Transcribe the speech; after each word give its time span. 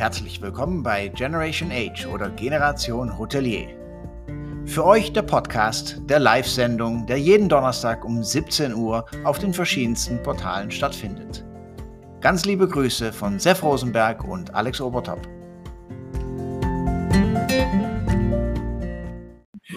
Herzlich 0.00 0.40
willkommen 0.40 0.82
bei 0.82 1.08
Generation 1.08 1.70
Age 1.70 2.06
oder 2.06 2.30
Generation 2.30 3.18
Hotelier. 3.18 3.68
Für 4.64 4.86
euch 4.86 5.12
der 5.12 5.20
Podcast 5.20 6.00
der 6.08 6.18
Live-Sendung, 6.18 7.04
der 7.04 7.18
jeden 7.18 7.50
Donnerstag 7.50 8.02
um 8.06 8.24
17 8.24 8.72
Uhr 8.72 9.04
auf 9.24 9.38
den 9.38 9.52
verschiedensten 9.52 10.22
Portalen 10.22 10.70
stattfindet. 10.70 11.44
Ganz 12.22 12.46
liebe 12.46 12.66
Grüße 12.66 13.12
von 13.12 13.38
Sef 13.38 13.62
Rosenberg 13.62 14.24
und 14.24 14.54
Alex 14.54 14.80
Obertop. 14.80 15.20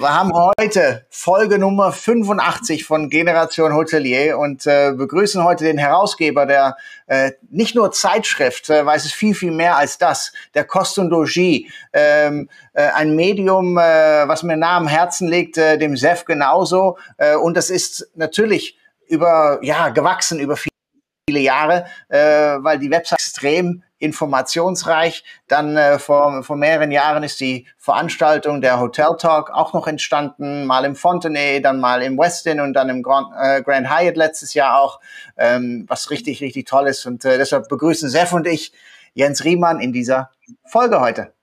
Wir 0.04 0.14
haben 0.14 0.34
heute 0.60 1.06
Folge 1.10 1.58
Nummer 1.58 1.94
85 1.94 2.84
von 2.84 3.10
Generation 3.10 3.74
Hotelier 3.74 4.38
und 4.38 4.68
äh, 4.68 4.92
begrüßen 4.92 5.42
heute 5.46 5.64
den 5.64 5.78
Herausgeber 5.78 6.46
der 6.46 6.76
äh, 7.08 7.32
nicht 7.50 7.74
nur 7.74 7.90
Zeitschrift, 7.94 8.70
äh, 8.70 8.86
weil 8.86 8.98
es 8.98 9.06
ist 9.06 9.14
viel, 9.14 9.34
viel 9.34 9.52
mehr 9.52 9.78
als 9.78 9.98
das, 9.98 10.34
der 10.56 10.66
Kost 10.66 11.00
und 11.00 11.10
Logis, 11.10 11.72
ähm, 11.94 12.50
äh, 12.74 12.82
ein 12.82 13.16
Medium, 13.16 13.78
äh, 13.78 14.28
was 14.28 14.44
mir 14.44 14.58
nah 14.58 14.76
am 14.76 14.90
Herzen 14.90 15.30
liegt, 15.30 15.58
äh, 15.58 15.78
dem 15.78 15.96
SEF 15.96 16.26
genauso. 16.26 16.98
Äh, 17.16 17.38
und 17.38 17.56
das 17.56 17.70
ist 17.70 18.12
natürlich 18.14 18.78
über, 19.08 19.60
ja, 19.62 19.88
gewachsen 19.88 20.38
über 20.38 20.58
viele 20.58 21.40
Jahre, 21.40 21.86
äh, 22.10 22.18
weil 22.20 22.78
die 22.78 22.92
Website 22.92 23.20
extrem 23.20 23.84
informationsreich. 24.04 25.24
Dann 25.48 25.78
äh, 25.78 25.98
vor, 25.98 26.44
vor 26.44 26.58
mehreren 26.58 26.92
Jahren 26.92 27.24
ist 27.24 27.40
die 27.40 27.66
Veranstaltung 27.78 28.62
der 28.62 28.80
Hotel 28.80 29.16
Talk 29.18 29.50
auch 29.50 29.74
noch 29.74 29.88
entstanden, 29.88 30.66
mal 30.66 30.84
im 30.86 30.96
Fontenay, 30.96 31.62
dann 31.62 31.80
mal 31.80 32.04
im 32.04 32.18
Westin 32.18 32.60
und 32.60 32.74
dann 32.74 32.90
im 32.90 33.02
Grand, 33.02 33.28
äh, 33.40 33.62
Grand 33.64 33.90
Hyatt 33.90 34.18
letztes 34.18 34.54
Jahr 34.54 34.80
auch, 34.80 35.00
ähm, 35.38 35.86
was 35.88 36.12
richtig, 36.12 36.42
richtig 36.42 36.68
toll 36.68 36.88
ist. 36.88 37.06
Und 37.06 37.24
äh, 37.26 37.38
deshalb 37.38 37.70
begrüßen 37.70 38.10
Sef 38.10 38.34
und 38.34 38.46
ich 38.46 38.74
Jens 39.14 39.44
Riemann 39.44 39.80
in 39.80 39.94
dieser 39.94 40.32
Folge 40.66 41.00
heute. 41.00 41.34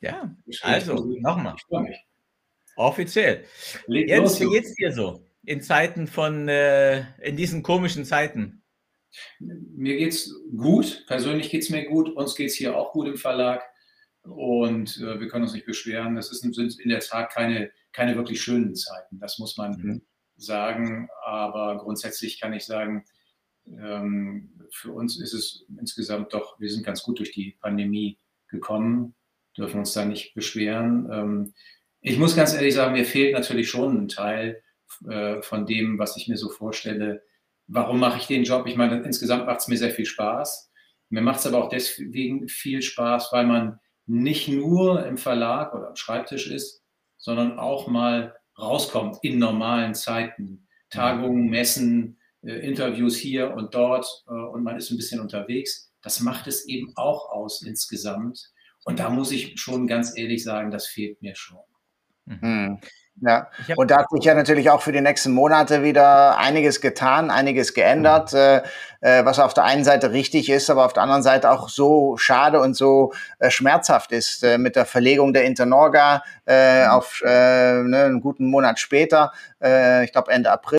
Ja, 0.00 0.30
also 0.62 0.94
nochmal. 1.20 1.56
Offiziell. 2.76 3.44
Jens, 3.88 4.40
wie 4.40 4.46
geht's 4.46 4.74
dir 4.74 4.92
so 4.92 5.20
in 5.44 5.60
Zeiten 5.62 6.06
von, 6.06 6.48
äh, 6.48 7.00
in 7.20 7.36
diesen 7.36 7.62
komischen 7.62 8.04
Zeiten? 8.04 8.57
Mir 9.38 9.96
geht 9.96 10.12
es 10.12 10.34
gut, 10.56 11.04
persönlich 11.06 11.50
geht 11.50 11.62
es 11.62 11.70
mir 11.70 11.86
gut, 11.86 12.08
uns 12.10 12.34
geht 12.34 12.48
es 12.48 12.54
hier 12.54 12.76
auch 12.76 12.92
gut 12.92 13.08
im 13.08 13.16
Verlag 13.16 13.62
und 14.22 14.98
äh, 14.98 15.20
wir 15.20 15.28
können 15.28 15.44
uns 15.44 15.54
nicht 15.54 15.66
beschweren. 15.66 16.16
Das 16.16 16.30
ist, 16.30 16.40
sind 16.40 16.78
in 16.80 16.88
der 16.90 17.00
Tat 17.00 17.30
keine, 17.30 17.70
keine 17.92 18.16
wirklich 18.16 18.42
schönen 18.42 18.74
Zeiten, 18.74 19.18
das 19.18 19.38
muss 19.38 19.56
man 19.56 19.72
mhm. 19.80 20.02
sagen, 20.36 21.08
aber 21.24 21.78
grundsätzlich 21.78 22.40
kann 22.40 22.52
ich 22.52 22.64
sagen, 22.64 23.04
ähm, 23.66 24.50
für 24.70 24.92
uns 24.92 25.18
ist 25.20 25.32
es 25.32 25.66
insgesamt 25.78 26.32
doch, 26.32 26.58
wir 26.60 26.70
sind 26.70 26.84
ganz 26.84 27.02
gut 27.02 27.18
durch 27.18 27.32
die 27.32 27.56
Pandemie 27.60 28.18
gekommen, 28.48 29.14
dürfen 29.56 29.80
uns 29.80 29.92
da 29.92 30.04
nicht 30.04 30.34
beschweren. 30.34 31.08
Ähm, 31.10 31.54
ich 32.00 32.18
muss 32.18 32.36
ganz 32.36 32.54
ehrlich 32.54 32.74
sagen, 32.74 32.94
mir 32.94 33.04
fehlt 33.04 33.34
natürlich 33.34 33.68
schon 33.68 34.04
ein 34.04 34.08
Teil 34.08 34.62
äh, 35.08 35.42
von 35.42 35.66
dem, 35.66 35.98
was 35.98 36.16
ich 36.16 36.28
mir 36.28 36.36
so 36.36 36.48
vorstelle, 36.48 37.22
warum 37.68 38.00
mache 38.00 38.18
ich 38.18 38.26
den 38.26 38.44
Job? 38.44 38.66
Ich 38.66 38.76
meine, 38.76 39.02
insgesamt 39.02 39.46
macht 39.46 39.60
es 39.60 39.68
mir 39.68 39.76
sehr 39.76 39.90
viel 39.90 40.06
Spaß. 40.06 40.70
Mir 41.10 41.22
macht 41.22 41.38
es 41.38 41.46
aber 41.46 41.64
auch 41.64 41.68
deswegen 41.68 42.48
viel 42.48 42.82
Spaß, 42.82 43.28
weil 43.32 43.46
man 43.46 43.78
nicht 44.06 44.48
nur 44.48 45.06
im 45.06 45.18
Verlag 45.18 45.74
oder 45.74 45.88
am 45.88 45.96
Schreibtisch 45.96 46.50
ist, 46.50 46.82
sondern 47.18 47.58
auch 47.58 47.88
mal 47.88 48.34
rauskommt 48.58 49.18
in 49.22 49.38
normalen 49.38 49.94
Zeiten. 49.94 50.66
Tagungen, 50.90 51.48
Messen, 51.50 52.18
äh, 52.42 52.54
Interviews 52.66 53.16
hier 53.16 53.52
und 53.54 53.74
dort 53.74 54.06
äh, 54.26 54.32
und 54.32 54.64
man 54.64 54.76
ist 54.76 54.90
ein 54.90 54.96
bisschen 54.96 55.20
unterwegs. 55.20 55.92
Das 56.02 56.20
macht 56.20 56.46
es 56.46 56.66
eben 56.66 56.92
auch 56.96 57.30
aus 57.30 57.62
insgesamt. 57.62 58.50
Und 58.84 58.98
da 58.98 59.10
muss 59.10 59.32
ich 59.32 59.60
schon 59.60 59.86
ganz 59.86 60.16
ehrlich 60.16 60.42
sagen, 60.42 60.70
das 60.70 60.86
fehlt 60.86 61.20
mir 61.20 61.34
schon. 61.34 61.60
Mhm. 62.24 62.80
Ja, 63.20 63.48
und 63.76 63.90
da 63.90 63.98
hat 63.98 64.10
sich 64.10 64.24
ja 64.24 64.34
natürlich 64.34 64.70
auch 64.70 64.82
für 64.82 64.92
die 64.92 65.00
nächsten 65.00 65.32
Monate 65.32 65.82
wieder 65.82 66.38
einiges 66.38 66.80
getan, 66.80 67.30
einiges 67.30 67.74
geändert, 67.74 68.32
mhm. 68.32 68.38
äh, 68.38 68.62
äh, 69.00 69.24
was 69.24 69.38
auf 69.38 69.54
der 69.54 69.64
einen 69.64 69.84
Seite 69.84 70.12
richtig 70.12 70.48
ist, 70.50 70.70
aber 70.70 70.84
auf 70.84 70.92
der 70.92 71.02
anderen 71.02 71.22
Seite 71.22 71.50
auch 71.50 71.68
so 71.68 72.16
schade 72.16 72.60
und 72.60 72.74
so 72.74 73.12
äh, 73.38 73.50
schmerzhaft 73.50 74.12
ist 74.12 74.44
äh, 74.44 74.58
mit 74.58 74.76
der 74.76 74.86
Verlegung 74.86 75.32
der 75.32 75.44
Internorga 75.44 76.22
äh, 76.46 76.84
mhm. 76.84 76.90
auf 76.90 77.22
äh, 77.24 77.82
ne, 77.82 78.04
einen 78.04 78.20
guten 78.20 78.46
Monat 78.46 78.78
später, 78.78 79.32
ich 79.60 80.12
glaube 80.12 80.30
Ende 80.30 80.52
April 80.52 80.78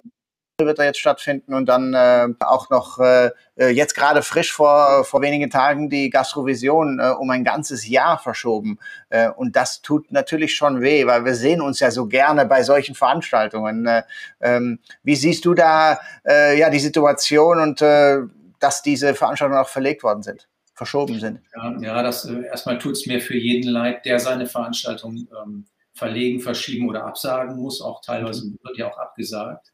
wird 0.66 0.80
er 0.80 0.86
jetzt 0.86 1.00
stattfinden 1.00 1.54
und 1.54 1.68
dann 1.68 1.94
äh, 1.94 2.28
auch 2.40 2.70
noch 2.70 3.00
äh, 3.00 3.32
äh, 3.56 3.70
jetzt 3.70 3.96
gerade 3.96 4.22
frisch 4.22 4.52
vor, 4.52 5.04
vor 5.04 5.22
wenigen 5.22 5.50
Tagen 5.50 5.90
die 5.90 6.10
Gastrovision 6.10 7.00
äh, 7.00 7.10
um 7.10 7.30
ein 7.30 7.44
ganzes 7.44 7.88
Jahr 7.88 8.20
verschoben. 8.20 8.80
Äh, 9.10 9.30
und 9.30 9.56
das 9.56 9.82
tut 9.82 10.12
natürlich 10.12 10.56
schon 10.56 10.82
weh, 10.82 11.06
weil 11.06 11.26
wir 11.26 11.36
sehen 11.36 11.62
uns 11.62 11.80
ja 11.80 11.92
so 11.92 12.08
gerne 12.08 12.46
bei 12.46 12.64
solchen 12.64 12.96
Veranstaltungen. 12.96 13.86
Äh, 13.86 14.04
ähm, 14.42 14.80
wie 15.04 15.16
siehst 15.16 15.46
du 15.46 15.54
da 15.54 16.00
äh, 16.28 16.58
ja 16.60 16.70
die 16.70 16.80
Situation 16.80 17.60
und 17.60 17.82
äh, 17.82 18.20
dass 18.60 18.82
diese 18.82 19.16
Veranstaltungen 19.16 19.62
auch 19.62 19.70
verlegt 19.70 20.04
worden 20.04 20.24
sind, 20.24 20.48
verschoben 20.74 21.20
sind? 21.20 21.42
Ja, 21.56 21.78
ja 21.80 22.04
das 22.04 22.26
äh, 22.26 22.44
erstmal 22.46 22.78
tut 22.80 22.94
es 22.94 23.06
mir 23.06 23.22
für 23.22 23.38
jeden 23.38 23.70
leid, 23.70 24.06
der 24.06 24.20
seine 24.20 24.46
Veranstaltung 24.46 25.28
ähm, 25.44 25.66
verlegen, 25.94 26.40
verschieben 26.40 26.90
oder 26.90 27.06
absagen 27.06 27.58
muss. 27.58 27.82
Auch 27.82 28.02
teilweise 28.02 28.44
wird 28.64 28.78
ja 28.78 28.90
auch 28.90 28.98
abgesagt. 28.98 29.72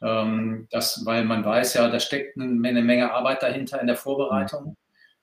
Ähm, 0.00 0.68
das, 0.70 1.04
weil 1.04 1.24
man 1.24 1.44
weiß 1.44 1.74
ja, 1.74 1.88
da 1.88 1.98
steckt 1.98 2.38
eine 2.38 2.82
Menge 2.82 3.12
Arbeit 3.12 3.42
dahinter 3.42 3.80
in 3.80 3.86
der 3.86 3.96
Vorbereitung. 3.96 4.76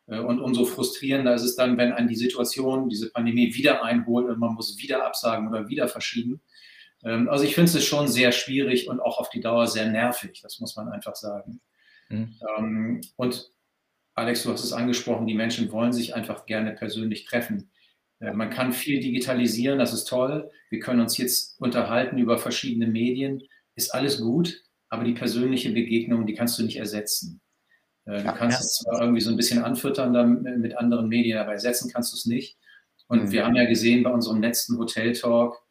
Äh, 0.08 0.20
und 0.20 0.40
umso 0.40 0.66
frustrierender 0.66 1.34
ist 1.34 1.44
es 1.44 1.56
dann, 1.56 1.78
wenn 1.78 1.94
einen 1.94 2.08
die 2.08 2.16
Situation, 2.16 2.90
diese 2.90 3.12
Pandemie 3.12 3.54
wieder 3.54 3.84
einholt 3.84 4.28
und 4.28 4.40
man 4.40 4.54
muss 4.54 4.78
wieder 4.78 5.06
absagen 5.06 5.48
oder 5.48 5.70
wieder 5.70 5.88
verschieben. 5.88 6.42
Ähm, 7.04 7.30
also 7.30 7.46
ich 7.46 7.56
finde 7.56 7.72
es 7.72 7.86
schon 7.86 8.08
sehr 8.08 8.32
schwierig 8.32 8.90
und 8.90 9.00
auch 9.00 9.18
auf 9.18 9.30
die 9.30 9.40
Dauer 9.42 9.68
sehr 9.68 9.90
nervig, 9.90 10.42
das 10.42 10.60
muss 10.60 10.76
man 10.76 10.90
einfach 10.90 11.16
sagen. 11.16 11.62
Mhm. 12.10 13.02
Und 13.16 13.52
Alex, 14.14 14.44
du 14.44 14.52
hast 14.52 14.64
es 14.64 14.74
angesprochen, 14.74 15.26
die 15.26 15.34
Menschen 15.34 15.72
wollen 15.72 15.92
sich 15.92 16.14
einfach 16.14 16.46
gerne 16.46 16.74
persönlich 16.74 17.26
treffen. 17.26 17.72
Äh, 18.20 18.34
man 18.34 18.50
kann 18.50 18.74
viel 18.74 19.00
digitalisieren, 19.00 19.80
das 19.80 19.94
ist 19.94 20.06
toll. 20.06 20.52
Wir 20.70 20.80
können 20.80 21.00
uns 21.00 21.18
jetzt 21.18 21.60
unterhalten 21.60 22.18
über 22.18 22.38
verschiedene 22.38 22.88
Medien, 22.88 23.44
ist 23.76 23.94
alles 23.94 24.20
gut 24.20 24.65
aber 24.96 25.04
die 25.04 25.14
persönliche 25.14 25.72
Begegnung, 25.72 26.26
die 26.26 26.34
kannst 26.34 26.58
du 26.58 26.64
nicht 26.64 26.78
ersetzen. 26.78 27.42
Äh, 28.06 28.24
du 28.24 28.34
kannst 28.34 28.62
es 28.62 28.74
zwar 28.76 29.02
irgendwie 29.02 29.22
so 29.22 29.30
ein 29.30 29.38
bisschen 29.38 29.64
anfüttern 29.64 30.14
dann 30.14 30.42
mit 30.42 30.78
anderen 30.78 31.10
Medien, 31.10 31.38
aber 31.38 31.52
ersetzen 31.52 31.92
kannst 31.92 32.14
du 32.14 32.18
es 32.18 32.26
nicht. 32.26 32.58
Und 33.08 33.26
mhm. 33.26 33.32
wir 33.32 33.46
haben 33.46 33.56
ja 33.56 33.66
gesehen 33.66 34.04
bei 34.04 34.10
unserem 34.10 34.42
letzten 34.42 34.78
Hotel-Talk, 34.78 35.62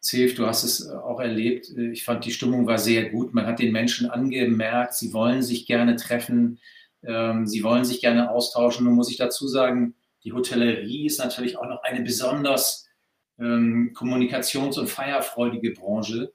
Zef, 0.00 0.36
du 0.36 0.46
hast 0.46 0.62
es 0.62 0.88
auch 0.88 1.20
erlebt, 1.20 1.68
äh, 1.76 1.90
ich 1.90 2.04
fand, 2.04 2.24
die 2.24 2.30
Stimmung 2.30 2.66
war 2.66 2.78
sehr 2.78 3.10
gut. 3.10 3.34
Man 3.34 3.46
hat 3.46 3.58
den 3.58 3.72
Menschen 3.72 4.08
angemerkt, 4.08 4.94
sie 4.94 5.12
wollen 5.12 5.42
sich 5.42 5.66
gerne 5.66 5.96
treffen, 5.96 6.60
ähm, 7.02 7.46
sie 7.46 7.62
wollen 7.62 7.84
sich 7.84 8.00
gerne 8.00 8.30
austauschen. 8.30 8.84
Nun 8.84 8.94
muss 8.94 9.10
ich 9.10 9.16
dazu 9.16 9.48
sagen, 9.48 9.94
die 10.22 10.32
Hotellerie 10.32 11.06
ist 11.06 11.18
natürlich 11.18 11.56
auch 11.56 11.66
noch 11.66 11.82
eine 11.82 12.02
besonders 12.02 12.88
ähm, 13.38 13.92
kommunikations- 13.94 14.78
und 14.78 14.88
feierfreudige 14.88 15.72
Branche. 15.72 16.32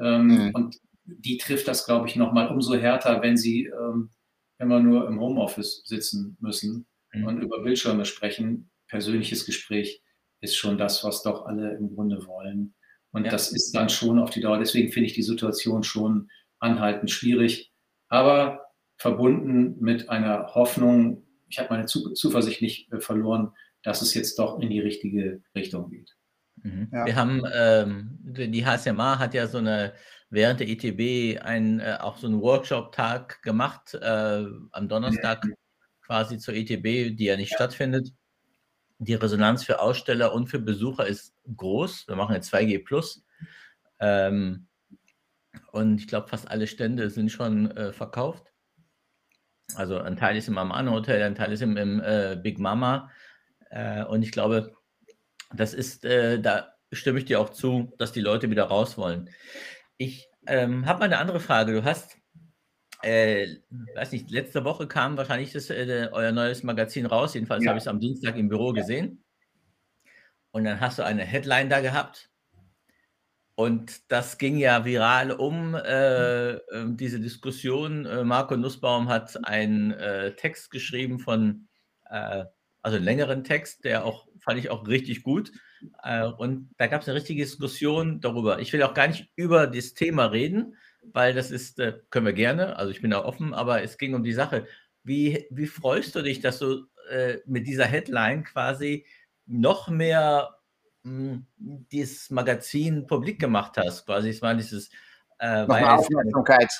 Ähm, 0.00 0.26
mhm. 0.26 0.50
Und 0.54 0.76
die 1.04 1.38
trifft 1.38 1.68
das, 1.68 1.86
glaube 1.86 2.08
ich, 2.08 2.16
nochmal 2.16 2.48
umso 2.48 2.74
härter, 2.74 3.22
wenn 3.22 3.36
sie 3.36 3.66
ähm, 3.66 4.10
immer 4.58 4.80
nur 4.80 5.06
im 5.06 5.20
Homeoffice 5.20 5.82
sitzen 5.84 6.36
müssen 6.40 6.86
mhm. 7.12 7.26
und 7.26 7.42
über 7.42 7.62
Bildschirme 7.62 8.04
sprechen. 8.04 8.70
Persönliches 8.88 9.46
Gespräch 9.46 10.02
ist 10.40 10.56
schon 10.56 10.78
das, 10.78 11.04
was 11.04 11.22
doch 11.22 11.46
alle 11.46 11.76
im 11.76 11.94
Grunde 11.94 12.26
wollen. 12.26 12.74
Und 13.12 13.24
ja. 13.24 13.30
das 13.30 13.52
ist 13.52 13.72
dann 13.72 13.88
schon 13.88 14.18
auf 14.18 14.30
die 14.30 14.40
Dauer. 14.40 14.58
Deswegen 14.58 14.92
finde 14.92 15.06
ich 15.06 15.14
die 15.14 15.22
Situation 15.22 15.82
schon 15.82 16.28
anhaltend 16.58 17.10
schwierig, 17.10 17.72
aber 18.08 18.66
verbunden 18.96 19.76
mit 19.80 20.08
einer 20.08 20.54
Hoffnung, 20.54 21.26
ich 21.48 21.58
habe 21.58 21.70
meine 21.70 21.86
Zuversicht 21.86 22.62
nicht 22.62 22.92
äh, 22.92 23.00
verloren, 23.00 23.52
dass 23.82 24.02
es 24.02 24.14
jetzt 24.14 24.38
doch 24.38 24.60
in 24.60 24.70
die 24.70 24.80
richtige 24.80 25.42
Richtung 25.54 25.90
geht. 25.90 26.16
Mhm. 26.62 26.88
Ja. 26.92 27.04
Wir 27.04 27.16
haben, 27.16 27.42
ähm, 27.52 28.18
die 28.22 28.64
HSMA 28.64 29.18
hat 29.18 29.34
ja 29.34 29.46
so 29.46 29.58
eine 29.58 29.92
während 30.34 30.60
der 30.60 30.68
ITB 30.68 31.40
ein, 31.42 31.80
äh, 31.80 31.98
auch 32.00 32.18
so 32.18 32.26
einen 32.26 32.40
Workshop-Tag 32.40 33.42
gemacht, 33.42 33.94
äh, 33.94 34.44
am 34.72 34.88
Donnerstag 34.88 35.44
mhm. 35.44 35.54
quasi 36.02 36.38
zur 36.38 36.54
ITB, 36.54 37.16
die 37.16 37.24
ja 37.24 37.36
nicht 37.36 37.52
ja. 37.52 37.56
stattfindet. 37.56 38.12
Die 38.98 39.14
Resonanz 39.14 39.64
für 39.64 39.80
Aussteller 39.80 40.32
und 40.32 40.48
für 40.48 40.58
Besucher 40.58 41.06
ist 41.06 41.34
groß. 41.56 42.08
Wir 42.08 42.16
machen 42.16 42.34
jetzt 42.34 42.52
2G 42.52 42.84
Plus. 42.84 43.24
Ähm, 44.00 44.66
und 45.72 46.00
ich 46.00 46.08
glaube, 46.08 46.28
fast 46.28 46.50
alle 46.50 46.66
Stände 46.66 47.10
sind 47.10 47.30
schon 47.30 47.70
äh, 47.76 47.92
verkauft. 47.92 48.44
Also 49.76 49.98
ein 49.98 50.16
Teil 50.16 50.36
ist 50.36 50.48
im 50.48 50.58
Amano 50.58 50.92
Hotel, 50.92 51.22
ein 51.22 51.34
Teil 51.34 51.52
ist 51.52 51.62
im, 51.62 51.76
im 51.76 52.00
äh, 52.00 52.36
Big 52.40 52.58
Mama. 52.58 53.10
Äh, 53.70 54.04
und 54.04 54.22
ich 54.22 54.32
glaube, 54.32 54.74
das 55.52 55.74
ist, 55.74 56.04
äh, 56.04 56.40
da 56.40 56.74
stimme 56.92 57.18
ich 57.18 57.24
dir 57.24 57.40
auch 57.40 57.50
zu, 57.50 57.92
dass 57.98 58.12
die 58.12 58.20
Leute 58.20 58.50
wieder 58.50 58.64
raus 58.64 58.98
wollen. 58.98 59.30
Ich 59.96 60.28
ähm, 60.46 60.86
habe 60.86 61.00
mal 61.00 61.04
eine 61.06 61.18
andere 61.18 61.40
Frage. 61.40 61.72
Du 61.72 61.84
hast 61.84 62.18
äh, 63.04 63.58
weiß 63.94 64.12
nicht, 64.12 64.30
letzte 64.30 64.64
Woche 64.64 64.88
kam 64.88 65.16
wahrscheinlich 65.16 65.52
das, 65.52 65.68
äh, 65.68 66.08
euer 66.10 66.32
neues 66.32 66.62
Magazin 66.62 67.06
raus. 67.06 67.34
Jedenfalls 67.34 67.64
ja. 67.64 67.68
habe 67.68 67.78
ich 67.78 67.84
es 67.84 67.88
am 67.88 68.00
Dienstag 68.00 68.36
im 68.36 68.48
Büro 68.48 68.72
gesehen. 68.72 69.22
Und 70.52 70.64
dann 70.64 70.80
hast 70.80 70.98
du 70.98 71.04
eine 71.04 71.24
Headline 71.24 71.68
da 71.68 71.80
gehabt. 71.80 72.30
Und 73.56 74.10
das 74.10 74.38
ging 74.38 74.56
ja 74.56 74.84
viral 74.84 75.32
um 75.32 75.74
äh, 75.74 76.52
ähm, 76.52 76.96
diese 76.96 77.20
Diskussion. 77.20 78.06
Äh, 78.06 78.24
Marco 78.24 78.56
Nussbaum 78.56 79.08
hat 79.08 79.38
einen 79.44 79.92
äh, 79.92 80.34
Text 80.34 80.70
geschrieben 80.70 81.18
von, 81.18 81.68
äh, 82.08 82.44
also 82.82 82.96
einen 82.96 83.04
längeren 83.04 83.44
Text, 83.44 83.84
der 83.84 84.04
auch, 84.04 84.26
fand 84.40 84.58
ich 84.58 84.70
auch 84.70 84.86
richtig 84.88 85.22
gut. 85.22 85.52
Äh, 86.02 86.24
und 86.24 86.70
da 86.76 86.86
gab 86.86 87.02
es 87.02 87.08
eine 87.08 87.16
richtige 87.16 87.42
Diskussion 87.42 88.20
darüber. 88.20 88.58
Ich 88.58 88.72
will 88.72 88.82
auch 88.82 88.94
gar 88.94 89.08
nicht 89.08 89.28
über 89.36 89.66
das 89.66 89.94
Thema 89.94 90.26
reden, 90.26 90.76
weil 91.12 91.34
das 91.34 91.50
ist, 91.50 91.78
äh, 91.78 91.98
können 92.10 92.26
wir 92.26 92.32
gerne, 92.32 92.76
also 92.76 92.90
ich 92.90 93.00
bin 93.00 93.10
da 93.10 93.24
offen, 93.24 93.54
aber 93.54 93.82
es 93.82 93.98
ging 93.98 94.14
um 94.14 94.22
die 94.22 94.32
Sache. 94.32 94.66
Wie, 95.02 95.46
wie 95.50 95.66
freust 95.66 96.14
du 96.14 96.22
dich, 96.22 96.40
dass 96.40 96.58
du 96.58 96.86
äh, 97.10 97.38
mit 97.46 97.66
dieser 97.66 97.84
Headline 97.84 98.44
quasi 98.44 99.06
noch 99.46 99.88
mehr 99.88 100.56
mh, 101.02 101.42
hm, 101.58 101.86
dieses 101.92 102.30
Magazin 102.30 103.06
publik 103.06 103.38
gemacht 103.38 103.76
hast? 103.76 104.06
Quasi, 104.06 104.30
es 104.30 104.42
war 104.42 104.54
dieses 104.54 104.90
äh, 105.38 105.68
war 105.68 105.98
Aufmerksamkeit. 105.98 106.70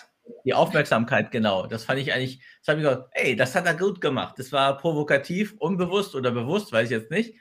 Die 0.46 0.54
Aufmerksamkeit, 0.54 1.30
genau. 1.30 1.66
Das 1.66 1.84
fand 1.84 2.00
ich 2.00 2.12
eigentlich, 2.14 2.40
das 2.60 2.68
habe 2.68 2.80
ich 2.80 2.86
gesagt, 2.86 3.10
ey, 3.12 3.36
das 3.36 3.54
hat 3.54 3.66
er 3.66 3.74
gut 3.74 4.00
gemacht. 4.00 4.38
Das 4.38 4.52
war 4.52 4.78
provokativ, 4.78 5.54
unbewusst 5.58 6.14
oder 6.14 6.30
bewusst, 6.30 6.72
weiß 6.72 6.86
ich 6.86 6.96
jetzt 6.96 7.10
nicht. 7.10 7.34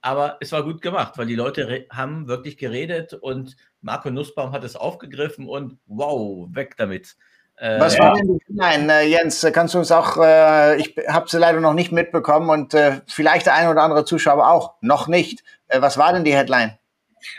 Aber 0.00 0.38
es 0.40 0.52
war 0.52 0.62
gut 0.62 0.82
gemacht, 0.82 1.16
weil 1.16 1.26
die 1.26 1.34
Leute 1.34 1.86
haben 1.90 2.26
wirklich 2.28 2.56
geredet 2.56 3.14
und 3.14 3.56
Marco 3.80 4.10
Nussbaum 4.10 4.52
hat 4.52 4.64
es 4.64 4.76
aufgegriffen 4.76 5.48
und 5.48 5.78
wow, 5.86 6.48
weg 6.52 6.74
damit. 6.76 7.16
Äh, 7.56 7.78
Was 7.78 7.98
war 7.98 8.14
denn 8.14 8.26
die 8.26 8.38
Nein, 8.48 8.88
äh, 8.88 9.06
Jens, 9.06 9.46
kannst 9.52 9.74
du 9.74 9.78
uns 9.78 9.92
auch, 9.92 10.16
äh, 10.16 10.80
ich 10.80 10.96
habe 11.08 11.28
sie 11.28 11.38
leider 11.38 11.60
noch 11.60 11.74
nicht 11.74 11.92
mitbekommen 11.92 12.50
und 12.50 12.74
äh, 12.74 13.00
vielleicht 13.06 13.46
der 13.46 13.54
eine 13.54 13.70
oder 13.70 13.82
andere 13.82 14.04
Zuschauer 14.04 14.48
auch 14.48 14.74
noch 14.80 15.06
nicht. 15.06 15.44
Äh, 15.68 15.80
was 15.80 15.96
war 15.96 16.12
denn 16.12 16.24
die 16.24 16.34
Headline? 16.34 16.78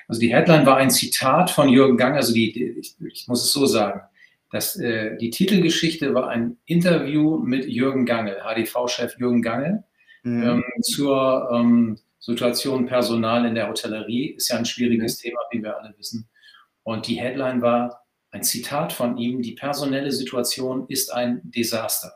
Also 0.07 0.21
die 0.21 0.33
Headline 0.33 0.65
war 0.65 0.77
ein 0.77 0.89
Zitat 0.89 1.51
von 1.51 1.69
Jürgen 1.69 1.97
Gang, 1.97 2.15
also 2.15 2.33
die, 2.33 2.77
ich, 2.79 2.95
ich, 3.05 3.27
muss 3.27 3.43
es 3.43 3.51
so 3.51 3.65
sagen, 3.65 4.01
dass, 4.51 4.77
äh, 4.77 5.17
die 5.17 5.29
Titelgeschichte 5.29 6.13
war 6.13 6.29
ein 6.29 6.57
Interview 6.65 7.37
mit 7.37 7.65
Jürgen 7.65 8.05
Gangel, 8.05 8.37
HDV-Chef 8.41 9.17
Jürgen 9.19 9.41
Gangel, 9.41 9.83
mhm. 10.23 10.43
ähm, 10.43 10.63
zur 10.81 11.49
ähm, 11.53 11.99
Situation 12.25 12.87
Personal 12.87 13.45
in 13.45 13.53
der 13.53 13.67
Hotellerie 13.67 14.31
ist 14.31 14.49
ja 14.49 14.57
ein 14.57 14.65
schwieriges 14.65 15.17
Thema, 15.17 15.39
wie 15.51 15.61
wir 15.61 15.77
alle 15.77 15.93
wissen. 15.97 16.27
Und 16.81 17.07
die 17.07 17.19
Headline 17.19 17.61
war 17.61 18.03
ein 18.31 18.43
Zitat 18.43 18.93
von 18.93 19.17
ihm, 19.17 19.43
die 19.43 19.51
personelle 19.51 20.11
Situation 20.11 20.87
ist 20.89 21.13
ein 21.13 21.41
Desaster. 21.43 22.13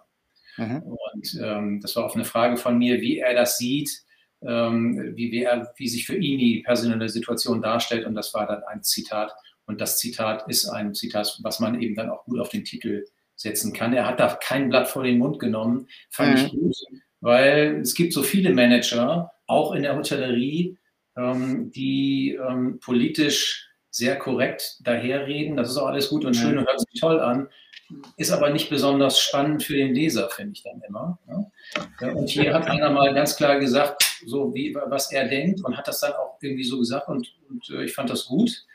Mhm. 0.57 0.81
Und 0.81 1.39
ähm, 1.41 1.79
das 1.81 1.95
war 1.95 2.05
auf 2.05 2.15
eine 2.15 2.25
Frage 2.25 2.57
von 2.57 2.77
mir, 2.77 3.01
wie 3.01 3.19
er 3.19 3.35
das 3.35 3.59
sieht, 3.59 4.01
ähm, 4.41 5.13
wie, 5.15 5.31
wie, 5.31 5.43
er, 5.43 5.71
wie 5.77 5.87
sich 5.87 6.07
für 6.07 6.17
ihn 6.17 6.39
die 6.39 6.63
personelle 6.63 7.07
Situation 7.07 7.61
darstellt. 7.61 8.07
Und 8.07 8.15
das 8.15 8.33
war 8.33 8.47
dann 8.47 8.63
ein 8.63 8.81
Zitat. 8.81 9.31
Und 9.67 9.79
das 9.79 9.99
Zitat 9.99 10.49
ist 10.49 10.67
ein 10.67 10.95
Zitat, 10.95 11.37
was 11.43 11.59
man 11.59 11.79
eben 11.79 11.93
dann 11.93 12.09
auch 12.09 12.25
gut 12.25 12.39
auf 12.39 12.49
den 12.49 12.65
Titel 12.65 13.05
setzen 13.35 13.73
kann. 13.73 13.93
Er 13.93 14.07
hat 14.07 14.19
da 14.19 14.35
kein 14.41 14.69
Blatt 14.69 14.87
vor 14.87 15.03
den 15.03 15.19
Mund 15.19 15.39
genommen, 15.39 15.87
fand 16.09 16.31
mhm. 16.31 16.45
ich 16.45 16.51
gut, 16.51 16.75
weil 17.21 17.79
es 17.81 17.93
gibt 17.93 18.11
so 18.11 18.23
viele 18.23 18.51
Manager, 18.51 19.31
auch 19.49 19.73
in 19.73 19.83
der 19.83 19.95
Hotellerie, 19.95 20.77
ähm, 21.17 21.71
die 21.71 22.39
ähm, 22.47 22.79
politisch 22.79 23.69
sehr 23.89 24.17
korrekt 24.17 24.77
daherreden. 24.81 25.57
Das 25.57 25.69
ist 25.69 25.77
auch 25.77 25.87
alles 25.87 26.09
gut 26.09 26.23
und 26.23 26.35
schön 26.35 26.53
ja. 26.53 26.59
und 26.59 26.67
hört 26.67 26.79
sich 26.79 27.01
toll 27.01 27.19
an, 27.19 27.49
ist 28.17 28.31
aber 28.31 28.51
nicht 28.51 28.69
besonders 28.69 29.19
spannend 29.19 29.63
für 29.63 29.75
den 29.75 29.95
Leser, 29.95 30.29
finde 30.29 30.53
ich 30.53 30.63
dann 30.63 30.81
immer. 30.87 31.19
Ja. 31.27 32.11
Und 32.11 32.29
hier 32.29 32.53
hat 32.53 32.67
einer 32.67 32.91
mal 32.91 33.13
ganz 33.13 33.35
klar 33.35 33.59
gesagt, 33.59 34.03
so 34.25 34.53
wie 34.53 34.75
was 34.75 35.11
er 35.11 35.27
denkt 35.27 35.63
und 35.63 35.75
hat 35.75 35.87
das 35.87 36.01
dann 36.01 36.13
auch 36.13 36.37
irgendwie 36.41 36.63
so 36.63 36.77
gesagt 36.77 37.07
und, 37.07 37.33
und 37.49 37.69
äh, 37.71 37.83
ich 37.83 37.93
fand 37.93 38.09
das 38.09 38.25
gut. 38.25 38.65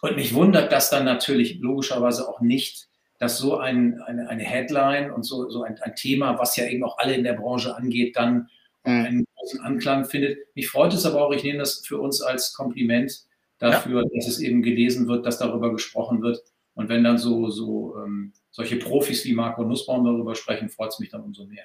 Und 0.00 0.16
mich 0.16 0.34
wundert 0.34 0.72
das 0.72 0.90
dann 0.90 1.04
natürlich 1.04 1.58
logischerweise 1.60 2.28
auch 2.28 2.40
nicht, 2.40 2.88
dass 3.18 3.38
so 3.38 3.58
ein, 3.58 4.00
eine, 4.02 4.28
eine 4.28 4.42
Headline 4.42 5.12
und 5.12 5.22
so, 5.22 5.48
so 5.50 5.62
ein, 5.62 5.78
ein 5.80 5.94
Thema, 5.94 6.38
was 6.38 6.56
ja 6.56 6.66
eben 6.66 6.84
auch 6.84 6.98
alle 6.98 7.14
in 7.14 7.24
der 7.24 7.34
Branche 7.34 7.76
angeht, 7.76 8.16
dann 8.16 8.48
mhm. 8.84 9.04
einen 9.04 9.26
großen 9.44 9.60
Anklang 9.60 10.04
findet. 10.04 10.38
Mich 10.54 10.68
freut 10.68 10.94
es 10.94 11.06
aber 11.06 11.26
auch, 11.26 11.32
ich 11.32 11.44
nehme 11.44 11.58
das 11.58 11.86
für 11.86 11.98
uns 11.98 12.22
als 12.22 12.54
Kompliment 12.54 13.24
dafür, 13.58 14.02
ja. 14.02 14.08
dass 14.14 14.26
es 14.26 14.40
eben 14.40 14.62
gelesen 14.62 15.06
wird, 15.08 15.26
dass 15.26 15.38
darüber 15.38 15.72
gesprochen 15.72 16.22
wird. 16.22 16.42
Und 16.74 16.88
wenn 16.88 17.04
dann 17.04 17.18
so, 17.18 17.50
so 17.50 17.96
ähm, 18.04 18.32
solche 18.50 18.76
Profis 18.76 19.24
wie 19.24 19.32
Marco 19.32 19.62
Nussbaum 19.62 20.04
darüber 20.04 20.34
sprechen, 20.34 20.68
freut 20.68 20.92
es 20.92 20.98
mich 20.98 21.10
dann 21.10 21.22
umso 21.22 21.46
mehr. 21.46 21.64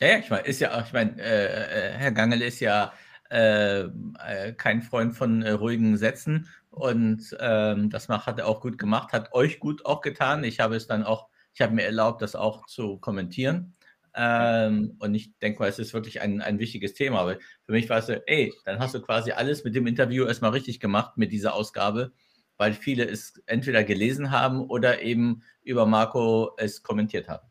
Ja, 0.00 0.08
ja 0.08 0.18
ich 0.18 0.30
meine, 0.30 0.46
ist 0.46 0.60
ja 0.60 0.78
auch, 0.78 0.86
ich 0.86 0.92
meine, 0.92 1.20
äh, 1.20 1.46
äh, 1.46 1.92
Herr 1.92 2.12
Gangel 2.12 2.42
ist 2.42 2.60
ja 2.60 2.92
äh, 3.30 3.80
äh, 3.80 4.52
kein 4.56 4.82
Freund 4.82 5.14
von 5.14 5.42
äh, 5.42 5.50
ruhigen 5.50 5.96
Sätzen 5.96 6.48
und 6.70 7.36
ähm, 7.40 7.90
das 7.90 8.08
macht, 8.08 8.26
hat 8.26 8.38
er 8.38 8.46
auch 8.46 8.60
gut 8.60 8.78
gemacht, 8.78 9.12
hat 9.12 9.32
euch 9.32 9.58
gut 9.58 9.86
auch 9.86 10.02
getan. 10.02 10.44
Ich 10.44 10.60
habe 10.60 10.76
es 10.76 10.86
dann 10.86 11.04
auch, 11.04 11.28
ich 11.52 11.60
habe 11.60 11.74
mir 11.74 11.84
erlaubt, 11.84 12.22
das 12.22 12.36
auch 12.36 12.66
zu 12.66 12.98
kommentieren. 12.98 13.73
Ähm, 14.16 14.96
und 15.00 15.14
ich 15.14 15.36
denke 15.38 15.58
mal, 15.58 15.68
es 15.68 15.78
ist 15.78 15.92
wirklich 15.92 16.20
ein, 16.20 16.40
ein 16.40 16.58
wichtiges 16.58 16.94
Thema. 16.94 17.20
Aber 17.20 17.36
für 17.64 17.72
mich 17.72 17.88
war 17.88 17.98
es 17.98 18.06
so, 18.06 18.14
ey, 18.26 18.52
dann 18.64 18.78
hast 18.78 18.94
du 18.94 19.00
quasi 19.00 19.32
alles 19.32 19.64
mit 19.64 19.74
dem 19.74 19.86
Interview 19.86 20.24
erstmal 20.24 20.52
richtig 20.52 20.80
gemacht 20.80 21.16
mit 21.16 21.32
dieser 21.32 21.54
Ausgabe, 21.54 22.12
weil 22.56 22.72
viele 22.72 23.04
es 23.04 23.42
entweder 23.46 23.82
gelesen 23.82 24.30
haben 24.30 24.60
oder 24.60 25.02
eben 25.02 25.42
über 25.62 25.86
Marco 25.86 26.52
es 26.58 26.82
kommentiert 26.82 27.28
haben. 27.28 27.46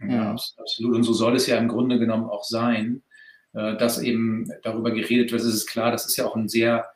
Ja, 0.00 0.32
absolut. 0.32 0.96
Und 0.96 1.02
so 1.02 1.12
soll 1.12 1.36
es 1.36 1.46
ja 1.46 1.56
im 1.58 1.68
Grunde 1.68 1.98
genommen 1.98 2.28
auch 2.28 2.44
sein, 2.44 3.02
äh, 3.52 3.76
dass 3.76 4.00
eben 4.00 4.48
darüber 4.62 4.90
geredet 4.90 5.32
wird. 5.32 5.42
Es 5.42 5.54
ist 5.54 5.66
klar, 5.66 5.90
das 5.90 6.06
ist 6.06 6.16
ja 6.16 6.26
auch 6.26 6.36
ein 6.36 6.48
sehr 6.48 6.86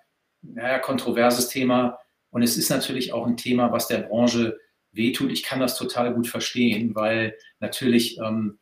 naja, 0.42 0.78
kontroverses 0.78 1.48
Thema. 1.48 1.98
Und 2.30 2.42
es 2.42 2.56
ist 2.56 2.70
natürlich 2.70 3.12
auch 3.12 3.26
ein 3.26 3.36
Thema, 3.36 3.72
was 3.72 3.88
der 3.88 3.98
Branche 3.98 4.58
wehtut. 4.92 5.30
Ich 5.30 5.42
kann 5.42 5.60
das 5.60 5.76
total 5.76 6.14
gut 6.14 6.26
verstehen, 6.26 6.94
weil 6.94 7.36
natürlich 7.60 8.18
ähm, 8.18 8.58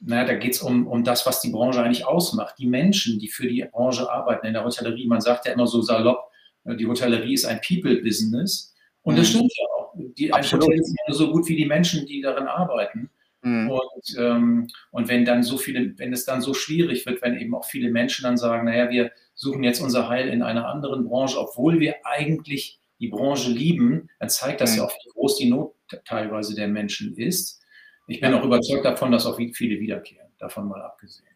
naja, 0.00 0.24
da 0.24 0.34
geht 0.34 0.54
es 0.54 0.62
um, 0.62 0.86
um 0.86 1.04
das, 1.04 1.26
was 1.26 1.40
die 1.40 1.50
Branche 1.50 1.82
eigentlich 1.82 2.06
ausmacht. 2.06 2.56
Die 2.58 2.66
Menschen, 2.66 3.18
die 3.18 3.28
für 3.28 3.48
die 3.48 3.64
Branche 3.70 4.10
arbeiten 4.10 4.46
in 4.46 4.52
der 4.52 4.64
Hotellerie. 4.64 5.06
Man 5.06 5.20
sagt 5.20 5.46
ja 5.46 5.52
immer 5.52 5.66
so 5.66 5.80
salopp, 5.80 6.30
äh, 6.64 6.76
die 6.76 6.86
Hotellerie 6.86 7.34
ist 7.34 7.46
ein 7.46 7.60
People-Business. 7.66 8.74
Und 9.02 9.14
mhm. 9.14 9.18
das 9.18 9.28
stimmt 9.28 9.52
ja 9.56 9.64
auch. 9.76 9.94
Die, 10.18 10.32
ein 10.32 10.44
Hotel 10.44 10.78
ist 10.78 10.94
nur 11.08 11.16
so 11.16 11.32
gut 11.32 11.48
wie 11.48 11.56
die 11.56 11.64
Menschen, 11.64 12.06
die 12.06 12.20
darin 12.20 12.46
arbeiten. 12.46 13.10
Mhm. 13.42 13.70
Und, 13.70 14.16
ähm, 14.18 14.66
und 14.90 15.08
wenn 15.08 15.24
dann 15.24 15.42
so 15.42 15.56
viele, 15.56 15.96
wenn 15.98 16.12
es 16.12 16.24
dann 16.24 16.40
so 16.40 16.52
schwierig 16.52 17.06
wird, 17.06 17.22
wenn 17.22 17.38
eben 17.38 17.54
auch 17.54 17.64
viele 17.64 17.90
Menschen 17.90 18.24
dann 18.24 18.36
sagen, 18.36 18.66
naja, 18.66 18.90
wir 18.90 19.12
suchen 19.34 19.62
jetzt 19.62 19.80
unser 19.80 20.08
Heil 20.08 20.28
in 20.28 20.42
einer 20.42 20.66
anderen 20.68 21.04
Branche, 21.04 21.38
obwohl 21.38 21.80
wir 21.80 21.94
eigentlich 22.04 22.80
die 22.98 23.08
Branche 23.08 23.50
lieben, 23.50 24.08
dann 24.18 24.28
zeigt 24.28 24.60
das 24.60 24.72
mhm. 24.72 24.78
ja 24.78 24.84
auch, 24.84 24.92
wie 24.92 25.10
groß 25.10 25.36
die 25.36 25.50
Not 25.50 25.74
teilweise 26.04 26.54
der 26.54 26.68
Menschen 26.68 27.14
ist. 27.16 27.62
Ich 28.06 28.20
bin 28.20 28.34
auch 28.34 28.44
überzeugt 28.44 28.84
davon, 28.84 29.10
dass 29.12 29.26
auch 29.26 29.36
viele 29.36 29.80
wiederkehren, 29.80 30.30
davon 30.38 30.68
mal 30.68 30.82
abgesehen. 30.82 31.28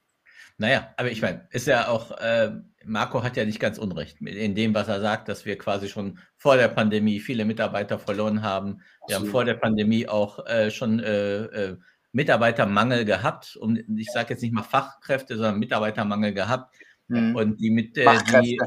Naja, 0.58 0.92
aber 0.98 1.10
ich 1.10 1.22
meine, 1.22 1.48
ist 1.50 1.66
ja 1.66 1.88
auch, 1.88 2.10
äh, 2.18 2.52
Marco 2.84 3.22
hat 3.22 3.36
ja 3.36 3.46
nicht 3.46 3.60
ganz 3.60 3.78
unrecht 3.78 4.20
in 4.20 4.54
dem, 4.54 4.74
was 4.74 4.88
er 4.88 5.00
sagt, 5.00 5.28
dass 5.28 5.46
wir 5.46 5.56
quasi 5.56 5.88
schon 5.88 6.18
vor 6.36 6.56
der 6.56 6.68
Pandemie 6.68 7.18
viele 7.18 7.46
Mitarbeiter 7.46 7.98
verloren 7.98 8.42
haben. 8.42 8.82
Wir 9.06 9.16
Absolut. 9.16 9.22
haben 9.22 9.30
vor 9.30 9.44
der 9.46 9.54
Pandemie 9.54 10.06
auch 10.06 10.46
äh, 10.46 10.70
schon 10.70 11.00
äh, 11.00 11.44
äh 11.44 11.76
Mitarbeitermangel 12.12 13.04
gehabt. 13.04 13.56
Um, 13.56 13.78
ich 13.96 14.10
sage 14.12 14.30
jetzt 14.30 14.42
nicht 14.42 14.52
mal 14.52 14.62
Fachkräfte, 14.62 15.36
sondern 15.36 15.58
Mitarbeitermangel 15.58 16.34
gehabt. 16.34 16.74
Mhm. 17.08 17.36
Und 17.36 17.60
die 17.60 17.70
mit 17.70 17.96
äh, 17.96 18.06
die, 18.42 18.58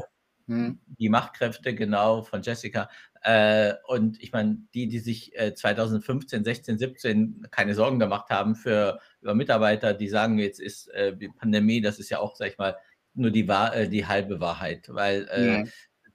hm. 0.46 0.80
die 0.98 1.08
Machtkräfte, 1.08 1.74
genau, 1.74 2.22
von 2.22 2.42
Jessica. 2.42 2.88
Äh, 3.24 3.72
und 3.86 4.22
ich 4.22 4.32
meine, 4.32 4.58
die, 4.74 4.86
die 4.86 4.98
sich 4.98 5.34
äh, 5.34 5.54
2015, 5.54 6.44
16, 6.44 6.78
17 6.78 7.46
keine 7.50 7.74
Sorgen 7.74 7.98
gemacht 7.98 8.28
haben 8.28 8.54
für 8.54 9.00
über 9.22 9.34
Mitarbeiter, 9.34 9.94
die 9.94 10.08
sagen, 10.08 10.38
jetzt 10.38 10.60
ist 10.60 10.88
äh, 10.88 11.16
die 11.16 11.28
Pandemie, 11.30 11.80
das 11.80 11.98
ist 11.98 12.10
ja 12.10 12.18
auch, 12.18 12.36
sag 12.36 12.48
ich 12.48 12.58
mal, 12.58 12.76
nur 13.14 13.30
die, 13.30 13.48
äh, 13.48 13.88
die 13.88 14.06
halbe 14.06 14.40
Wahrheit, 14.40 14.90
weil 14.92 15.26
äh, 15.32 15.62
ja. 15.62 15.64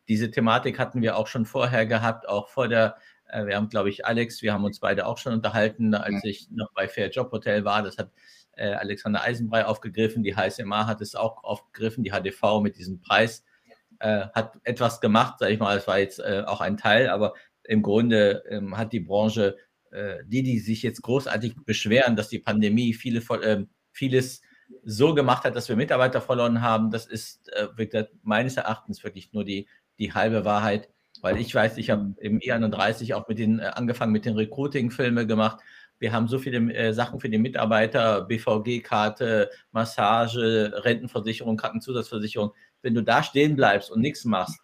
diese 0.07 0.29
Thematik 0.29 0.77
hatten 0.77 1.01
wir 1.01 1.17
auch 1.17 1.25
schon 1.25 1.47
vorher 1.47 1.87
gehabt, 1.87 2.29
auch 2.29 2.47
vor 2.47 2.67
der, 2.67 2.97
äh, 3.25 3.47
wir 3.47 3.55
haben, 3.55 3.69
glaube 3.69 3.89
ich, 3.89 4.05
Alex, 4.05 4.43
wir 4.43 4.53
haben 4.53 4.63
uns 4.63 4.79
beide 4.79 5.07
auch 5.07 5.17
schon 5.17 5.33
unterhalten, 5.33 5.95
als 5.95 6.23
ja. 6.23 6.29
ich 6.29 6.51
noch 6.51 6.71
bei 6.75 6.87
Fair 6.87 7.09
Job 7.09 7.31
Hotel 7.31 7.65
war, 7.65 7.83
das 7.83 7.97
hat 7.97 8.11
Alexander 8.55 9.21
Eisenbrei 9.21 9.65
aufgegriffen, 9.65 10.21
die 10.21 10.35
HSMA 10.35 10.85
hat 10.85 10.99
es 10.99 11.15
auch 11.15 11.45
aufgegriffen, 11.45 12.03
die 12.03 12.11
HDV 12.11 12.59
mit 12.61 12.77
diesem 12.77 12.99
Preis 12.99 13.45
äh, 13.99 14.27
hat 14.33 14.53
etwas 14.63 15.01
gemacht, 15.01 15.39
sage 15.39 15.53
ich 15.53 15.59
mal, 15.59 15.77
es 15.77 15.87
war 15.87 15.99
jetzt 15.99 16.19
äh, 16.19 16.43
auch 16.45 16.61
ein 16.61 16.77
Teil, 16.77 17.09
aber 17.09 17.33
im 17.63 17.81
Grunde 17.81 18.43
ähm, 18.49 18.77
hat 18.77 18.93
die 18.93 18.99
Branche, 18.99 19.57
äh, 19.91 20.17
die, 20.25 20.43
die 20.43 20.59
sich 20.59 20.81
jetzt 20.83 21.01
großartig 21.01 21.55
beschweren, 21.65 22.15
dass 22.15 22.29
die 22.29 22.39
Pandemie 22.39 22.93
viele, 22.93 23.21
ähm, 23.43 23.69
vieles 23.91 24.41
so 24.83 25.13
gemacht 25.13 25.43
hat, 25.43 25.55
dass 25.55 25.69
wir 25.69 25.75
Mitarbeiter 25.75 26.21
verloren 26.21 26.61
haben, 26.61 26.91
das 26.91 27.05
ist 27.05 27.51
äh, 27.53 28.05
meines 28.23 28.57
Erachtens 28.57 29.03
wirklich 29.03 29.33
nur 29.33 29.43
die, 29.43 29.67
die 29.97 30.13
halbe 30.13 30.45
Wahrheit. 30.45 30.89
Weil 31.21 31.37
ich 31.37 31.53
weiß, 31.53 31.77
ich 31.77 31.89
habe 31.89 32.15
im 32.19 32.39
E31 32.39 33.13
auch 33.13 33.27
mit 33.27 33.39
den, 33.39 33.59
äh, 33.59 33.71
angefangen 33.73 34.13
mit 34.13 34.25
den 34.25 34.35
Recruiting-Filme 34.35 35.27
gemacht 35.27 35.59
wir 35.99 36.13
haben 36.13 36.27
so 36.27 36.39
viele 36.39 36.73
äh, 36.73 36.93
Sachen 36.93 37.19
für 37.19 37.29
die 37.29 37.37
Mitarbeiter, 37.37 38.21
BVG-Karte, 38.21 39.49
Massage, 39.71 40.71
Rentenversicherung, 40.73 41.57
Krankenzusatzversicherung. 41.57 42.53
Wenn 42.81 42.93
du 42.93 43.03
da 43.03 43.23
stehen 43.23 43.55
bleibst 43.55 43.91
und 43.91 44.01
nichts 44.01 44.25
machst 44.25 44.59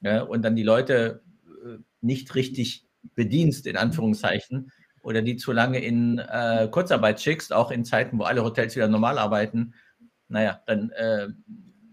ja, 0.00 0.22
und 0.22 0.42
dann 0.42 0.56
die 0.56 0.62
Leute 0.62 1.22
äh, 1.64 1.78
nicht 2.00 2.34
richtig 2.34 2.86
bedienst, 3.14 3.66
in 3.66 3.76
Anführungszeichen, 3.76 4.70
oder 5.02 5.22
die 5.22 5.36
zu 5.36 5.52
lange 5.52 5.80
in 5.80 6.18
äh, 6.18 6.68
Kurzarbeit 6.70 7.20
schickst, 7.20 7.52
auch 7.52 7.70
in 7.70 7.84
Zeiten, 7.84 8.18
wo 8.18 8.22
alle 8.22 8.44
Hotels 8.44 8.76
wieder 8.76 8.88
normal 8.88 9.18
arbeiten, 9.18 9.74
naja, 10.28 10.60
dann 10.66 10.90
äh, 10.90 11.28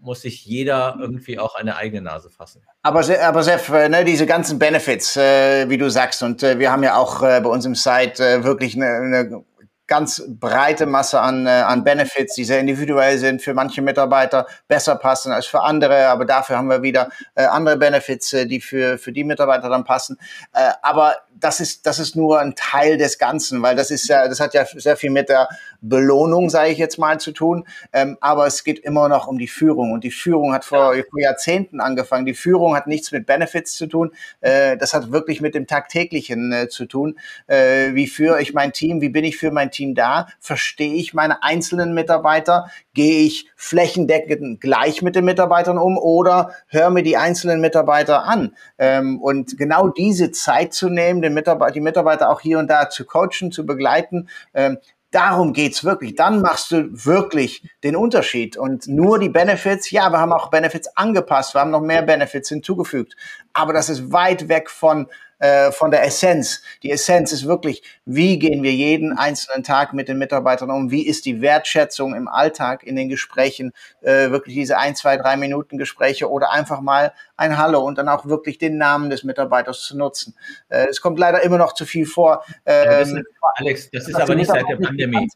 muss 0.00 0.22
sich 0.22 0.46
jeder 0.46 0.96
irgendwie 0.98 1.38
auch 1.38 1.54
eine 1.54 1.76
eigene 1.76 2.02
Nase 2.02 2.30
fassen. 2.30 2.62
Aber, 2.82 3.04
aber 3.22 3.42
Sef, 3.42 3.68
äh, 3.68 3.88
ne, 3.88 4.04
diese 4.04 4.26
ganzen 4.26 4.58
Benefits, 4.58 5.16
äh, 5.16 5.68
wie 5.68 5.76
du 5.76 5.90
sagst, 5.90 6.22
und 6.22 6.42
äh, 6.42 6.58
wir 6.58 6.72
haben 6.72 6.82
ja 6.82 6.96
auch 6.96 7.22
äh, 7.22 7.40
bei 7.42 7.50
uns 7.50 7.66
im 7.66 7.74
Site 7.74 8.24
äh, 8.24 8.44
wirklich 8.44 8.74
eine, 8.76 8.86
eine 8.86 9.44
ganz 9.90 10.22
breite 10.28 10.86
Masse 10.86 11.20
an, 11.20 11.46
äh, 11.46 11.50
an 11.50 11.82
Benefits, 11.82 12.36
die 12.36 12.44
sehr 12.44 12.60
individuell 12.60 13.18
sind, 13.18 13.42
für 13.42 13.54
manche 13.54 13.82
Mitarbeiter 13.82 14.46
besser 14.68 14.94
passen 14.94 15.32
als 15.32 15.46
für 15.46 15.62
andere, 15.62 16.06
aber 16.06 16.24
dafür 16.24 16.56
haben 16.56 16.70
wir 16.70 16.82
wieder 16.82 17.10
äh, 17.34 17.44
andere 17.44 17.76
Benefits, 17.76 18.32
äh, 18.32 18.46
die 18.46 18.60
für, 18.60 18.98
für 18.98 19.10
die 19.10 19.24
Mitarbeiter 19.24 19.68
dann 19.68 19.82
passen. 19.82 20.16
Äh, 20.52 20.70
aber 20.80 21.16
das 21.40 21.60
ist, 21.60 21.86
das 21.86 21.98
ist 21.98 22.16
nur 22.16 22.40
ein 22.40 22.54
Teil 22.54 22.96
des 22.96 23.18
Ganzen, 23.18 23.62
weil 23.62 23.76
das 23.76 23.90
ist 23.90 24.08
ja, 24.08 24.28
das 24.28 24.40
hat 24.40 24.54
ja 24.54 24.64
sehr 24.64 24.96
viel 24.96 25.10
mit 25.10 25.28
der 25.28 25.48
Belohnung, 25.80 26.50
sage 26.50 26.70
ich 26.70 26.78
jetzt 26.78 26.98
mal, 26.98 27.18
zu 27.18 27.32
tun. 27.32 27.66
Ähm, 27.92 28.18
aber 28.20 28.46
es 28.46 28.64
geht 28.64 28.78
immer 28.78 29.08
noch 29.08 29.26
um 29.26 29.38
die 29.38 29.48
Führung. 29.48 29.92
Und 29.92 30.04
die 30.04 30.10
Führung 30.10 30.52
hat 30.52 30.64
vor, 30.64 30.94
vor 30.94 31.20
Jahrzehnten 31.20 31.80
angefangen. 31.80 32.26
Die 32.26 32.34
Führung 32.34 32.76
hat 32.76 32.86
nichts 32.86 33.12
mit 33.12 33.26
Benefits 33.26 33.74
zu 33.74 33.86
tun. 33.86 34.12
Äh, 34.40 34.76
das 34.76 34.94
hat 34.94 35.12
wirklich 35.12 35.40
mit 35.40 35.54
dem 35.54 35.66
Tagtäglichen 35.66 36.52
äh, 36.52 36.68
zu 36.68 36.86
tun. 36.86 37.18
Äh, 37.46 37.94
wie 37.94 38.06
führe 38.06 38.42
ich 38.42 38.52
mein 38.52 38.72
Team? 38.72 39.00
Wie 39.00 39.08
bin 39.08 39.24
ich 39.24 39.36
für 39.36 39.50
mein 39.50 39.70
Team 39.70 39.94
da? 39.94 40.28
Verstehe 40.38 40.94
ich 40.94 41.14
meine 41.14 41.42
einzelnen 41.42 41.94
Mitarbeiter? 41.94 42.70
Gehe 42.94 43.22
ich 43.22 43.48
flächendeckend 43.56 44.60
gleich 44.60 45.02
mit 45.02 45.16
den 45.16 45.24
Mitarbeitern 45.24 45.78
um 45.78 45.96
oder 45.96 46.54
höre 46.68 46.90
mir 46.90 47.02
die 47.02 47.16
einzelnen 47.16 47.60
Mitarbeiter 47.60 48.24
an? 48.24 48.54
Ähm, 48.78 49.20
und 49.20 49.56
genau 49.56 49.88
diese 49.88 50.30
Zeit 50.30 50.74
zu 50.74 50.88
nehmen, 50.88 51.22
den 51.30 51.34
Mitarbeiter, 51.34 51.72
die 51.72 51.80
Mitarbeiter 51.80 52.30
auch 52.30 52.40
hier 52.40 52.58
und 52.58 52.68
da 52.68 52.90
zu 52.90 53.04
coachen, 53.04 53.52
zu 53.52 53.64
begleiten, 53.64 54.28
ähm, 54.54 54.78
Darum 55.10 55.52
geht's 55.52 55.82
wirklich. 55.82 56.14
Dann 56.14 56.40
machst 56.40 56.70
du 56.70 56.88
wirklich 56.92 57.68
den 57.82 57.96
Unterschied. 57.96 58.56
Und 58.56 58.86
nur 58.86 59.18
die 59.18 59.28
Benefits, 59.28 59.90
ja, 59.90 60.08
wir 60.10 60.20
haben 60.20 60.32
auch 60.32 60.50
Benefits 60.50 60.96
angepasst, 60.96 61.54
wir 61.54 61.60
haben 61.60 61.72
noch 61.72 61.80
mehr 61.80 62.02
Benefits 62.02 62.48
hinzugefügt. 62.48 63.16
Aber 63.52 63.72
das 63.72 63.88
ist 63.88 64.12
weit 64.12 64.48
weg 64.48 64.70
von 64.70 65.08
äh, 65.40 65.72
von 65.72 65.90
der 65.90 66.04
Essenz. 66.04 66.62
Die 66.82 66.90
Essenz 66.90 67.32
ist 67.32 67.46
wirklich, 67.46 67.82
wie 68.04 68.38
gehen 68.38 68.62
wir 68.62 68.72
jeden 68.72 69.16
einzelnen 69.16 69.64
Tag 69.64 69.92
mit 69.92 70.08
den 70.08 70.18
Mitarbeitern 70.18 70.70
um? 70.70 70.90
Wie 70.90 71.06
ist 71.06 71.24
die 71.26 71.40
Wertschätzung 71.40 72.14
im 72.14 72.28
Alltag, 72.28 72.84
in 72.84 72.94
den 72.94 73.08
Gesprächen? 73.08 73.72
Äh, 74.02 74.30
wirklich 74.30 74.54
diese 74.54 74.78
ein, 74.78 74.94
zwei, 74.94 75.16
drei 75.16 75.36
Minuten 75.36 75.78
Gespräche 75.78 76.30
oder 76.30 76.52
einfach 76.52 76.80
mal 76.80 77.12
ein 77.36 77.58
Hallo 77.58 77.80
und 77.80 77.98
dann 77.98 78.08
auch 78.08 78.26
wirklich 78.26 78.58
den 78.58 78.76
Namen 78.76 79.10
des 79.10 79.24
Mitarbeiters 79.24 79.82
zu 79.82 79.96
nutzen. 79.96 80.36
Äh, 80.68 80.86
es 80.88 81.00
kommt 81.00 81.18
leider 81.18 81.42
immer 81.42 81.58
noch 81.58 81.72
zu 81.72 81.86
viel 81.86 82.06
vor. 82.06 82.44
Ähm, 82.66 82.84
ja, 82.84 82.98
das 83.00 83.10
ist, 83.10 83.24
Alex, 83.56 83.90
das 83.90 84.08
ist 84.08 84.14
aber 84.14 84.34
nicht 84.34 84.48
seit 84.48 84.68
der 84.68 84.76
Pandemie. 84.76 85.28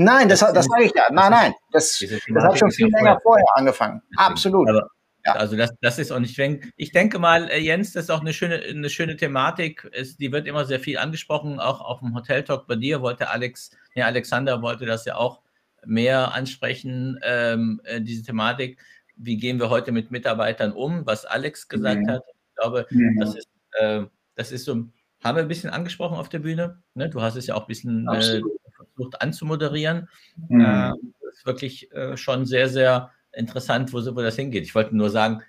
Nein, 0.00 0.28
das, 0.28 0.38
das 0.38 0.66
sage 0.66 0.84
ich 0.84 0.94
ja. 0.94 1.06
Nein, 1.10 1.32
nein. 1.32 1.54
Das, 1.72 1.98
das 1.98 2.44
hat 2.44 2.58
schon 2.58 2.70
viel 2.70 2.88
länger 2.88 3.18
vorher 3.20 3.44
angefangen. 3.54 4.00
Absolut. 4.16 4.68
Aber, 4.68 4.88
ja. 5.28 5.40
Also 5.40 5.56
das, 5.56 5.70
das 5.80 5.98
ist 5.98 6.10
auch 6.10 6.18
nicht 6.18 6.32
streng. 6.32 6.72
Ich 6.76 6.92
denke 6.92 7.18
mal, 7.18 7.50
äh, 7.50 7.58
Jens, 7.58 7.92
das 7.92 8.04
ist 8.04 8.10
auch 8.10 8.20
eine 8.20 8.32
schöne, 8.32 8.56
eine 8.56 8.88
schöne 8.88 9.16
Thematik. 9.16 9.88
Es, 9.92 10.16
die 10.16 10.32
wird 10.32 10.46
immer 10.46 10.64
sehr 10.64 10.80
viel 10.80 10.98
angesprochen, 10.98 11.60
auch 11.60 11.80
auf 11.80 12.00
dem 12.00 12.14
Hotel 12.14 12.42
Talk 12.44 12.66
bei 12.66 12.76
dir 12.76 13.02
wollte 13.02 13.28
Alex, 13.30 13.70
ja, 13.94 14.06
Alexander 14.06 14.62
wollte 14.62 14.86
das 14.86 15.04
ja 15.04 15.16
auch 15.16 15.42
mehr 15.84 16.34
ansprechen, 16.34 17.18
ähm, 17.22 17.80
äh, 17.84 18.00
diese 18.00 18.24
Thematik. 18.24 18.78
Wie 19.16 19.36
gehen 19.36 19.58
wir 19.58 19.68
heute 19.68 19.92
mit 19.92 20.10
Mitarbeitern 20.10 20.72
um, 20.72 21.04
was 21.04 21.24
Alex 21.24 21.68
gesagt 21.68 22.02
mhm. 22.02 22.10
hat. 22.10 22.22
Ich 22.28 22.54
glaube, 22.56 22.86
mhm. 22.90 23.18
das, 23.18 23.34
ist, 23.34 23.48
äh, 23.72 24.02
das 24.34 24.52
ist 24.52 24.64
so, 24.64 24.86
haben 25.22 25.36
wir 25.36 25.42
ein 25.42 25.48
bisschen 25.48 25.70
angesprochen 25.70 26.16
auf 26.16 26.28
der 26.28 26.38
Bühne. 26.38 26.82
Ne? 26.94 27.10
Du 27.10 27.20
hast 27.20 27.36
es 27.36 27.46
ja 27.46 27.54
auch 27.54 27.62
ein 27.62 27.68
bisschen 27.68 28.08
äh, 28.08 28.40
versucht 28.76 29.20
anzumoderieren. 29.20 30.08
Mhm. 30.48 30.60
Äh, 30.60 30.92
das 31.20 31.38
ist 31.38 31.46
wirklich 31.46 31.92
äh, 31.92 32.16
schon 32.16 32.46
sehr, 32.46 32.68
sehr 32.68 33.10
interessant, 33.38 33.92
wo, 33.92 33.98
wo 33.98 34.20
das 34.20 34.36
hingeht. 34.36 34.64
Ich 34.64 34.74
wollte 34.74 34.96
nur 34.96 35.10
sagen, 35.10 35.42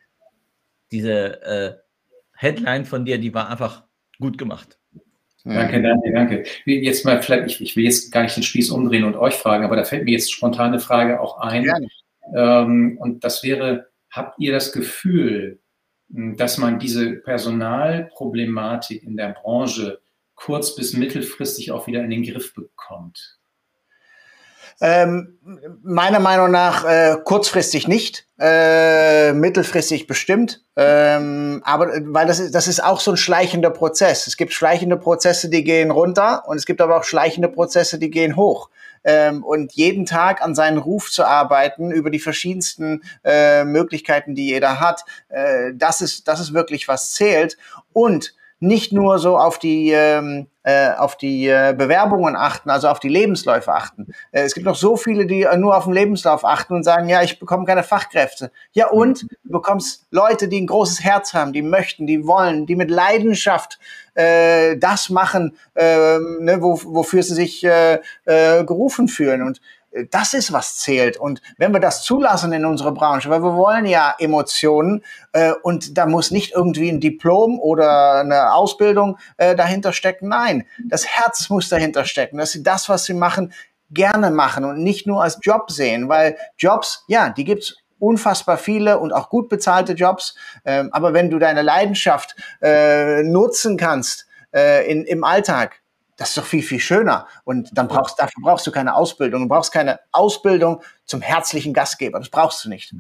diese 0.92 1.42
äh, 1.44 1.76
Headline 2.34 2.86
von 2.86 3.06
dir, 3.06 3.18
die 3.18 3.34
war 3.34 3.50
einfach 3.50 3.84
gut 4.20 4.38
gemacht. 4.38 4.80
Danke, 5.46 5.82
danke, 5.82 6.12
danke. 6.12 6.44
Jetzt 6.66 7.06
mal 7.06 7.22
vielleicht, 7.22 7.48
ich, 7.48 7.62
ich, 7.62 7.76
will 7.76 7.86
jetzt 7.86 8.12
gar 8.12 8.24
nicht 8.24 8.36
den 8.36 8.44
Spieß 8.44 8.72
umdrehen 8.72 9.06
und 9.06 9.16
euch 9.16 9.36
fragen, 9.36 9.64
aber 9.64 9.78
da 9.78 9.84
fällt 9.84 10.04
mir 10.04 10.12
jetzt 10.12 10.32
spontane 10.32 10.80
Frage 10.80 11.20
auch 11.22 11.40
ein. 11.40 11.66
Ähm, 12.36 12.98
und 13.00 13.24
das 13.24 13.44
wäre, 13.44 13.90
habt 14.12 14.38
ihr 14.40 14.52
das 14.52 14.74
Gefühl, 14.74 15.60
hm, 16.12 16.36
dass 16.36 16.58
man 16.58 16.80
diese 16.80 17.14
Personalproblematik 17.14 19.02
in 19.04 19.16
der 19.16 19.30
Branche 19.30 20.02
kurz- 20.36 20.76
bis 20.76 20.94
mittelfristig 20.94 21.72
auch 21.72 21.88
wieder 21.88 22.04
in 22.04 22.10
den 22.10 22.24
Griff 22.24 22.54
bekommt? 22.54 23.39
Ähm, 24.82 25.38
meiner 25.84 26.20
Meinung 26.20 26.52
nach 26.52 26.86
äh, 26.86 27.18
kurzfristig 27.24 27.88
nicht, 27.88 28.26
äh, 28.40 29.34
mittelfristig 29.34 30.08
bestimmt. 30.08 30.64
Ähm, 30.78 31.62
aber 31.66 31.92
weil 32.06 32.28
das 32.28 32.40
ist, 32.40 32.56
das 32.56 32.68
ist 32.70 32.82
auch 32.82 33.02
so 33.02 33.12
ein 33.12 33.18
schleichender 33.18 33.72
Prozess. 33.72 34.28
Es 34.28 34.38
gibt 34.38 34.54
schleichende 34.54 34.96
Prozesse, 34.96 35.50
die 35.50 35.66
gehen 35.66 35.92
runter 35.92 36.44
und 36.48 36.56
es 36.56 36.66
gibt 36.66 36.80
aber 36.80 36.98
auch 36.98 37.04
schleichende 37.04 37.50
Prozesse, 37.50 38.00
die 38.00 38.10
gehen 38.10 38.38
hoch. 38.38 38.70
Ähm, 39.04 39.44
und 39.44 39.74
jeden 39.74 40.06
Tag 40.06 40.42
an 40.42 40.56
seinen 40.56 40.78
Ruf 40.78 41.12
zu 41.12 41.26
arbeiten 41.26 41.92
über 41.92 42.10
die 42.10 42.20
verschiedensten 42.20 43.04
äh, 43.24 43.66
Möglichkeiten, 43.66 44.36
die 44.36 44.48
jeder 44.48 44.80
hat, 44.80 45.04
äh, 45.28 45.72
das 45.74 46.02
ist 46.02 46.28
das 46.28 46.40
ist 46.40 46.54
wirklich 46.54 46.88
was 46.88 47.14
zählt 47.14 47.58
und 47.92 48.34
nicht 48.60 48.92
nur 48.92 49.20
so 49.20 49.38
auf 49.38 49.58
die 49.58 49.92
ähm, 49.92 50.48
äh, 50.70 50.92
auf 50.98 51.18
die 51.18 51.48
äh, 51.48 51.74
Bewerbungen 51.76 52.36
achten, 52.36 52.70
also 52.70 52.90
auf 52.90 53.00
die 53.00 53.10
Lebensläufe 53.10 53.74
achten. 53.74 54.08
Äh, 54.32 54.44
es 54.44 54.54
gibt 54.54 54.66
noch 54.68 54.76
so 54.76 54.98
viele, 54.98 55.26
die 55.26 55.48
nur 55.58 55.76
auf 55.76 55.86
den 55.86 55.94
Lebenslauf 55.94 56.46
achten 56.46 56.76
und 56.76 56.84
sagen, 56.84 57.10
ja, 57.10 57.24
ich 57.24 57.40
bekomme 57.40 57.66
keine 57.66 57.84
Fachkräfte. 57.84 58.52
Ja, 58.74 58.90
und 58.90 59.24
du 59.44 59.52
bekommst 59.52 60.06
Leute, 60.12 60.48
die 60.48 60.62
ein 60.62 60.68
großes 60.68 61.04
Herz 61.04 61.34
haben, 61.34 61.54
die 61.54 61.64
möchten, 61.64 62.06
die 62.06 62.28
wollen, 62.28 62.66
die 62.66 62.76
mit 62.76 62.92
Leidenschaft 62.92 63.80
das 64.16 65.10
machen, 65.10 65.56
äh, 65.76 66.18
ne, 66.40 66.58
wo, 66.60 66.78
wofür 66.84 67.24
sie 67.24 67.36
sich 67.36 67.66
gerufen 68.26 69.08
fühlen. 69.08 69.44
Und 69.44 69.62
das 70.12 70.34
ist, 70.34 70.54
was 70.54 70.78
zählt. 70.78 71.18
Und 71.18 71.42
wenn 71.58 71.74
wir 71.74 71.80
das 71.80 72.04
zulassen 72.04 72.54
in 72.54 72.66
unserer 72.66 72.92
Branche, 72.92 73.30
weil 73.30 73.42
wir 73.42 73.56
wollen 73.56 73.86
ja 73.86 74.16
Emotionen 74.20 75.04
äh, 75.34 75.54
und 75.64 75.98
da 75.98 76.06
muss 76.06 76.32
nicht 76.32 76.54
irgendwie 76.54 76.90
ein 76.90 77.00
Diplom 77.00 77.60
oder 77.60 78.20
eine 78.20 78.54
Ausbildung 78.54 79.18
äh, 79.38 79.56
dahinter 79.56 79.94
stecken. 79.94 80.30
Nein, 80.30 80.66
das 80.88 81.06
Herz 81.06 81.50
muss 81.50 81.70
dahinter 81.70 82.06
stecken, 82.06 82.38
dass 82.38 82.52
sie 82.52 82.64
das, 82.64 82.90
was 82.90 83.06
sie 83.06 83.14
machen, 83.14 83.54
gerne 83.92 84.30
machen 84.30 84.66
und 84.66 84.84
nicht 84.84 85.08
nur 85.08 85.24
als 85.24 85.40
Job 85.42 85.72
sehen, 85.72 86.10
weil 86.10 86.38
Jobs, 86.58 87.04
ja, 87.08 87.30
die 87.30 87.44
gibt's 87.44 87.78
unfassbar 87.98 88.58
viele 88.58 89.00
und 89.00 89.12
auch 89.12 89.30
gut 89.30 89.50
bezahlte 89.50 89.94
Jobs. 89.94 90.36
Ähm, 90.64 90.90
aber 90.94 91.14
wenn 91.14 91.30
du 91.30 91.40
deine 91.40 91.64
Leidenschaft 91.64 92.36
äh, 92.62 93.24
nutzen 93.24 93.78
kannst 93.78 94.28
äh, 94.54 94.90
in, 94.90 95.04
im 95.04 95.24
Alltag, 95.24 95.82
das 96.20 96.30
ist 96.30 96.38
doch 96.38 96.46
viel, 96.46 96.64
viel 96.64 96.82
schöner. 96.82 97.28
Und 97.46 97.70
dann 97.78 97.88
brauchst, 97.88 98.20
dafür 98.20 98.44
brauchst 98.44 98.68
du 98.68 98.72
keine 98.72 98.94
Ausbildung. 98.94 99.44
Du 99.44 99.48
brauchst 99.48 99.72
keine 99.72 100.02
Ausbildung 100.12 100.84
zum 101.06 101.22
herzlichen 101.22 101.74
Gastgeber. 101.74 102.20
Das 102.20 102.30
brauchst 102.30 102.66
du 102.66 102.70
nicht. 102.70 102.94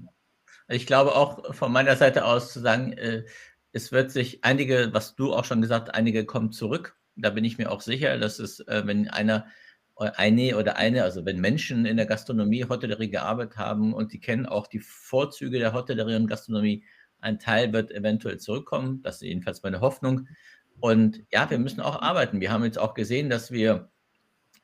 Ich 0.69 0.87
glaube 0.87 1.13
auch 1.13 1.53
von 1.53 1.69
meiner 1.71 1.97
Seite 1.97 2.23
aus 2.23 2.53
zu 2.53 2.61
sagen, 2.61 2.93
äh, 2.93 3.25
es 3.73 3.91
wird 3.91 4.11
sich 4.11 4.45
einige, 4.45 4.93
was 4.93 5.15
du 5.15 5.33
auch 5.33 5.43
schon 5.43 5.61
gesagt, 5.61 5.93
einige 5.93 6.25
kommen 6.25 6.53
zurück. 6.53 6.95
Da 7.17 7.29
bin 7.29 7.43
ich 7.43 7.57
mir 7.57 7.71
auch 7.71 7.81
sicher, 7.81 8.17
dass 8.17 8.39
es, 8.39 8.61
äh, 8.61 8.83
wenn 8.85 9.09
einer 9.09 9.47
eine 9.95 10.55
oder 10.55 10.77
eine, 10.77 11.03
also 11.03 11.25
wenn 11.25 11.41
Menschen 11.41 11.85
in 11.85 11.97
der 11.97 12.05
Gastronomie, 12.05 12.63
Hotellerie 12.63 13.09
gearbeitet 13.09 13.57
haben 13.57 13.93
und 13.93 14.13
die 14.13 14.21
kennen 14.21 14.45
auch 14.45 14.67
die 14.67 14.79
Vorzüge 14.79 15.59
der 15.59 15.73
Hotellerie 15.73 16.15
und 16.15 16.27
Gastronomie, 16.27 16.85
ein 17.19 17.37
Teil 17.37 17.73
wird 17.73 17.91
eventuell 17.91 18.37
zurückkommen. 18.37 19.01
Das 19.03 19.15
ist 19.15 19.23
jedenfalls 19.23 19.61
meine 19.61 19.81
Hoffnung. 19.81 20.29
Und 20.79 21.23
ja, 21.31 21.49
wir 21.49 21.59
müssen 21.59 21.81
auch 21.81 22.01
arbeiten. 22.01 22.41
Wir 22.41 22.51
haben 22.51 22.63
jetzt 22.63 22.79
auch 22.79 22.93
gesehen, 22.93 23.29
dass 23.29 23.51
wir 23.51 23.89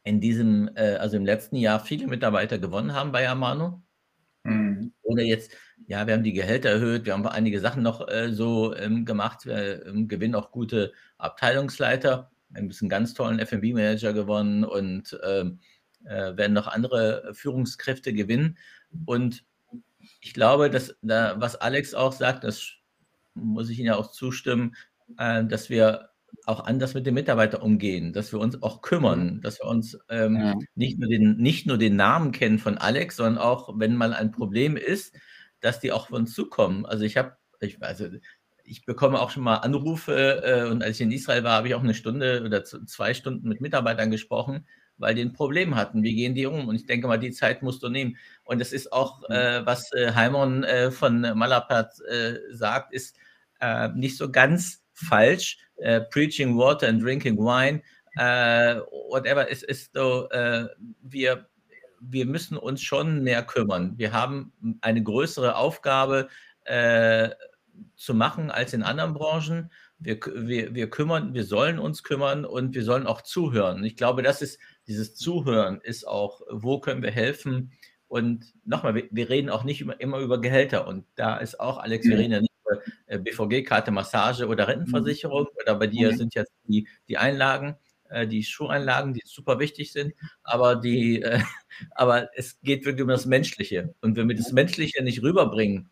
in 0.04 0.22
diesem, 0.22 0.70
äh, 0.76 0.96
also 0.96 1.18
im 1.18 1.26
letzten 1.26 1.58
Jahr 1.58 1.80
viele 1.80 2.08
Mitarbeiter 2.08 2.58
gewonnen 2.58 2.94
haben 2.94 3.12
bei 3.12 3.28
Amano. 3.28 3.82
Mhm. 4.44 4.94
Oder 5.02 5.24
jetzt, 5.24 5.52
ja, 5.88 6.06
wir 6.06 6.14
haben 6.14 6.24
die 6.24 6.34
Gehälter 6.34 6.70
erhöht, 6.70 7.06
wir 7.06 7.14
haben 7.14 7.26
einige 7.28 7.60
Sachen 7.60 7.84
noch 7.84 8.08
äh, 8.08 8.32
so 8.32 8.76
ähm, 8.76 9.06
gemacht, 9.06 9.46
wir 9.46 9.86
ähm, 9.88 10.08
gewinnen 10.08 10.36
auch 10.36 10.52
gute 10.52 10.94
Abteilungsleiter, 11.18 12.32
wir 12.50 12.62
haben 12.62 12.72
einen 12.80 12.90
ganz 12.90 13.14
tollen 13.16 13.40
FB-Manager 13.40 14.14
gewonnen 14.14 14.64
und 14.64 15.20
ähm, 15.24 15.60
äh, 16.06 16.38
werden 16.38 16.54
noch 16.54 16.68
andere 16.68 17.32
Führungskräfte 17.34 18.14
gewinnen. 18.14 18.58
Und 19.06 19.44
ich 20.22 20.34
glaube, 20.34 20.70
dass 20.70 20.96
da, 21.02 21.40
was 21.42 21.56
Alex 21.56 21.96
auch 21.96 22.14
sagt, 22.14 22.44
das 22.44 22.74
muss 23.34 23.70
ich 23.70 23.80
Ihnen 23.80 23.88
ja 23.88 23.96
auch 23.96 24.12
zustimmen, 24.12 24.76
äh, 25.18 25.44
dass 25.46 25.70
wir 25.70 26.10
auch 26.46 26.66
anders 26.66 26.94
mit 26.94 27.06
den 27.06 27.14
Mitarbeitern 27.14 27.62
umgehen, 27.62 28.14
dass 28.14 28.32
wir 28.32 28.40
uns 28.40 28.62
auch 28.62 28.82
kümmern, 28.82 29.42
dass 29.42 29.60
wir 29.60 29.68
uns 29.68 29.98
ähm, 30.10 30.36
ja. 30.36 30.56
nicht, 30.76 31.00
nur 31.00 31.10
den, 31.10 31.38
nicht 31.38 31.66
nur 31.66 31.78
den 31.78 31.96
Namen 31.96 32.32
kennen 32.32 32.60
von 32.60 32.78
Alex, 32.78 33.16
sondern 33.16 33.38
auch, 33.38 33.74
wenn 33.78 33.96
mal 33.96 34.14
ein 34.14 34.32
Problem 34.32 34.78
ist, 34.78 35.16
dass 35.62 35.80
die 35.80 35.92
auch 35.92 36.04
auf 36.04 36.12
uns 36.12 36.34
zukommen. 36.34 36.86
Also 36.86 37.04
ich 37.04 37.18
habe, 37.18 37.38
ich, 37.60 37.82
also 37.82 38.08
ich 38.64 38.86
bekomme 38.86 39.20
auch 39.20 39.30
schon 39.30 39.44
mal 39.44 39.58
Anrufe 39.58 40.44
äh, 40.44 40.70
und 40.70 40.84
als 40.84 40.98
ich 40.98 41.02
in 41.02 41.12
Israel 41.12 41.44
war, 41.44 41.54
habe 41.54 41.68
ich 41.68 41.76
auch 41.76 41.84
eine 41.84 41.94
Stunde 41.94 42.44
oder 42.44 42.64
zwei 42.64 43.14
Stunden 43.14 43.48
mit 43.48 43.62
Mitarbeitern 43.62 44.12
gesprochen, 44.12 44.68
weil 44.98 45.16
die 45.16 45.22
ein 45.22 45.34
Problem 45.34 45.76
hatten. 45.76 46.04
Wie 46.04 46.16
gehen 46.16 46.36
die 46.36 46.46
um? 46.46 46.68
Und 46.68 46.76
ich 46.76 46.86
denke 46.86 47.08
mal, 47.08 47.18
die 47.18 47.32
Zeit 47.32 47.64
musst 47.64 47.84
du 47.84 47.90
nehmen. 47.90 48.18
Und 48.44 48.60
das 48.60 48.74
ist 48.74 48.92
auch, 48.92 49.22
mhm. 49.30 49.36
äh, 49.36 49.66
was 49.66 49.92
äh, 49.94 50.14
Heimon 50.14 50.64
äh, 50.64 50.92
von 50.92 51.22
Malapat 51.22 52.00
äh, 52.02 52.40
sagt, 52.52 52.94
ist 52.94 53.18
äh, 53.60 53.90
nicht 53.90 54.18
so 54.18 54.32
ganz 54.32 54.85
falsch. 54.96 55.58
Äh, 55.78 56.02
preaching 56.12 56.58
water 56.58 56.88
and 56.88 57.04
drinking 57.04 57.38
wine, 57.38 57.82
whatever, 59.10 59.52
es 59.52 59.62
ist 59.62 59.94
so, 59.94 60.30
wir, 61.02 61.50
wir 62.00 62.26
müssen 62.26 62.56
uns 62.56 62.82
schon 62.82 63.24
mehr 63.24 63.44
kümmern. 63.44 63.94
Wir 63.98 64.14
haben 64.14 64.54
eine 64.80 65.04
größere 65.04 65.58
Aufgabe 65.58 66.30
zu 67.96 68.14
machen 68.14 68.52
als 68.52 68.72
in 68.72 68.84
anderen 68.84 69.14
Branchen. 69.14 69.70
Wir, 70.00 70.18
wir, 70.34 70.74
wir 70.74 70.90
kümmern, 70.90 71.34
wir 71.34 71.44
sollen 71.44 71.78
uns 71.78 72.04
kümmern 72.04 72.46
und 72.46 72.74
wir 72.74 72.86
sollen 72.86 73.06
auch 73.06 73.22
zuhören. 73.22 73.84
ich 73.84 73.98
glaube, 73.98 74.24
das 74.24 74.42
ist 74.42 74.60
dieses 74.88 75.16
Zuhören 75.16 75.82
ist 75.82 76.08
auch, 76.08 76.42
wo 76.50 76.80
können 76.80 77.02
wir 77.02 77.12
helfen? 77.12 77.72
Und 78.08 78.54
nochmal, 78.66 78.96
wir, 78.96 79.08
wir 79.12 79.30
reden 79.30 79.50
auch 79.50 79.64
nicht 79.64 79.82
immer, 79.82 80.00
immer, 80.00 80.20
über 80.20 80.40
Gehälter. 80.40 80.88
Und 80.88 81.06
da 81.16 81.38
ist 81.38 81.60
auch, 81.60 81.78
Alex, 81.78 82.08
reden 82.08 82.32
ja 82.32 82.42
nicht 82.42 82.52
äh, 82.52 82.55
BVG-Karte, 83.08 83.92
Massage 83.92 84.48
oder 84.48 84.68
Rentenversicherung. 84.68 85.44
Mhm. 85.44 85.58
Oder 85.62 85.76
bei 85.76 85.88
dir 85.88 86.16
sind 86.16 86.36
jetzt 86.36 86.52
die, 86.68 86.88
die 87.08 87.18
Einlagen, 87.18 87.76
äh, 88.10 88.28
die 88.28 88.44
Schuheinlagen, 88.44 89.14
die 89.14 89.22
super 89.26 89.60
wichtig 89.60 89.92
sind. 89.92 90.14
Aber, 90.44 90.76
die, 90.76 91.22
äh, 91.22 91.40
aber 91.92 92.30
es 92.36 92.60
geht 92.62 92.86
wirklich 92.86 93.04
um 93.04 93.10
das 93.10 93.26
Menschliche. 93.26 93.94
Und 94.02 94.16
wenn 94.16 94.28
wir 94.28 94.36
das 94.36 94.52
Menschliche 94.52 95.04
nicht 95.04 95.22
rüberbringen, 95.22 95.90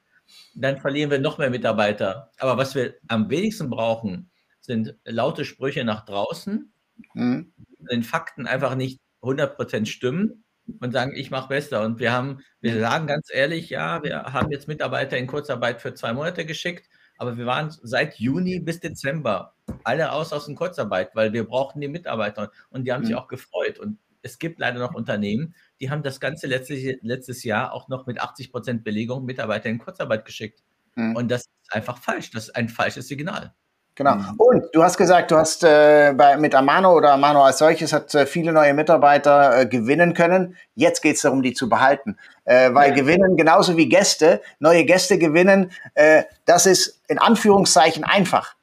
dann 0.56 0.80
verlieren 0.80 1.12
wir 1.12 1.20
noch 1.20 1.38
mehr 1.38 1.50
Mitarbeiter. 1.50 2.32
Aber 2.38 2.58
was 2.58 2.75
wir 2.75 2.96
am 3.08 3.30
wenigsten 3.30 3.70
brauchen, 3.70 4.32
sind 4.62 4.96
laute 5.03 5.44
Sprüche 5.46 5.84
nach 5.84 6.06
draußen, 6.06 6.74
mhm. 7.13 7.53
den 7.92 8.03
Fakten 8.03 8.48
einfach 8.48 8.75
nicht 8.75 9.00
100% 9.22 9.86
stimmen 9.86 10.42
und 10.79 10.91
sagen, 10.91 11.13
ich 11.15 11.32
mache 11.32 11.50
besser. 11.50 11.82
Und 11.82 12.00
wir 12.00 12.12
haben, 12.12 12.39
wir 12.62 12.79
sagen 12.79 13.08
ganz 13.08 13.27
ehrlich, 13.32 13.70
ja, 13.70 14.03
wir 14.03 14.24
haben 14.24 14.51
jetzt 14.51 14.67
Mitarbeiter 14.67 15.17
in 15.17 15.27
Kurzarbeit 15.27 15.82
für 15.82 15.93
zwei 15.93 16.13
Monate 16.13 16.46
geschickt, 16.46 16.89
aber 17.17 17.38
wir 17.38 17.46
waren 17.46 17.70
seit 17.82 18.15
Juni 18.15 18.60
bis 18.60 18.79
Dezember 18.79 19.55
alle 19.84 20.05
raus 20.05 20.34
aus 20.34 20.46
der 20.46 20.55
Kurzarbeit, 20.55 21.15
weil 21.15 21.34
wir 21.34 21.46
brauchten 21.46 21.82
die 21.82 21.88
Mitarbeiter 21.88 22.51
und 22.70 22.86
die 22.86 22.93
haben 22.93 23.01
mhm. 23.01 23.08
sich 23.08 23.15
auch 23.15 23.27
gefreut. 23.27 23.79
Und 23.79 24.00
es 24.22 24.39
gibt 24.39 24.60
leider 24.60 24.79
noch 24.79 24.93
Unternehmen, 24.93 25.55
die 25.79 25.89
haben 25.89 26.03
das 26.03 26.20
ganze 26.20 26.48
letzte, 26.48 26.75
letztes 27.01 27.43
Jahr 27.43 27.74
auch 27.74 27.89
noch 27.89 28.05
mit 28.05 28.22
80 28.22 28.51
Prozent 28.51 28.84
Belegung 28.84 29.25
Mitarbeiter 29.25 29.70
in 29.70 29.79
Kurzarbeit 29.79 30.25
geschickt. 30.25 30.63
Mhm. 30.96 31.15
Und 31.15 31.29
das 31.29 31.41
ist 31.41 31.74
einfach 31.74 31.98
falsch. 31.98 32.32
Das 32.32 32.46
ist 32.46 32.55
ein 32.55 32.70
falsches 32.70 33.08
Signal. 33.08 33.53
Genau. 33.95 34.15
Mhm. 34.15 34.35
Und 34.38 34.63
du 34.73 34.83
hast 34.83 34.97
gesagt, 34.97 35.29
du 35.29 35.38
hast 35.38 35.63
äh, 35.63 36.13
bei, 36.15 36.35
mit 36.38 36.55
Amano 36.55 36.93
oder 36.93 37.13
Amano 37.13 37.43
als 37.43 37.59
solches 37.59 37.93
hat 37.93 38.13
äh, 38.15 38.25
viele 38.25 38.51
neue 38.51 38.73
Mitarbeiter 38.73 39.59
äh, 39.62 39.65
gewinnen 39.67 40.15
können. 40.15 40.57
Jetzt 40.73 41.01
geht 41.01 41.17
es 41.17 41.21
darum, 41.21 41.43
die 41.43 41.53
zu 41.53 41.69
behalten. 41.69 42.17
Äh, 42.45 42.73
weil 42.73 42.89
ja. 42.89 42.95
gewinnen, 42.95 43.38
genauso 43.38 43.77
wie 43.77 43.88
Gäste, 43.88 44.41
neue 44.59 44.83
Gäste 44.85 45.19
gewinnen, 45.19 45.71
äh, 45.93 46.23
das 46.45 46.65
ist 46.65 47.01
in 47.07 47.19
Anführungszeichen 47.19 48.03
einfach. 48.03 48.55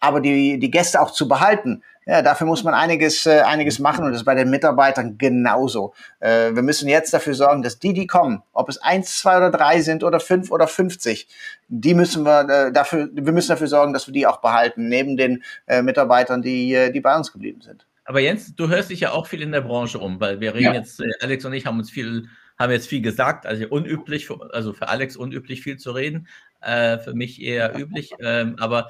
Aber 0.00 0.20
die, 0.20 0.58
die 0.58 0.70
Gäste 0.70 1.00
auch 1.00 1.10
zu 1.10 1.28
behalten, 1.28 1.82
ja, 2.04 2.20
dafür 2.20 2.46
muss 2.46 2.64
man 2.64 2.74
einiges, 2.74 3.26
äh, 3.26 3.40
einiges 3.40 3.78
machen 3.78 4.04
und 4.04 4.10
das 4.10 4.22
ist 4.22 4.24
bei 4.24 4.34
den 4.34 4.50
Mitarbeitern 4.50 5.18
genauso. 5.18 5.94
Äh, 6.20 6.54
wir 6.54 6.62
müssen 6.62 6.88
jetzt 6.88 7.14
dafür 7.14 7.34
sorgen, 7.34 7.62
dass 7.62 7.78
die, 7.78 7.92
die 7.92 8.06
kommen, 8.06 8.42
ob 8.52 8.68
es 8.68 8.78
eins, 8.78 9.18
zwei 9.18 9.36
oder 9.36 9.50
drei 9.50 9.80
sind 9.80 10.02
oder 10.02 10.18
fünf 10.18 10.50
oder 10.50 10.66
fünfzig, 10.66 11.28
die 11.68 11.94
müssen 11.94 12.24
wir 12.24 12.48
äh, 12.48 12.72
dafür, 12.72 13.08
wir 13.12 13.32
müssen 13.32 13.50
dafür 13.50 13.68
sorgen, 13.68 13.92
dass 13.92 14.08
wir 14.08 14.12
die 14.12 14.26
auch 14.26 14.40
behalten, 14.40 14.88
neben 14.88 15.16
den 15.16 15.44
äh, 15.66 15.82
Mitarbeitern, 15.82 16.42
die, 16.42 16.74
äh, 16.74 16.90
die 16.90 17.00
bei 17.00 17.16
uns 17.16 17.32
geblieben 17.32 17.60
sind. 17.60 17.86
Aber 18.04 18.18
Jens, 18.18 18.54
du 18.56 18.68
hörst 18.68 18.90
dich 18.90 19.00
ja 19.00 19.12
auch 19.12 19.26
viel 19.26 19.40
in 19.40 19.52
der 19.52 19.60
Branche 19.60 19.98
um, 19.98 20.20
weil 20.20 20.40
wir 20.40 20.54
reden 20.54 20.64
ja. 20.64 20.74
jetzt, 20.74 21.00
äh, 21.00 21.10
Alex 21.20 21.44
und 21.44 21.52
ich 21.52 21.66
haben 21.66 21.78
uns 21.78 21.90
viel, 21.90 22.28
haben 22.58 22.72
jetzt 22.72 22.88
viel 22.88 23.00
gesagt, 23.00 23.46
also 23.46 23.66
unüblich, 23.68 24.28
also 24.50 24.72
für 24.72 24.88
Alex 24.88 25.16
unüblich 25.16 25.62
viel 25.62 25.76
zu 25.76 25.92
reden, 25.92 26.28
für 26.60 27.12
mich 27.12 27.42
eher 27.42 27.76
üblich. 27.76 28.12
Ähm, 28.20 28.54
aber 28.60 28.88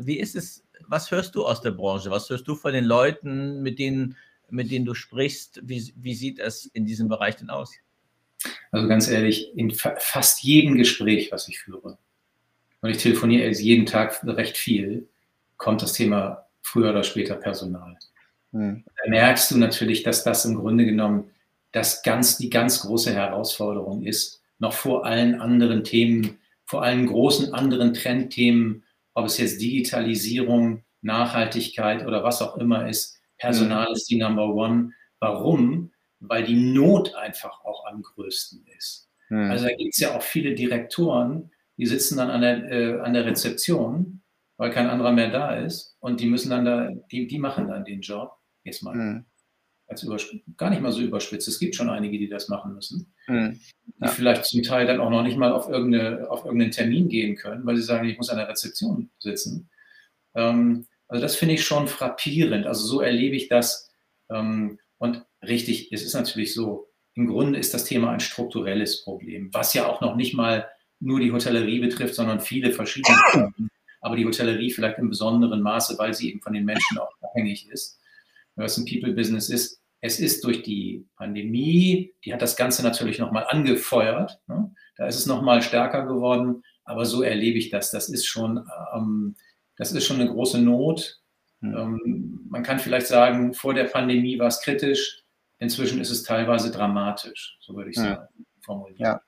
wie 0.00 0.18
ist 0.18 0.34
es 0.34 0.64
was 0.86 1.10
hörst 1.10 1.34
du 1.34 1.46
aus 1.46 1.60
der 1.60 1.70
Branche? 1.70 2.10
Was 2.10 2.28
hörst 2.30 2.46
du 2.46 2.54
von 2.54 2.72
den 2.72 2.84
Leuten, 2.84 3.62
mit 3.62 3.78
denen, 3.78 4.16
mit 4.50 4.70
denen 4.70 4.84
du 4.84 4.94
sprichst? 4.94 5.60
Wie, 5.62 5.92
wie 5.96 6.14
sieht 6.14 6.38
es 6.38 6.66
in 6.66 6.86
diesem 6.86 7.08
Bereich 7.08 7.36
denn 7.36 7.50
aus? 7.50 7.74
Also 8.70 8.86
ganz 8.88 9.08
ehrlich, 9.08 9.56
in 9.56 9.70
fa 9.70 9.94
fast 9.98 10.42
jedem 10.42 10.76
Gespräch, 10.76 11.32
was 11.32 11.48
ich 11.48 11.58
führe, 11.58 11.98
und 12.82 12.90
ich 12.90 12.98
telefoniere 12.98 13.50
jeden 13.50 13.86
Tag 13.86 14.22
recht 14.24 14.56
viel, 14.56 15.08
kommt 15.56 15.82
das 15.82 15.94
Thema 15.94 16.46
früher 16.62 16.90
oder 16.90 17.02
später 17.02 17.34
Personal. 17.34 17.96
Hm. 18.52 18.84
Da 18.84 19.10
merkst 19.10 19.50
du 19.50 19.58
natürlich, 19.58 20.02
dass 20.02 20.24
das 20.24 20.44
im 20.44 20.56
Grunde 20.56 20.84
genommen 20.84 21.30
das 21.72 22.02
ganz, 22.02 22.38
die 22.38 22.50
ganz 22.50 22.82
große 22.82 23.12
Herausforderung 23.12 24.02
ist, 24.02 24.42
noch 24.58 24.72
vor 24.72 25.04
allen 25.04 25.40
anderen 25.40 25.84
Themen, 25.84 26.38
vor 26.64 26.82
allen 26.82 27.06
großen 27.06 27.52
anderen 27.54 27.94
Trendthemen 27.94 28.84
ob 29.16 29.26
es 29.26 29.38
jetzt 29.38 29.60
Digitalisierung, 29.60 30.84
Nachhaltigkeit 31.00 32.06
oder 32.06 32.22
was 32.22 32.42
auch 32.42 32.58
immer 32.58 32.88
ist, 32.88 33.18
Personal 33.38 33.88
mhm. 33.88 33.94
ist 33.94 34.10
die 34.10 34.18
Number 34.18 34.54
One. 34.54 34.92
Warum? 35.20 35.90
Weil 36.20 36.44
die 36.44 36.56
Not 36.56 37.14
einfach 37.14 37.64
auch 37.64 37.86
am 37.86 38.02
größten 38.02 38.66
ist. 38.76 39.08
Mhm. 39.30 39.50
Also 39.50 39.66
da 39.66 39.74
gibt 39.74 39.94
es 39.94 40.00
ja 40.00 40.14
auch 40.14 40.22
viele 40.22 40.54
Direktoren, 40.54 41.50
die 41.78 41.86
sitzen 41.86 42.18
dann 42.18 42.30
an 42.30 42.42
der, 42.42 42.70
äh, 42.70 43.00
an 43.00 43.14
der 43.14 43.24
Rezeption, 43.24 44.22
weil 44.58 44.70
kein 44.70 44.88
anderer 44.88 45.12
mehr 45.12 45.30
da 45.30 45.56
ist 45.56 45.96
und 46.00 46.20
die 46.20 46.26
müssen 46.26 46.50
dann 46.50 46.64
da, 46.64 46.90
die, 47.10 47.26
die 47.26 47.38
machen 47.38 47.68
dann 47.68 47.84
den 47.84 48.02
Job. 48.02 48.36
Jetzt 48.64 48.82
mal 48.82 48.94
mhm 48.94 49.24
als 49.88 50.06
gar 50.56 50.70
nicht 50.70 50.82
mal 50.82 50.92
so 50.92 51.00
überspitzt. 51.00 51.48
Es 51.48 51.58
gibt 51.58 51.74
schon 51.74 51.88
einige, 51.88 52.18
die 52.18 52.28
das 52.28 52.48
machen 52.48 52.74
müssen, 52.74 53.14
mhm. 53.28 53.60
die 54.02 54.08
vielleicht 54.08 54.44
zum 54.44 54.62
Teil 54.62 54.86
dann 54.86 55.00
auch 55.00 55.10
noch 55.10 55.22
nicht 55.22 55.36
mal 55.36 55.52
auf, 55.52 55.68
irgendeine, 55.68 56.28
auf 56.28 56.44
irgendeinen 56.44 56.72
Termin 56.72 57.08
gehen 57.08 57.36
können, 57.36 57.64
weil 57.64 57.76
sie 57.76 57.82
sagen, 57.82 58.08
ich 58.08 58.16
muss 58.16 58.30
an 58.30 58.38
der 58.38 58.48
Rezeption 58.48 59.10
sitzen. 59.18 59.70
Ähm, 60.34 60.86
also 61.08 61.22
das 61.22 61.36
finde 61.36 61.54
ich 61.54 61.64
schon 61.64 61.86
frappierend. 61.86 62.66
Also 62.66 62.84
so 62.84 63.00
erlebe 63.00 63.36
ich 63.36 63.48
das. 63.48 63.90
Ähm, 64.28 64.80
und 64.98 65.24
richtig, 65.42 65.92
es 65.92 66.02
ist 66.02 66.14
natürlich 66.14 66.52
so, 66.52 66.88
im 67.14 67.28
Grunde 67.28 67.58
ist 67.58 67.72
das 67.72 67.84
Thema 67.84 68.10
ein 68.10 68.20
strukturelles 68.20 69.04
Problem, 69.04 69.50
was 69.52 69.72
ja 69.72 69.86
auch 69.86 70.00
noch 70.00 70.16
nicht 70.16 70.34
mal 70.34 70.68
nur 70.98 71.20
die 71.20 71.32
Hotellerie 71.32 71.78
betrifft, 71.78 72.14
sondern 72.14 72.40
viele 72.40 72.72
verschiedene. 72.72 73.52
Aber 74.00 74.16
die 74.16 74.26
Hotellerie 74.26 74.70
vielleicht 74.70 74.98
im 74.98 75.10
besonderen 75.10 75.62
Maße, 75.62 75.98
weil 75.98 76.12
sie 76.12 76.30
eben 76.30 76.40
von 76.40 76.52
den 76.52 76.64
Menschen 76.64 76.98
auch 76.98 77.10
abhängig 77.22 77.68
ist 77.70 77.98
was 78.56 78.76
ein 78.76 78.86
People-Business 78.86 79.48
ist. 79.48 79.80
Es 80.00 80.20
ist 80.20 80.44
durch 80.44 80.62
die 80.62 81.06
Pandemie, 81.16 82.14
die 82.24 82.32
hat 82.32 82.42
das 82.42 82.56
Ganze 82.56 82.82
natürlich 82.82 83.18
nochmal 83.18 83.46
angefeuert. 83.48 84.40
Ne? 84.46 84.70
Da 84.96 85.06
ist 85.06 85.16
es 85.16 85.26
nochmal 85.26 85.62
stärker 85.62 86.06
geworden. 86.06 86.62
Aber 86.84 87.04
so 87.04 87.22
erlebe 87.22 87.58
ich 87.58 87.70
das. 87.70 87.90
Das 87.90 88.08
ist 88.08 88.26
schon, 88.26 88.64
ähm, 88.94 89.34
das 89.76 89.92
ist 89.92 90.06
schon 90.06 90.20
eine 90.20 90.30
große 90.30 90.60
Not. 90.60 91.20
Mhm. 91.60 91.76
Ähm, 91.76 92.40
man 92.48 92.62
kann 92.62 92.78
vielleicht 92.78 93.08
sagen, 93.08 93.54
vor 93.54 93.74
der 93.74 93.84
Pandemie 93.84 94.38
war 94.38 94.48
es 94.48 94.60
kritisch. 94.60 95.22
Inzwischen 95.58 96.00
ist 96.00 96.10
es 96.10 96.22
teilweise 96.22 96.70
dramatisch. 96.70 97.58
So 97.60 97.74
würde 97.74 97.90
ich 97.90 97.96
sagen, 97.96 98.28
ja. 98.38 98.44
formulieren. 98.60 99.00
Ja. 99.00 99.20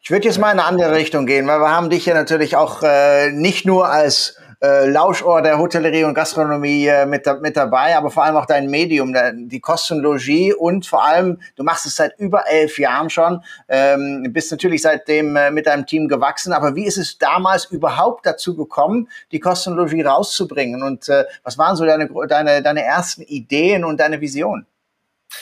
Ich 0.00 0.10
würde 0.10 0.26
jetzt 0.26 0.38
mal 0.38 0.50
in 0.52 0.58
eine 0.58 0.68
andere 0.68 0.96
Richtung 0.96 1.26
gehen, 1.26 1.46
weil 1.46 1.60
wir 1.60 1.70
haben 1.70 1.90
dich 1.90 2.06
ja 2.06 2.14
natürlich 2.14 2.56
auch 2.56 2.82
äh, 2.82 3.30
nicht 3.30 3.66
nur 3.66 3.88
als 3.88 4.36
äh, 4.60 4.88
Lauschohr 4.88 5.42
der 5.42 5.58
Hotellerie 5.58 6.04
und 6.04 6.14
Gastronomie 6.14 6.86
äh, 6.86 7.06
mit, 7.06 7.26
mit 7.40 7.56
dabei, 7.56 7.96
aber 7.96 8.10
vor 8.10 8.24
allem 8.24 8.36
auch 8.36 8.46
dein 8.46 8.68
Medium, 8.68 9.14
die 9.34 9.60
Kostenlogie 9.60 10.52
und 10.52 10.86
vor 10.86 11.04
allem, 11.04 11.40
du 11.56 11.62
machst 11.62 11.86
es 11.86 11.96
seit 11.96 12.18
über 12.18 12.48
elf 12.48 12.78
Jahren 12.78 13.10
schon, 13.10 13.42
ähm, 13.68 14.26
bist 14.30 14.50
natürlich 14.50 14.82
seitdem 14.82 15.36
äh, 15.36 15.50
mit 15.50 15.66
deinem 15.66 15.86
Team 15.86 16.08
gewachsen, 16.08 16.52
aber 16.52 16.74
wie 16.74 16.86
ist 16.86 16.98
es 16.98 17.18
damals 17.18 17.66
überhaupt 17.66 18.26
dazu 18.26 18.56
gekommen, 18.56 19.08
die 19.32 19.40
Kostenlogie 19.40 20.02
rauszubringen 20.02 20.82
und 20.82 21.08
äh, 21.08 21.24
was 21.44 21.58
waren 21.58 21.76
so 21.76 21.84
deine, 21.84 22.08
deine, 22.28 22.62
deine 22.62 22.82
ersten 22.82 23.22
Ideen 23.22 23.84
und 23.84 24.00
deine 24.00 24.20
Vision? 24.20 24.66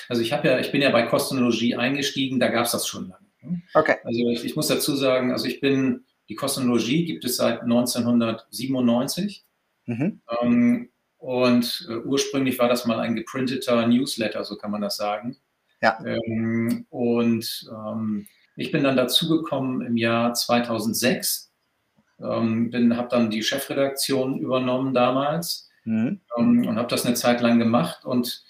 Also 0.09 0.23
ich 0.23 0.33
habe 0.33 0.49
ja, 0.49 0.59
ich 0.59 0.73
bin 0.73 0.83
ja 0.83 0.91
bei 0.91 1.03
Kostenlogie 1.05 1.77
eingestiegen, 1.77 2.41
da 2.41 2.49
gab 2.49 2.67
es 2.67 2.73
das 2.73 2.87
schon 2.87 3.09
lange. 3.09 3.27
Okay. 3.75 3.97
Also 4.03 4.29
ich, 4.31 4.45
ich 4.45 4.57
muss 4.57 4.67
dazu 4.67 4.97
sagen, 4.97 5.33
also 5.33 5.47
ich 5.47 5.61
bin 5.61 6.05
die 6.29 6.35
Kosmologie 6.35 7.05
gibt 7.05 7.25
es 7.25 7.37
seit 7.37 7.63
1997. 7.63 9.45
Mhm. 9.87 10.21
Ähm, 10.43 10.89
und 11.19 11.87
äh, 11.89 11.97
ursprünglich 11.97 12.59
war 12.59 12.69
das 12.69 12.87
mal 12.87 13.01
ein 13.01 13.17
geprinteter 13.17 13.87
Newsletter, 13.87 14.45
so 14.45 14.57
kann 14.57 14.71
man 14.71 14.83
das 14.83 14.97
sagen. 14.97 15.37
Ja. 15.83 15.99
Ähm, 16.05 16.87
und 16.91 17.71
ähm, 17.71 18.27
ich 18.57 18.73
bin 18.73 18.85
dann 18.85 18.97
dazugekommen 18.97 19.83
im 19.87 19.97
Jahr 19.97 20.35
2006, 20.35 21.53
ähm, 22.21 22.73
habe 22.97 23.09
dann 23.11 23.31
die 23.31 23.43
Chefredaktion 23.43 24.39
übernommen 24.39 24.95
damals. 24.95 25.71
mhm. 25.85 26.21
ähm, 26.37 26.67
und 26.67 26.77
habe 26.77 26.89
das 26.89 27.07
eine 27.07 27.15
Zeit 27.15 27.41
lang 27.41 27.59
gemacht 27.59 28.05
und 28.05 28.45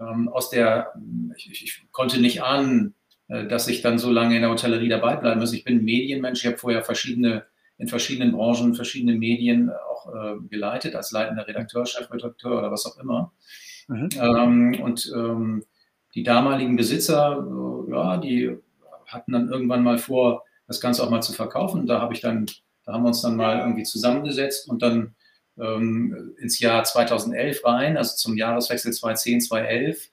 ähm, 0.00 0.28
aus 0.28 0.50
der, 0.50 0.92
ich, 1.36 1.50
ich, 1.50 1.86
konnte 1.92 2.20
nicht 2.20 2.42
ahnen, 2.42 2.94
dass 3.30 3.68
ich 3.68 3.80
dann 3.80 3.98
so 3.98 4.10
lange 4.10 4.34
in 4.34 4.42
der 4.42 4.50
Hotellerie 4.50 4.88
dabei 4.88 5.16
bleiben 5.16 5.40
muss. 5.40 5.52
Ich 5.52 5.64
bin 5.64 5.84
Medienmensch, 5.84 6.40
ich 6.40 6.46
habe 6.46 6.58
vorher 6.58 6.82
verschiedene, 6.82 7.44
in 7.78 7.86
verschiedenen 7.86 8.32
Branchen, 8.32 8.74
verschiedene 8.74 9.14
Medien 9.14 9.70
auch 9.70 10.12
äh, 10.12 10.36
geleitet, 10.48 10.96
als 10.96 11.12
leitender 11.12 11.46
Redakteur, 11.46 11.86
Chefredakteur 11.86 12.58
oder 12.58 12.72
was 12.72 12.86
auch 12.86 12.98
immer. 12.98 13.32
Mhm. 13.86 14.08
Ähm, 14.20 14.80
und 14.82 15.12
ähm, 15.14 15.64
die 16.14 16.24
damaligen 16.24 16.74
Besitzer, 16.76 17.38
äh, 17.38 17.90
ja, 17.92 18.16
die 18.16 18.56
hatten 19.06 19.32
dann 19.32 19.48
irgendwann 19.48 19.84
mal 19.84 19.98
vor, 19.98 20.44
das 20.66 20.80
Ganze 20.80 21.02
auch 21.04 21.10
mal 21.10 21.22
zu 21.22 21.32
verkaufen. 21.32 21.86
Da 21.86 22.00
habe 22.00 22.14
ich 22.14 22.20
dann, 22.20 22.46
da 22.84 22.92
haben 22.92 23.02
wir 23.02 23.08
uns 23.08 23.22
dann 23.22 23.36
mal 23.36 23.58
irgendwie 23.60 23.82
zusammengesetzt 23.84 24.68
und 24.68 24.82
dann 24.82 25.14
ähm, 25.58 26.34
ins 26.38 26.58
Jahr 26.58 26.84
2011 26.84 27.64
rein, 27.64 27.96
also 27.96 28.16
zum 28.16 28.36
Jahreswechsel 28.36 28.92
2010, 28.92 29.40
2011, 29.42 30.10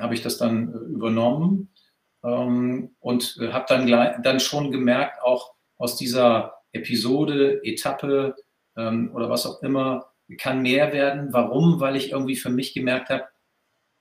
habe 0.00 0.14
ich 0.14 0.22
das 0.22 0.38
dann 0.38 0.72
äh, 0.72 0.76
übernommen 0.78 1.70
ähm, 2.24 2.94
und 3.00 3.38
äh, 3.40 3.52
habe 3.52 3.66
dann, 3.68 4.22
dann 4.22 4.40
schon 4.40 4.70
gemerkt, 4.70 5.22
auch 5.22 5.54
aus 5.78 5.96
dieser 5.96 6.54
Episode, 6.72 7.60
Etappe 7.64 8.36
ähm, 8.76 9.10
oder 9.14 9.30
was 9.30 9.46
auch 9.46 9.62
immer, 9.62 10.12
kann 10.38 10.62
mehr 10.62 10.92
werden. 10.92 11.32
Warum? 11.32 11.80
Weil 11.80 11.96
ich 11.96 12.12
irgendwie 12.12 12.36
für 12.36 12.50
mich 12.50 12.74
gemerkt 12.74 13.08
habe, 13.08 13.24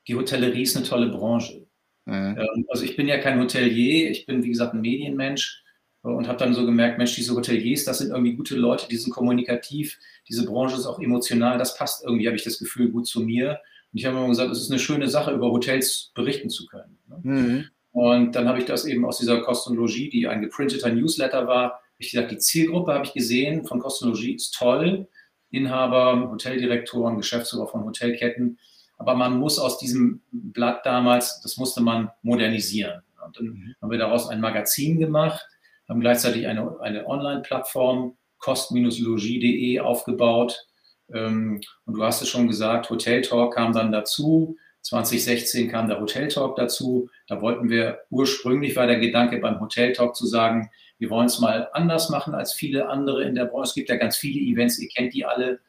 die 0.07 0.15
Hotellerie 0.15 0.63
ist 0.63 0.75
eine 0.75 0.85
tolle 0.85 1.09
Branche. 1.09 1.67
Mhm. 2.05 2.37
Ähm, 2.37 2.65
also 2.69 2.83
ich 2.83 2.95
bin 2.95 3.07
ja 3.07 3.17
kein 3.19 3.39
Hotelier, 3.39 4.09
ich 4.09 4.25
bin 4.25 4.43
wie 4.43 4.49
gesagt 4.49 4.73
ein 4.73 4.81
Medienmensch 4.81 5.63
und 6.01 6.27
habe 6.27 6.39
dann 6.39 6.53
so 6.53 6.65
gemerkt, 6.65 6.97
Mensch, 6.97 7.15
diese 7.15 7.35
Hoteliers, 7.35 7.83
das 7.83 7.99
sind 7.99 8.11
irgendwie 8.11 8.35
gute 8.35 8.55
Leute, 8.55 8.87
die 8.89 8.95
sind 8.95 9.13
kommunikativ, 9.13 9.99
diese 10.27 10.45
Branche 10.45 10.75
ist 10.75 10.85
auch 10.85 10.99
emotional, 10.99 11.57
das 11.57 11.75
passt 11.75 12.03
irgendwie, 12.03 12.27
habe 12.27 12.37
ich 12.37 12.43
das 12.43 12.59
Gefühl, 12.59 12.89
gut 12.89 13.07
zu 13.07 13.21
mir. 13.21 13.59
Und 13.91 13.99
ich 13.99 14.05
habe 14.05 14.17
immer 14.17 14.27
gesagt, 14.27 14.51
es 14.51 14.61
ist 14.61 14.71
eine 14.71 14.79
schöne 14.79 15.09
Sache, 15.09 15.31
über 15.31 15.51
Hotels 15.51 16.11
berichten 16.13 16.49
zu 16.49 16.65
können. 16.67 16.99
Ne? 17.07 17.19
Mhm. 17.23 17.65
Und 17.91 18.33
dann 18.35 18.47
habe 18.47 18.59
ich 18.59 18.65
das 18.65 18.85
eben 18.85 19.05
aus 19.05 19.17
dieser 19.17 19.41
Kostologie, 19.41 20.09
die 20.09 20.27
ein 20.27 20.41
geprinteter 20.41 20.91
Newsletter 20.91 21.47
war, 21.47 21.81
ich 21.99 22.11
gesagt, 22.11 22.31
die 22.31 22.37
Zielgruppe 22.37 22.93
habe 22.93 23.05
ich 23.05 23.13
gesehen 23.13 23.65
von 23.65 23.79
Kostologie 23.79 24.33
ist 24.33 24.55
toll. 24.55 25.07
Inhaber, 25.51 26.29
Hoteldirektoren, 26.31 27.17
Geschäftsführer 27.17 27.67
von 27.67 27.83
Hotelketten. 27.83 28.57
Aber 28.97 29.15
man 29.15 29.37
muss 29.37 29.59
aus 29.59 29.77
diesem 29.77 30.21
Blatt 30.31 30.85
damals, 30.85 31.41
das 31.41 31.57
musste 31.57 31.81
man 31.81 32.09
modernisieren. 32.21 33.01
Und 33.25 33.37
dann 33.37 33.45
mhm. 33.45 33.75
haben 33.81 33.91
wir 33.91 33.97
daraus 33.97 34.29
ein 34.29 34.39
Magazin 34.39 34.99
gemacht, 34.99 35.45
haben 35.89 35.99
gleichzeitig 35.99 36.47
eine, 36.47 36.79
eine 36.79 37.05
Online-Plattform, 37.05 38.15
kost-logie.de 38.37 39.79
aufgebaut. 39.79 40.67
Ähm, 41.13 41.59
und 41.85 41.93
du 41.95 42.03
hast 42.03 42.21
es 42.21 42.29
schon 42.29 42.47
gesagt, 42.47 42.89
Hotel 42.89 43.21
Talk 43.21 43.55
kam 43.55 43.73
dann 43.73 43.91
dazu. 43.91 44.55
2016 44.89 45.69
kam 45.69 45.87
der 45.87 45.99
Hotel 45.99 46.27
Talk 46.27 46.55
dazu. 46.55 47.09
Da 47.27 47.41
wollten 47.41 47.69
wir, 47.69 47.99
ursprünglich 48.09 48.75
war 48.75 48.87
der 48.87 48.99
Gedanke 48.99 49.37
beim 49.37 49.59
Hotel 49.59 49.93
Talk 49.93 50.15
zu 50.15 50.25
sagen, 50.25 50.71
wir 50.97 51.09
wollen 51.11 51.27
es 51.27 51.39
mal 51.39 51.69
anders 51.73 52.09
machen 52.09 52.33
als 52.33 52.53
viele 52.53 52.89
andere 52.89 53.23
in 53.23 53.35
der 53.35 53.45
Branche. 53.45 53.69
Es 53.69 53.75
gibt 53.75 53.89
ja 53.89 53.97
ganz 53.97 54.17
viele 54.17 54.39
Events, 54.39 54.79
ihr 54.79 54.89
kennt 54.89 55.13
die 55.13 55.25
alle. 55.25 55.59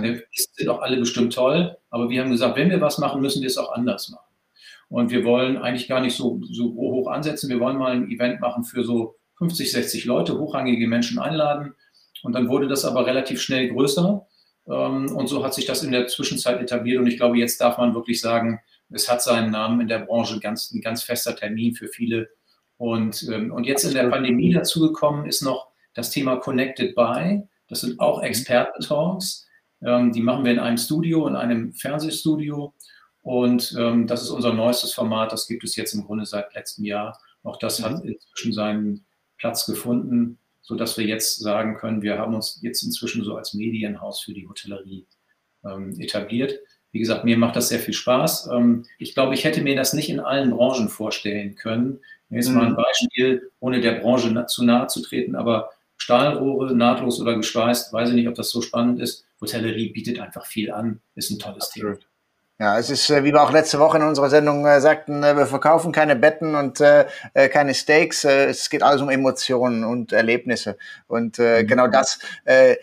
Die 0.00 0.20
sind 0.52 0.68
auch 0.68 0.80
alle 0.80 0.98
bestimmt 0.98 1.32
toll. 1.32 1.76
Aber 1.90 2.10
wir 2.10 2.20
haben 2.20 2.30
gesagt, 2.30 2.56
wenn 2.56 2.70
wir 2.70 2.80
was 2.80 2.98
machen, 2.98 3.22
müssen 3.22 3.40
wir 3.40 3.48
es 3.48 3.58
auch 3.58 3.72
anders 3.72 4.10
machen. 4.10 4.26
Und 4.88 5.10
wir 5.10 5.24
wollen 5.24 5.56
eigentlich 5.56 5.88
gar 5.88 6.00
nicht 6.00 6.16
so, 6.16 6.40
so 6.42 6.74
hoch 6.74 7.08
ansetzen. 7.08 7.48
Wir 7.48 7.60
wollen 7.60 7.78
mal 7.78 7.92
ein 7.92 8.10
Event 8.10 8.40
machen 8.40 8.62
für 8.64 8.84
so 8.84 9.16
50, 9.38 9.72
60 9.72 10.04
Leute, 10.04 10.38
hochrangige 10.38 10.86
Menschen 10.86 11.18
einladen. 11.18 11.74
Und 12.22 12.34
dann 12.34 12.48
wurde 12.48 12.68
das 12.68 12.84
aber 12.84 13.06
relativ 13.06 13.40
schnell 13.40 13.68
größer. 13.68 14.26
Ähm, 14.68 15.14
und 15.14 15.28
so 15.28 15.44
hat 15.44 15.54
sich 15.54 15.66
das 15.66 15.82
in 15.82 15.92
der 15.92 16.06
Zwischenzeit 16.06 16.60
etabliert. 16.60 17.00
Und 17.00 17.06
ich 17.06 17.16
glaube, 17.16 17.38
jetzt 17.38 17.60
darf 17.60 17.78
man 17.78 17.94
wirklich 17.94 18.20
sagen, 18.20 18.60
es 18.90 19.10
hat 19.10 19.22
seinen 19.22 19.50
Namen 19.50 19.80
in 19.80 19.88
der 19.88 20.00
Branche, 20.00 20.38
ganz, 20.40 20.70
ein 20.72 20.80
ganz 20.80 21.02
fester 21.02 21.34
Termin 21.34 21.74
für 21.74 21.88
viele. 21.88 22.28
Und, 22.76 23.26
ähm, 23.32 23.52
und 23.52 23.64
jetzt 23.64 23.84
in 23.84 23.94
der 23.94 24.08
Pandemie 24.08 24.52
dazugekommen 24.52 25.26
ist 25.26 25.42
noch 25.42 25.68
das 25.94 26.10
Thema 26.10 26.36
Connected 26.36 26.94
By. 26.94 27.42
Das 27.68 27.80
sind 27.80 27.98
auch 28.00 28.18
mhm. 28.18 28.24
Experten-Talks. 28.24 29.46
Ähm, 29.82 30.12
die 30.12 30.22
machen 30.22 30.44
wir 30.44 30.52
in 30.52 30.58
einem 30.58 30.78
Studio, 30.78 31.26
in 31.26 31.36
einem 31.36 31.72
Fernsehstudio. 31.72 32.74
Und 33.22 33.74
das 33.74 34.22
ist 34.22 34.30
unser 34.30 34.52
neuestes 34.52 34.94
Format. 34.94 35.32
Das 35.32 35.48
gibt 35.48 35.64
es 35.64 35.74
jetzt 35.74 35.94
im 35.94 36.04
Grunde 36.04 36.24
seit 36.24 36.54
letztem 36.54 36.84
Jahr. 36.84 37.18
Auch 37.42 37.58
das 37.58 37.82
hat 37.82 38.04
mhm. 38.04 38.10
inzwischen 38.10 38.52
seinen 38.52 39.04
Platz 39.36 39.66
gefunden 39.66 40.38
so 40.66 40.74
dass 40.74 40.98
wir 40.98 41.06
jetzt 41.06 41.38
sagen 41.38 41.76
können, 41.76 42.02
wir 42.02 42.18
haben 42.18 42.34
uns 42.34 42.58
jetzt 42.60 42.82
inzwischen 42.82 43.22
so 43.22 43.36
als 43.36 43.54
Medienhaus 43.54 44.20
für 44.20 44.34
die 44.34 44.48
Hotellerie 44.48 45.06
ähm, 45.64 45.94
etabliert. 46.00 46.58
Wie 46.90 46.98
gesagt, 46.98 47.24
mir 47.24 47.38
macht 47.38 47.54
das 47.54 47.68
sehr 47.68 47.78
viel 47.78 47.94
Spaß. 47.94 48.50
Ähm, 48.52 48.84
ich 48.98 49.14
glaube, 49.14 49.34
ich 49.34 49.44
hätte 49.44 49.62
mir 49.62 49.76
das 49.76 49.92
nicht 49.92 50.08
in 50.08 50.18
allen 50.18 50.50
Branchen 50.50 50.88
vorstellen 50.88 51.54
können. 51.54 52.00
Jetzt 52.30 52.50
mal 52.50 52.66
ein 52.66 52.72
mhm. 52.72 52.76
Beispiel, 52.76 53.52
ohne 53.60 53.80
der 53.80 54.00
Branche 54.00 54.28
na 54.32 54.48
zu 54.48 54.64
nahe 54.64 54.88
zu 54.88 55.00
treten, 55.02 55.36
aber 55.36 55.70
Stahlrohre, 55.98 56.74
nahtlos 56.74 57.20
oder 57.20 57.36
geschweißt, 57.36 57.92
weiß 57.92 58.08
ich 58.08 58.16
nicht, 58.16 58.28
ob 58.28 58.34
das 58.34 58.50
so 58.50 58.60
spannend 58.60 59.00
ist. 59.00 59.24
Hotellerie 59.40 59.90
bietet 59.90 60.18
einfach 60.18 60.46
viel 60.46 60.72
an, 60.72 61.00
ist 61.14 61.30
ein 61.30 61.38
tolles 61.38 61.66
Absolut. 61.66 62.00
Thema. 62.00 62.10
Ja, 62.58 62.78
es 62.78 62.88
ist, 62.88 63.10
äh, 63.10 63.22
wie 63.22 63.34
wir 63.34 63.42
auch 63.42 63.52
letzte 63.52 63.78
Woche 63.78 63.98
in 63.98 64.02
unserer 64.02 64.30
Sendung 64.30 64.64
äh, 64.64 64.80
sagten, 64.80 65.22
äh, 65.22 65.36
wir 65.36 65.46
verkaufen 65.46 65.92
keine 65.92 66.16
Betten 66.16 66.54
und 66.54 66.80
äh, 66.80 67.04
keine 67.50 67.74
Steaks. 67.74 68.24
Es 68.24 68.70
geht 68.70 68.82
alles 68.82 69.02
um 69.02 69.10
Emotionen 69.10 69.84
und 69.84 70.14
Erlebnisse. 70.14 70.78
Und 71.06 71.38
äh, 71.38 71.62
mhm. 71.62 71.66
genau 71.66 71.86
das, 71.86 72.18
äh, 72.46 72.76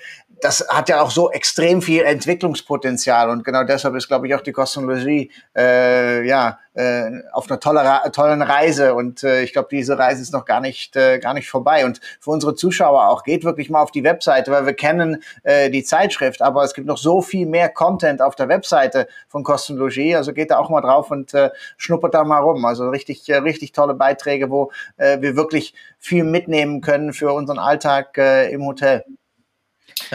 das 0.43 0.67
hat 0.67 0.89
ja 0.89 1.01
auch 1.01 1.11
so 1.11 1.31
extrem 1.31 1.81
viel 1.81 2.01
Entwicklungspotenzial 2.03 3.29
und 3.29 3.45
genau 3.45 3.63
deshalb 3.63 3.95
ist, 3.95 4.09
glaube 4.09 4.27
ich, 4.27 4.35
auch 4.35 4.41
die 4.41 4.51
Kosmologie 4.51 5.31
äh, 5.55 6.27
ja 6.27 6.59
äh, 6.73 7.09
auf 7.31 7.49
einer 7.49 7.61
tolle, 7.61 8.11
tollen 8.11 8.41
Reise 8.41 8.93
und 8.93 9.23
äh, 9.23 9.43
ich 9.43 9.53
glaube, 9.53 9.69
diese 9.71 9.97
Reise 9.97 10.21
ist 10.21 10.33
noch 10.33 10.43
gar 10.43 10.59
nicht 10.59 10.97
äh, 10.97 11.19
gar 11.19 11.33
nicht 11.33 11.49
vorbei 11.49 11.85
und 11.85 12.01
für 12.19 12.31
unsere 12.31 12.55
Zuschauer 12.55 13.07
auch 13.07 13.23
geht 13.23 13.45
wirklich 13.45 13.69
mal 13.69 13.81
auf 13.81 13.91
die 13.91 14.03
Webseite, 14.03 14.51
weil 14.51 14.65
wir 14.65 14.73
kennen 14.73 15.23
äh, 15.43 15.69
die 15.69 15.83
Zeitschrift, 15.83 16.41
aber 16.41 16.63
es 16.63 16.73
gibt 16.73 16.87
noch 16.87 16.97
so 16.97 17.21
viel 17.21 17.45
mehr 17.45 17.69
Content 17.69 18.21
auf 18.21 18.35
der 18.35 18.49
Webseite 18.49 19.07
von 19.29 19.43
Kosmologie, 19.43 20.15
also 20.15 20.33
geht 20.33 20.51
da 20.51 20.57
auch 20.57 20.69
mal 20.69 20.81
drauf 20.81 21.09
und 21.09 21.33
äh, 21.33 21.51
schnuppert 21.77 22.13
da 22.13 22.25
mal 22.25 22.39
rum, 22.39 22.65
also 22.65 22.89
richtig 22.89 23.29
äh, 23.29 23.37
richtig 23.37 23.71
tolle 23.71 23.93
Beiträge, 23.93 24.49
wo 24.49 24.71
äh, 24.97 25.21
wir 25.21 25.37
wirklich 25.37 25.73
viel 25.99 26.25
mitnehmen 26.25 26.81
können 26.81 27.13
für 27.13 27.31
unseren 27.31 27.59
Alltag 27.59 28.17
äh, 28.17 28.51
im 28.51 28.65
Hotel. 28.65 29.05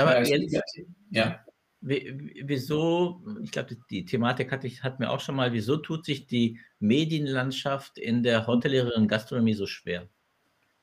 Aber 0.03 0.19
ehrlich, 0.19 0.59
ja. 1.11 1.45
Wieso, 1.81 3.23
ich 3.41 3.53
glaube, 3.53 3.77
die 3.89 4.05
Thematik 4.05 4.51
hatte 4.51 4.67
ich, 4.67 4.83
hat 4.83 4.99
mir 4.99 5.11
auch 5.11 5.21
schon 5.21 5.37
mal, 5.37 5.53
wieso 5.53 5.77
tut 5.77 6.05
sich 6.05 6.27
die 6.27 6.59
Medienlandschaft 6.81 7.99
in 7.99 8.25
der 8.25 8.49
Hotellerie 8.49 8.97
und 8.97 9.07
Gastronomie 9.07 9.55
so 9.55 9.67
schwer? 9.67 10.09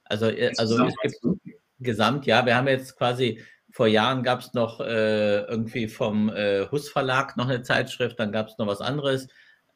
Also, 0.06 0.28
äh, 0.28 0.54
also 0.58 0.86
es 0.86 0.96
gibt 1.02 1.42
gesamt, 1.80 2.26
ja, 2.26 2.46
wir 2.46 2.56
haben 2.56 2.68
jetzt 2.70 2.96
quasi, 2.96 3.42
vor 3.72 3.88
Jahren 3.88 4.24
gab 4.24 4.40
es 4.40 4.54
noch 4.54 4.80
äh, 4.80 5.42
irgendwie 5.42 5.90
vom 5.90 6.30
äh, 6.30 6.66
Hus 6.72 6.88
Verlag 6.88 7.36
noch 7.36 7.50
eine 7.50 7.62
Zeitschrift, 7.62 8.18
dann 8.18 8.32
gab 8.32 8.48
es 8.48 8.58
noch 8.58 8.68
was 8.68 8.80
anderes. 8.80 9.28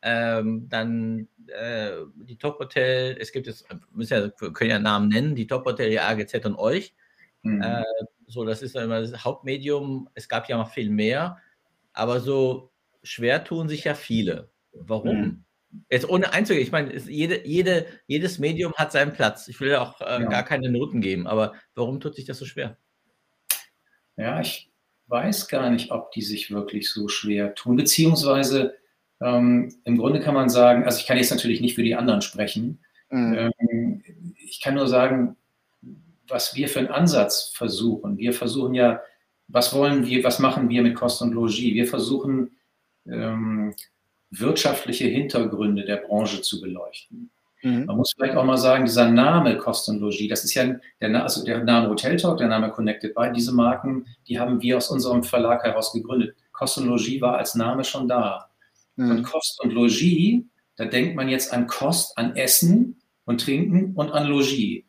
Ähm, 0.01 0.69
dann 0.69 1.27
äh, 1.47 1.91
die 2.15 2.37
Top 2.37 2.59
Hotel, 2.59 3.17
es 3.19 3.33
gibt 3.33 3.47
jetzt, 3.47 3.65
müssen 3.91 4.13
ja, 4.13 4.49
können 4.51 4.69
ja 4.69 4.79
Namen 4.79 5.09
nennen, 5.09 5.35
die 5.35 5.47
Top 5.47 5.65
Hotel, 5.65 5.89
die 5.89 5.99
AGZ 5.99 6.45
und 6.45 6.55
euch. 6.55 6.95
Mhm. 7.41 7.61
Äh, 7.61 7.83
so, 8.29 8.45
das 8.45 8.61
ist 8.61 8.75
immer 8.75 9.01
das 9.01 9.25
Hauptmedium. 9.25 10.07
Es 10.13 10.29
gab 10.29 10.47
ja 10.47 10.57
noch 10.57 10.71
viel 10.71 10.89
mehr, 10.89 11.37
aber 11.93 12.19
so 12.19 12.71
schwer 13.03 13.43
tun 13.43 13.67
sich 13.67 13.83
ja 13.83 13.95
viele. 13.95 14.49
Warum? 14.71 15.17
Mhm. 15.17 15.43
Jetzt 15.89 16.07
ohne 16.07 16.31
einzugehen, 16.31 16.63
ich 16.63 16.71
meine, 16.71 16.95
jede, 16.95 17.45
jede, 17.45 17.85
jedes 18.07 18.39
Medium 18.39 18.73
hat 18.73 18.91
seinen 18.91 19.13
Platz. 19.13 19.47
Ich 19.47 19.59
will 19.59 19.69
ja 19.69 19.81
auch 19.81 20.01
äh, 20.01 20.21
ja. 20.21 20.29
gar 20.29 20.43
keine 20.43 20.69
Noten 20.69 21.01
geben, 21.01 21.27
aber 21.27 21.53
warum 21.75 21.99
tut 21.99 22.15
sich 22.15 22.25
das 22.25 22.39
so 22.39 22.45
schwer? 22.45 22.77
Ja, 24.15 24.39
ich 24.41 24.71
weiß 25.07 25.47
gar 25.47 25.69
nicht, 25.69 25.91
ob 25.91 26.11
die 26.11 26.21
sich 26.21 26.51
wirklich 26.51 26.91
so 26.91 27.07
schwer 27.07 27.55
tun, 27.55 27.75
beziehungsweise 27.75 28.75
ähm, 29.21 29.75
im 29.83 29.97
Grunde 29.97 30.19
kann 30.19 30.33
man 30.33 30.49
sagen, 30.49 30.85
also 30.85 30.99
ich 30.99 31.07
kann 31.07 31.17
jetzt 31.17 31.31
natürlich 31.31 31.61
nicht 31.61 31.75
für 31.75 31.83
die 31.83 31.95
anderen 31.95 32.21
sprechen. 32.21 32.83
Mhm. 33.09 33.51
Ähm, 33.59 34.03
ich 34.37 34.61
kann 34.61 34.75
nur 34.75 34.87
sagen, 34.87 35.35
was 36.29 36.55
wir 36.55 36.67
für 36.67 36.79
einen 36.79 36.89
Ansatz 36.89 37.51
versuchen. 37.53 38.17
Wir 38.17 38.33
versuchen 38.33 38.73
ja, 38.73 39.01
was 39.47 39.73
wollen 39.73 40.05
wir, 40.05 40.23
was 40.23 40.39
machen 40.39 40.69
wir 40.69 40.81
mit 40.81 40.95
Kost 40.95 41.21
und 41.21 41.33
Logis? 41.33 41.73
Wir 41.73 41.87
versuchen, 41.87 42.51
ähm, 43.07 43.73
wirtschaftliche 44.31 45.05
Hintergründe 45.07 45.85
der 45.85 45.97
Branche 45.97 46.41
zu 46.41 46.61
beleuchten. 46.61 47.31
Mhm. 47.63 47.85
Man 47.85 47.97
muss 47.97 48.13
vielleicht 48.15 48.35
auch 48.35 48.45
mal 48.45 48.57
sagen, 48.57 48.85
dieser 48.85 49.09
Name 49.09 49.57
Kost 49.57 49.89
und 49.89 49.99
Logis, 49.99 50.29
das 50.29 50.43
ist 50.43 50.53
ja 50.53 50.75
der, 51.01 51.23
also 51.23 51.43
der 51.43 51.63
Name 51.63 51.89
Hotel 51.89 52.15
Talk, 52.17 52.37
der 52.37 52.47
Name 52.47 52.69
Connected 52.69 53.15
by, 53.15 53.31
diese 53.35 53.53
Marken, 53.53 54.05
die 54.27 54.39
haben 54.39 54.61
wir 54.61 54.77
aus 54.77 54.89
unserem 54.89 55.23
Verlag 55.23 55.63
heraus 55.63 55.91
gegründet. 55.91 56.35
Kost 56.51 56.77
und 56.77 56.87
Logis 56.87 57.21
war 57.21 57.37
als 57.37 57.55
Name 57.55 57.83
schon 57.83 58.07
da. 58.07 58.49
Mhm. 58.95 59.11
Und 59.11 59.23
Kost 59.23 59.59
und 59.63 59.73
Logis, 59.73 60.43
da 60.75 60.85
denkt 60.85 61.15
man 61.15 61.27
jetzt 61.27 61.51
an 61.51 61.67
Kost, 61.67 62.17
an 62.17 62.35
Essen 62.35 63.01
und 63.25 63.41
Trinken 63.41 63.93
und 63.95 64.11
an 64.11 64.27
Logis. 64.27 64.83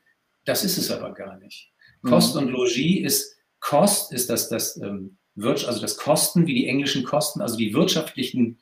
Das 0.51 0.65
ist 0.65 0.79
es 0.79 0.91
aber 0.91 1.13
gar 1.13 1.39
nicht. 1.39 1.71
Mhm. 2.03 2.09
Kost 2.09 2.37
und 2.37 2.49
Logis 2.49 3.05
ist, 3.05 3.37
Kost 3.61 4.13
ist 4.13 4.29
das, 4.31 4.49
das, 4.49 4.77
ähm, 4.79 5.17
also 5.41 5.81
das 5.81 5.97
Kosten, 5.97 6.49
wie 6.49 6.55
die 6.55 6.67
englischen 6.67 7.05
Kosten, 7.05 7.41
also 7.41 7.57
die 7.57 7.73
wirtschaftlichen 7.73 8.59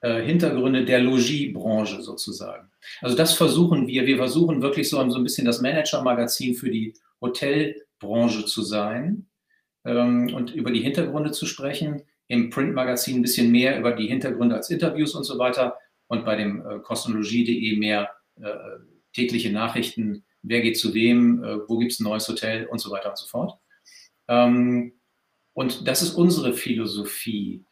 äh, 0.00 0.22
Hintergründe 0.22 0.86
der 0.86 1.00
Logiebranche 1.00 2.00
sozusagen. 2.00 2.70
Also 3.02 3.14
das 3.14 3.34
versuchen 3.34 3.86
wir. 3.88 4.06
Wir 4.06 4.16
versuchen 4.16 4.62
wirklich 4.62 4.88
so, 4.88 5.06
so 5.10 5.18
ein 5.18 5.22
bisschen 5.22 5.44
das 5.44 5.60
Manager-Magazin 5.60 6.54
für 6.54 6.70
die 6.70 6.94
Hotelbranche 7.20 8.46
zu 8.46 8.62
sein 8.62 9.26
ähm, 9.84 10.32
und 10.34 10.54
über 10.54 10.70
die 10.70 10.80
Hintergründe 10.80 11.32
zu 11.32 11.44
sprechen. 11.44 12.04
Im 12.26 12.48
Printmagazin 12.48 13.16
ein 13.16 13.22
bisschen 13.22 13.52
mehr 13.52 13.78
über 13.78 13.92
die 13.92 14.06
Hintergründe 14.06 14.54
als 14.54 14.70
Interviews 14.70 15.14
und 15.14 15.24
so 15.24 15.38
weiter 15.38 15.76
und 16.06 16.24
bei 16.24 16.36
dem 16.36 16.66
äh, 16.66 16.78
kostenologie.de 16.78 17.76
mehr 17.76 18.08
äh, 18.40 18.54
tägliche 19.12 19.52
Nachrichten, 19.52 20.24
wer 20.42 20.60
geht 20.60 20.78
zu 20.78 20.94
wem, 20.94 21.42
äh, 21.42 21.68
wo 21.68 21.78
gibt 21.78 21.92
es 21.92 22.00
ein 22.00 22.04
neues 22.04 22.28
Hotel 22.28 22.66
und 22.66 22.80
so 22.80 22.90
weiter 22.90 23.10
und 23.10 23.18
so 23.18 23.26
fort. 23.26 23.58
Ähm, 24.28 24.92
und 25.54 25.86
das 25.86 26.02
ist 26.02 26.14
unsere 26.14 26.52
Philosophie. 26.54 27.64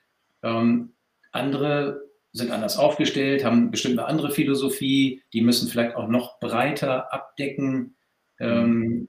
Ähm, 0.43 0.95
andere 1.33 2.03
sind 2.33 2.51
anders 2.51 2.77
aufgestellt, 2.77 3.45
haben 3.45 3.71
bestimmt 3.71 3.99
eine 3.99 4.07
andere 4.07 4.31
Philosophie, 4.31 5.23
die 5.33 5.41
müssen 5.41 5.69
vielleicht 5.69 5.97
auch 5.97 6.09
noch 6.09 6.39
breiter 6.39 7.13
abdecken. 7.13 7.97
Ähm, 8.39 9.09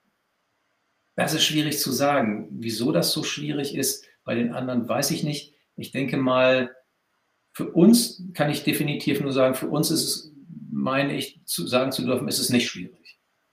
das 1.15 1.33
ist 1.33 1.43
schwierig 1.43 1.79
zu 1.79 1.91
sagen. 1.91 2.47
Wieso 2.51 2.91
das 2.91 3.11
so 3.11 3.23
schwierig 3.23 3.75
ist, 3.75 4.05
bei 4.23 4.33
den 4.35 4.53
anderen 4.53 4.87
weiß 4.87 5.11
ich 5.11 5.23
nicht. 5.23 5.53
Ich 5.75 5.91
denke 5.91 6.17
mal, 6.17 6.75
für 7.53 7.69
uns 7.69 8.23
kann 8.33 8.49
ich 8.49 8.63
definitiv 8.63 9.21
nur 9.21 9.33
sagen, 9.33 9.55
für 9.55 9.67
uns 9.67 9.91
ist 9.91 10.03
es, 10.03 10.33
meine 10.71 11.15
ich, 11.15 11.41
zu 11.45 11.67
sagen 11.67 11.91
zu 11.91 12.05
dürfen, 12.05 12.27
ist 12.27 12.39
es 12.39 12.49
nicht 12.49 12.67
schwierig. 12.67 13.00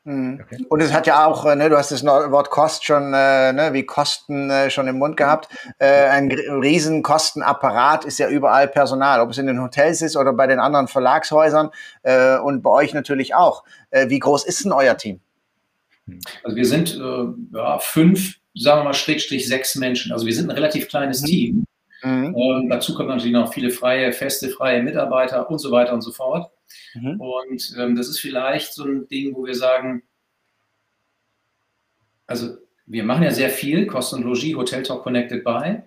Mhm. 0.04 0.40
Okay. 0.42 0.64
Und 0.68 0.80
es 0.80 0.92
hat 0.92 1.06
ja 1.06 1.26
auch, 1.26 1.44
äh, 1.44 1.54
ne, 1.54 1.68
du 1.68 1.76
hast 1.76 1.90
das 1.90 2.04
Wort 2.04 2.50
Kost 2.50 2.84
schon, 2.84 3.12
äh, 3.12 3.52
ne, 3.52 3.70
wie 3.72 3.84
Kosten 3.84 4.50
äh, 4.50 4.70
schon 4.70 4.88
im 4.88 4.98
Mund 4.98 5.16
gehabt. 5.16 5.48
Äh, 5.78 6.06
ein 6.06 6.30
riesen 6.30 7.02
Kostenapparat 7.02 8.04
ist 8.04 8.18
ja 8.18 8.28
überall 8.28 8.68
Personal, 8.68 9.20
ob 9.20 9.30
es 9.30 9.38
in 9.38 9.46
den 9.46 9.60
Hotels 9.60 10.00
ist 10.02 10.16
oder 10.16 10.32
bei 10.32 10.46
den 10.46 10.60
anderen 10.60 10.88
Verlagshäusern 10.88 11.70
äh, 12.02 12.38
und 12.38 12.62
bei 12.62 12.70
euch 12.70 12.94
natürlich 12.94 13.34
auch. 13.34 13.64
Äh, 13.90 14.08
wie 14.08 14.18
groß 14.18 14.46
ist 14.46 14.64
denn 14.64 14.72
euer 14.72 14.96
Team? 14.96 15.20
Also 16.42 16.56
wir 16.56 16.64
sind 16.64 16.98
ja, 17.52 17.78
fünf, 17.78 18.36
sagen 18.54 18.80
wir 18.80 18.84
mal, 18.84 18.94
Schrägstrich 18.94 19.46
sechs 19.46 19.74
Menschen. 19.74 20.10
Also 20.10 20.24
wir 20.24 20.34
sind 20.34 20.48
ein 20.48 20.54
relativ 20.54 20.88
kleines 20.88 21.20
mhm. 21.20 21.26
Team. 21.26 21.64
Mhm. 22.02 22.34
Ähm, 22.34 22.68
dazu 22.70 22.94
kommen 22.94 23.08
natürlich 23.08 23.32
noch 23.32 23.52
viele 23.52 23.70
freie, 23.70 24.12
feste, 24.12 24.48
freie 24.48 24.82
Mitarbeiter 24.82 25.50
und 25.50 25.58
so 25.58 25.70
weiter 25.70 25.92
und 25.92 26.00
so 26.00 26.12
fort. 26.12 26.50
Mhm. 26.94 27.20
Und 27.20 27.74
ähm, 27.78 27.96
das 27.96 28.08
ist 28.08 28.20
vielleicht 28.20 28.72
so 28.74 28.84
ein 28.84 29.08
Ding, 29.08 29.34
wo 29.34 29.44
wir 29.44 29.54
sagen, 29.54 30.02
also 32.26 32.56
wir 32.86 33.04
machen 33.04 33.22
ja 33.22 33.30
sehr 33.30 33.50
viel, 33.50 33.86
Kosten 33.86 34.16
und 34.16 34.24
Logis, 34.24 34.54
Hotel 34.54 34.82
Talk 34.82 35.02
Connected 35.02 35.44
by. 35.44 35.82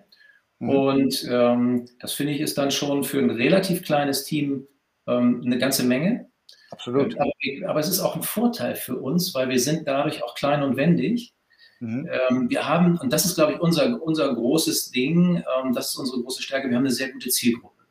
Mhm. 0.58 0.68
Und 0.68 1.28
ähm, 1.30 1.88
das 2.00 2.12
finde 2.12 2.32
ich 2.32 2.40
ist 2.40 2.58
dann 2.58 2.70
schon 2.70 3.04
für 3.04 3.18
ein 3.18 3.30
relativ 3.30 3.82
kleines 3.82 4.24
Team 4.24 4.66
ähm, 5.06 5.42
eine 5.44 5.58
ganze 5.58 5.84
Menge. 5.84 6.28
Absolut. 6.70 7.18
Aber, 7.18 7.32
aber, 7.66 7.80
es 7.80 7.88
ist 7.88 8.00
auch 8.00 8.16
ein 8.16 8.22
Vorteil 8.22 8.76
für 8.76 8.96
uns, 8.96 9.34
weil 9.34 9.48
wir 9.48 9.60
sind 9.60 9.86
dadurch 9.86 10.22
auch 10.22 10.34
klein 10.34 10.62
und 10.62 10.76
wendig. 10.76 11.34
Mhm. 11.80 12.08
Ähm, 12.30 12.48
wir 12.48 12.66
haben, 12.66 12.96
und 12.98 13.12
das 13.12 13.24
ist, 13.24 13.34
glaube 13.34 13.54
ich, 13.54 13.60
unser, 13.60 14.00
unser 14.00 14.32
großes 14.32 14.90
Ding, 14.90 15.36
ähm, 15.36 15.72
das 15.74 15.90
ist 15.90 15.96
unsere 15.96 16.22
große 16.22 16.42
Stärke, 16.42 16.70
wir 16.70 16.76
haben 16.76 16.84
eine 16.84 16.94
sehr 16.94 17.10
gute 17.10 17.28
Zielgruppe. 17.28 17.81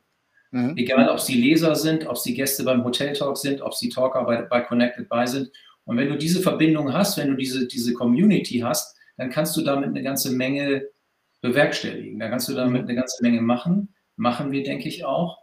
Mhm. 0.52 0.76
Egal, 0.76 1.08
ob 1.08 1.16
es 1.16 1.24
die 1.24 1.40
Leser 1.40 1.74
sind, 1.74 2.06
ob 2.06 2.16
es 2.16 2.22
die 2.22 2.34
Gäste 2.34 2.62
beim 2.62 2.84
Hotel 2.84 3.14
Talk 3.14 3.38
sind, 3.38 3.62
ob 3.62 3.72
es 3.72 3.78
die 3.78 3.88
Talker 3.88 4.24
bei, 4.24 4.42
bei 4.42 4.60
Connected 4.60 5.08
by 5.08 5.26
sind. 5.26 5.50
Und 5.84 5.96
wenn 5.96 6.08
du 6.08 6.16
diese 6.16 6.40
Verbindung 6.40 6.92
hast, 6.92 7.16
wenn 7.16 7.30
du 7.30 7.36
diese, 7.36 7.66
diese 7.66 7.94
Community 7.94 8.60
hast, 8.60 8.96
dann 9.16 9.30
kannst 9.30 9.56
du 9.56 9.62
damit 9.62 9.88
eine 9.88 10.02
ganze 10.02 10.30
Menge 10.30 10.86
bewerkstelligen. 11.40 12.18
Da 12.18 12.28
kannst 12.28 12.48
du 12.48 12.54
damit 12.54 12.82
mhm. 12.82 12.88
eine 12.88 12.96
ganze 12.96 13.22
Menge 13.22 13.40
machen. 13.40 13.94
Machen 14.16 14.52
wir, 14.52 14.62
denke 14.62 14.88
ich, 14.88 15.04
auch. 15.04 15.38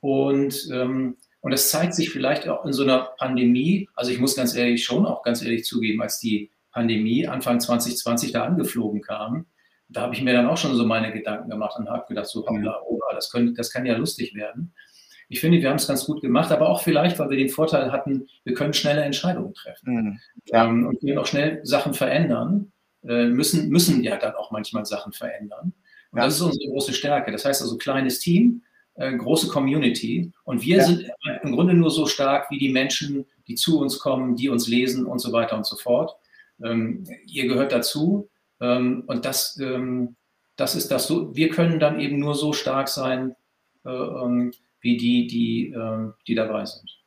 Und, 0.00 0.68
ähm, 0.72 1.16
und 1.40 1.50
das 1.50 1.70
zeigt 1.70 1.94
sich 1.94 2.10
vielleicht 2.10 2.46
auch 2.46 2.66
in 2.66 2.74
so 2.74 2.82
einer 2.82 3.10
Pandemie. 3.18 3.88
Also 3.94 4.12
ich 4.12 4.20
muss 4.20 4.36
ganz 4.36 4.54
ehrlich 4.54 4.84
schon 4.84 5.06
auch 5.06 5.22
ganz 5.22 5.42
ehrlich 5.42 5.64
zugeben, 5.64 6.02
als 6.02 6.20
die 6.20 6.50
Pandemie 6.70 7.26
Anfang 7.26 7.60
2020 7.60 8.32
da 8.32 8.44
angeflogen 8.44 9.00
kam, 9.00 9.46
da 9.90 10.02
habe 10.02 10.14
ich 10.14 10.22
mir 10.22 10.32
dann 10.32 10.46
auch 10.46 10.56
schon 10.56 10.74
so 10.74 10.86
meine 10.86 11.12
Gedanken 11.12 11.50
gemacht 11.50 11.78
und 11.78 11.88
habe 11.88 12.06
gedacht, 12.08 12.26
so, 12.26 12.46
hoppla, 12.46 12.80
oh, 12.86 13.00
das, 13.12 13.30
können, 13.30 13.54
das 13.54 13.72
kann 13.72 13.86
ja 13.86 13.96
lustig 13.96 14.34
werden. 14.34 14.72
Ich 15.28 15.40
finde, 15.40 15.60
wir 15.60 15.68
haben 15.68 15.76
es 15.76 15.86
ganz 15.86 16.06
gut 16.06 16.20
gemacht, 16.22 16.50
aber 16.50 16.68
auch 16.68 16.82
vielleicht, 16.82 17.18
weil 17.18 17.30
wir 17.30 17.36
den 17.36 17.48
Vorteil 17.48 17.92
hatten, 17.92 18.26
wir 18.44 18.54
können 18.54 18.72
schnelle 18.72 19.02
Entscheidungen 19.02 19.54
treffen. 19.54 19.94
Mhm. 19.94 20.18
Ja. 20.46 20.66
Ähm, 20.66 20.86
und 20.86 21.00
können 21.00 21.18
auch 21.18 21.26
schnell 21.26 21.60
Sachen 21.64 21.94
verändern, 21.94 22.72
äh, 23.04 23.26
müssen, 23.26 23.68
müssen 23.68 24.02
ja 24.02 24.16
dann 24.16 24.34
auch 24.34 24.50
manchmal 24.50 24.86
Sachen 24.86 25.12
verändern. 25.12 25.72
Und 26.10 26.18
ja. 26.18 26.24
das 26.24 26.34
ist 26.34 26.40
unsere 26.40 26.70
große 26.70 26.92
Stärke. 26.92 27.30
Das 27.32 27.44
heißt 27.44 27.62
also, 27.62 27.76
kleines 27.76 28.18
Team, 28.18 28.62
äh, 28.94 29.16
große 29.16 29.48
Community. 29.48 30.32
Und 30.44 30.62
wir 30.62 30.78
ja. 30.78 30.84
sind 30.84 31.08
im 31.42 31.52
Grunde 31.52 31.74
nur 31.74 31.90
so 31.90 32.06
stark 32.06 32.50
wie 32.50 32.58
die 32.58 32.70
Menschen, 32.70 33.24
die 33.46 33.54
zu 33.54 33.80
uns 33.80 33.98
kommen, 33.98 34.36
die 34.36 34.48
uns 34.48 34.68
lesen 34.68 35.06
und 35.06 35.18
so 35.20 35.32
weiter 35.32 35.56
und 35.56 35.66
so 35.66 35.76
fort. 35.76 36.16
Ähm, 36.62 37.04
ihr 37.26 37.46
gehört 37.46 37.72
dazu. 37.72 38.29
Ähm, 38.60 39.04
und 39.06 39.24
das, 39.24 39.58
ähm, 39.60 40.16
das 40.56 40.74
ist 40.74 40.90
das 40.90 41.06
so. 41.06 41.34
Wir 41.34 41.50
können 41.50 41.80
dann 41.80 42.00
eben 42.00 42.18
nur 42.18 42.34
so 42.34 42.52
stark 42.52 42.88
sein, 42.88 43.34
äh, 43.84 43.90
ähm, 43.90 44.52
wie 44.80 44.96
die, 44.96 45.26
die, 45.26 45.72
äh, 45.72 46.12
die 46.26 46.34
dabei 46.34 46.64
sind. 46.64 47.00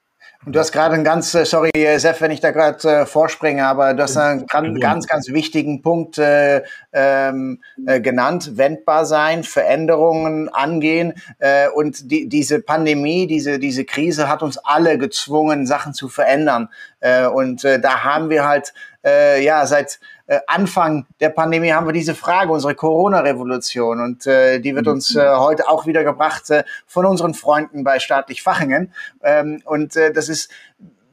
Und 0.45 0.55
du 0.55 0.59
hast 0.59 0.73
gerade 0.73 0.95
einen 0.95 1.05
ganz, 1.05 1.33
äh, 1.35 1.45
sorry, 1.45 1.71
Sef, 1.97 2.19
wenn 2.19 2.31
ich 2.31 2.41
da 2.41 2.51
gerade 2.51 2.85
äh, 2.89 3.05
vorspringe, 3.05 3.65
aber 3.65 3.93
du 3.93 4.03
hast 4.03 4.17
einen 4.17 4.45
ganz, 4.45 4.79
ganz, 4.79 5.07
ganz 5.07 5.27
wichtigen 5.29 5.81
Punkt 5.81 6.17
äh, 6.17 6.63
ähm, 6.91 7.61
äh, 7.85 8.01
genannt, 8.01 8.57
wendbar 8.57 9.05
sein, 9.05 9.43
Veränderungen 9.43 10.49
angehen. 10.49 11.13
Äh, 11.39 11.69
und 11.69 12.11
die, 12.11 12.27
diese 12.27 12.59
Pandemie, 12.59 13.25
diese, 13.25 13.57
diese 13.57 13.85
Krise 13.85 14.27
hat 14.27 14.43
uns 14.43 14.57
alle 14.57 14.97
gezwungen, 14.97 15.65
Sachen 15.65 15.93
zu 15.93 16.09
verändern. 16.09 16.69
Äh, 16.99 17.27
und 17.27 17.63
äh, 17.63 17.79
da 17.79 18.03
haben 18.03 18.29
wir 18.29 18.45
halt, 18.45 18.73
äh, 19.05 19.41
ja, 19.43 19.65
seit 19.65 19.99
äh, 20.27 20.39
Anfang 20.47 21.05
der 21.19 21.29
Pandemie 21.29 21.71
haben 21.71 21.85
wir 21.85 21.93
diese 21.93 22.15
Frage, 22.15 22.51
unsere 22.51 22.75
Corona-Revolution. 22.75 23.99
Und 23.99 24.25
äh, 24.27 24.59
die 24.59 24.75
wird 24.75 24.87
uns 24.87 25.15
äh, 25.15 25.35
heute 25.35 25.67
auch 25.67 25.85
wieder 25.85 26.03
gebracht 26.03 26.49
äh, 26.49 26.63
von 26.87 27.05
unseren 27.05 27.33
Freunden 27.33 27.83
bei 27.83 27.99
Staatlich 27.99 28.41
Fachingen. 28.41 28.93
Ähm, 29.21 29.61
und 29.65 29.95
äh, 29.95 30.13
das 30.13 30.29
ist, 30.29 30.49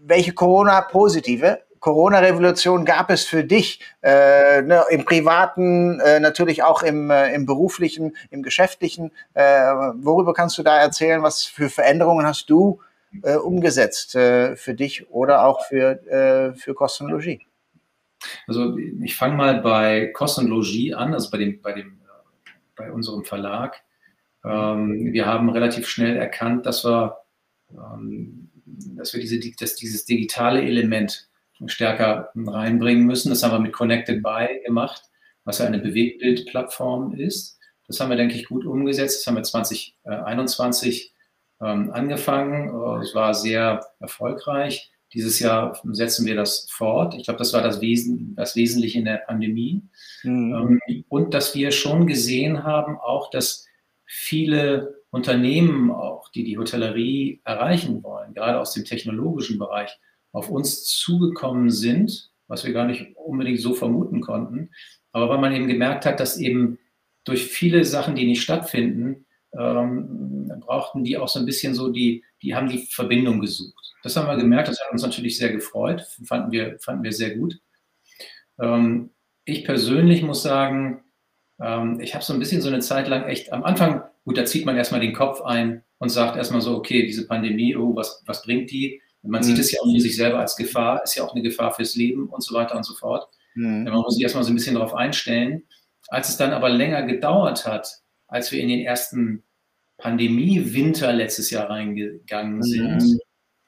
welche 0.00 0.32
Corona-positive 0.32 1.60
Corona-Revolution 1.80 2.84
gab 2.84 3.10
es 3.10 3.24
für 3.24 3.42
dich 3.42 3.80
äh, 4.02 4.62
ne, 4.62 4.84
im 4.90 5.04
privaten, 5.04 5.98
äh, 6.00 6.20
natürlich 6.20 6.62
auch 6.62 6.82
im, 6.82 7.10
äh, 7.10 7.32
im 7.34 7.46
beruflichen, 7.46 8.16
im 8.30 8.42
geschäftlichen? 8.42 9.10
Äh, 9.34 9.42
worüber 9.96 10.34
kannst 10.34 10.58
du 10.58 10.62
da 10.62 10.78
erzählen? 10.78 11.22
Was 11.22 11.44
für 11.44 11.70
Veränderungen 11.70 12.26
hast 12.26 12.50
du 12.50 12.80
äh, 13.22 13.34
umgesetzt 13.34 14.14
äh, 14.14 14.56
für 14.56 14.74
dich 14.74 15.10
oder 15.10 15.44
auch 15.44 15.64
für, 15.64 16.06
äh, 16.06 16.54
für 16.54 16.74
Kostenlogie? 16.74 17.46
Also 18.46 18.76
ich 18.76 19.16
fange 19.16 19.36
mal 19.36 19.60
bei 19.60 20.06
Kostenlogie 20.08 20.94
an, 20.94 21.14
also 21.14 21.30
bei 21.30 21.38
dem, 21.38 21.60
bei 21.62 21.72
dem, 21.72 22.00
bei 22.76 22.92
unserem 22.92 23.24
Verlag. 23.24 23.82
Ähm, 24.44 25.12
wir 25.12 25.26
haben 25.26 25.50
relativ 25.50 25.88
schnell 25.88 26.16
erkannt, 26.16 26.66
dass 26.66 26.84
wir, 26.84 27.18
ähm, 27.70 28.50
dass 28.64 29.12
wir 29.12 29.20
diese, 29.20 29.38
dass 29.58 29.74
dieses 29.76 30.04
digitale 30.04 30.62
Element 30.62 31.28
stärker 31.66 32.30
reinbringen 32.34 33.06
müssen. 33.06 33.30
Das 33.30 33.42
haben 33.42 33.52
wir 33.52 33.58
mit 33.58 33.72
Connected 33.72 34.22
By 34.22 34.62
gemacht, 34.64 35.02
was 35.44 35.58
ja 35.58 35.66
eine 35.66 35.78
Bewegtbildplattform 35.78 37.14
ist. 37.14 37.58
Das 37.86 38.00
haben 38.00 38.10
wir, 38.10 38.16
denke 38.16 38.36
ich, 38.36 38.46
gut 38.46 38.64
umgesetzt. 38.64 39.20
Das 39.20 39.26
haben 39.26 39.36
wir 39.36 39.42
2021 39.42 41.14
ähm, 41.60 41.90
angefangen. 41.92 42.68
Es 43.02 43.14
war 43.14 43.34
sehr 43.34 43.84
erfolgreich. 43.98 44.89
Dieses 45.12 45.40
Jahr 45.40 45.80
setzen 45.90 46.26
wir 46.26 46.36
das 46.36 46.68
fort. 46.70 47.14
Ich 47.14 47.24
glaube, 47.24 47.38
das 47.38 47.52
war 47.52 47.62
das, 47.62 47.80
Wesen, 47.80 48.34
das 48.36 48.54
Wesentliche 48.54 48.98
in 48.98 49.04
der 49.04 49.18
Pandemie. 49.18 49.82
Mhm. 50.22 50.78
Ähm, 50.88 51.04
und 51.08 51.34
dass 51.34 51.54
wir 51.54 51.72
schon 51.72 52.06
gesehen 52.06 52.62
haben, 52.62 52.96
auch, 52.98 53.30
dass 53.30 53.66
viele 54.04 55.02
Unternehmen, 55.10 55.90
auch 55.90 56.28
die 56.30 56.44
die 56.44 56.58
Hotellerie 56.58 57.40
erreichen 57.44 58.02
wollen, 58.02 58.34
gerade 58.34 58.60
aus 58.60 58.72
dem 58.72 58.84
technologischen 58.84 59.58
Bereich, 59.58 59.98
auf 60.32 60.48
uns 60.48 60.84
zugekommen 60.84 61.70
sind, 61.70 62.30
was 62.46 62.64
wir 62.64 62.72
gar 62.72 62.86
nicht 62.86 63.16
unbedingt 63.16 63.60
so 63.60 63.74
vermuten 63.74 64.20
konnten. 64.20 64.70
Aber 65.12 65.28
weil 65.28 65.38
man 65.38 65.54
eben 65.54 65.66
gemerkt 65.66 66.06
hat, 66.06 66.20
dass 66.20 66.36
eben 66.36 66.78
durch 67.24 67.44
viele 67.44 67.84
Sachen, 67.84 68.14
die 68.14 68.26
nicht 68.26 68.42
stattfinden, 68.42 69.26
ähm, 69.58 70.52
brauchten 70.60 71.04
die 71.04 71.16
auch 71.16 71.28
so 71.28 71.38
ein 71.38 71.46
bisschen 71.46 71.74
so 71.74 71.90
die, 71.90 72.24
die 72.42 72.54
haben 72.54 72.68
die 72.68 72.86
Verbindung 72.90 73.40
gesucht. 73.40 73.94
Das 74.02 74.16
haben 74.16 74.28
wir 74.28 74.36
gemerkt, 74.36 74.68
das 74.68 74.80
hat 74.80 74.92
uns 74.92 75.02
natürlich 75.02 75.36
sehr 75.36 75.52
gefreut, 75.52 76.06
fanden 76.24 76.52
wir, 76.52 76.78
fanden 76.80 77.02
wir 77.02 77.12
sehr 77.12 77.36
gut. 77.36 77.58
Ähm, 78.60 79.10
ich 79.44 79.64
persönlich 79.64 80.22
muss 80.22 80.42
sagen, 80.42 81.02
ähm, 81.60 82.00
ich 82.00 82.14
habe 82.14 82.24
so 82.24 82.32
ein 82.32 82.38
bisschen 82.38 82.62
so 82.62 82.68
eine 82.68 82.80
Zeit 82.80 83.08
lang 83.08 83.24
echt 83.24 83.52
am 83.52 83.64
Anfang, 83.64 84.02
gut, 84.24 84.38
da 84.38 84.44
zieht 84.44 84.64
man 84.64 84.76
erstmal 84.76 85.00
den 85.00 85.12
Kopf 85.12 85.42
ein 85.42 85.82
und 85.98 86.08
sagt 86.08 86.36
erstmal 86.36 86.60
so, 86.60 86.76
okay, 86.76 87.06
diese 87.06 87.26
Pandemie, 87.26 87.76
oh, 87.76 87.94
was, 87.94 88.22
was 88.26 88.42
bringt 88.42 88.70
die? 88.70 89.02
Man 89.22 89.40
mhm. 89.40 89.44
sieht 89.44 89.58
es 89.58 89.72
ja 89.72 89.80
auch 89.80 89.92
für 89.92 90.00
sich 90.00 90.16
selber 90.16 90.38
als 90.38 90.56
Gefahr, 90.56 91.02
ist 91.02 91.14
ja 91.14 91.24
auch 91.24 91.34
eine 91.34 91.42
Gefahr 91.42 91.74
fürs 91.74 91.94
Leben 91.96 92.28
und 92.28 92.42
so 92.42 92.54
weiter 92.54 92.76
und 92.76 92.84
so 92.84 92.94
fort. 92.94 93.28
Mhm. 93.54 93.84
Man 93.84 93.94
muss 93.94 94.14
sich 94.14 94.22
erstmal 94.22 94.44
so 94.44 94.50
ein 94.50 94.54
bisschen 94.54 94.74
darauf 94.74 94.94
einstellen. 94.94 95.64
als 96.08 96.28
es 96.28 96.36
dann 96.36 96.52
aber 96.52 96.70
länger 96.70 97.02
gedauert 97.02 97.66
hat, 97.66 98.00
als 98.30 98.52
wir 98.52 98.60
in 98.60 98.68
den 98.68 98.80
ersten 98.80 99.42
Pandemie-Winter 99.98 101.12
letztes 101.12 101.50
Jahr 101.50 101.68
reingegangen 101.68 102.58
mhm. 102.58 102.62
sind, 102.62 103.02
mhm. 103.02 103.18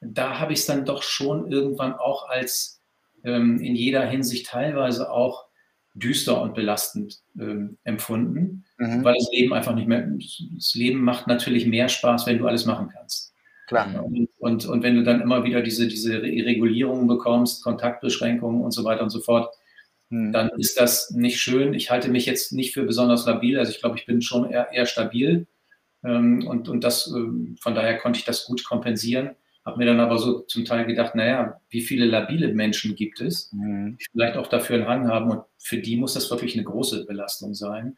da 0.00 0.38
habe 0.38 0.52
ich 0.52 0.60
es 0.60 0.66
dann 0.66 0.84
doch 0.84 1.02
schon 1.02 1.50
irgendwann 1.50 1.94
auch 1.94 2.28
als 2.28 2.80
ähm, 3.24 3.60
in 3.60 3.76
jeder 3.76 4.06
Hinsicht 4.06 4.46
teilweise 4.46 5.10
auch 5.10 5.46
düster 5.94 6.40
und 6.40 6.54
belastend 6.54 7.20
ähm, 7.38 7.76
empfunden, 7.84 8.64
mhm. 8.78 9.04
weil 9.04 9.14
das 9.14 9.30
Leben 9.32 9.52
einfach 9.52 9.74
nicht 9.74 9.88
mehr, 9.88 10.08
das 10.54 10.74
Leben 10.74 11.02
macht 11.02 11.26
natürlich 11.26 11.66
mehr 11.66 11.88
Spaß, 11.88 12.26
wenn 12.26 12.38
du 12.38 12.46
alles 12.46 12.64
machen 12.64 12.88
kannst. 12.88 13.34
Klar. 13.68 14.04
Und, 14.04 14.28
und, 14.38 14.66
und 14.66 14.82
wenn 14.82 14.96
du 14.96 15.02
dann 15.02 15.20
immer 15.20 15.44
wieder 15.44 15.62
diese, 15.62 15.86
diese 15.88 16.20
Regulierungen 16.22 17.06
bekommst, 17.06 17.62
Kontaktbeschränkungen 17.62 18.62
und 18.62 18.72
so 18.72 18.84
weiter 18.84 19.02
und 19.02 19.10
so 19.10 19.20
fort, 19.20 19.54
mhm. 20.12 20.32
dann 20.32 20.50
ist 20.58 20.78
das 20.78 21.10
nicht 21.10 21.40
schön. 21.40 21.74
Ich 21.74 21.90
halte 21.90 22.08
mich 22.10 22.26
jetzt 22.26 22.52
nicht 22.52 22.72
für 22.72 22.84
besonders 22.84 23.26
labil, 23.26 23.58
also 23.58 23.72
ich 23.72 23.80
glaube, 23.80 23.98
ich 23.98 24.06
bin 24.06 24.22
schon 24.22 24.50
eher, 24.50 24.70
eher 24.72 24.86
stabil 24.86 25.46
ähm, 26.04 26.46
und, 26.46 26.68
und 26.68 26.84
das, 26.84 27.08
äh, 27.08 27.56
von 27.60 27.74
daher 27.74 27.98
konnte 27.98 28.18
ich 28.18 28.24
das 28.24 28.44
gut 28.46 28.64
kompensieren. 28.64 29.30
Habe 29.64 29.78
mir 29.78 29.86
dann 29.86 30.00
aber 30.00 30.18
so 30.18 30.40
zum 30.40 30.64
Teil 30.64 30.86
gedacht, 30.86 31.14
naja, 31.14 31.60
wie 31.70 31.82
viele 31.82 32.04
labile 32.06 32.52
Menschen 32.52 32.96
gibt 32.96 33.20
es, 33.20 33.52
mhm. 33.52 33.96
die 33.98 34.06
vielleicht 34.10 34.36
auch 34.36 34.48
dafür 34.48 34.76
einen 34.76 34.88
Hang 34.88 35.08
haben 35.08 35.30
und 35.30 35.42
für 35.58 35.78
die 35.78 35.96
muss 35.96 36.14
das 36.14 36.30
wirklich 36.30 36.54
eine 36.54 36.64
große 36.64 37.04
Belastung 37.06 37.54
sein. 37.54 37.96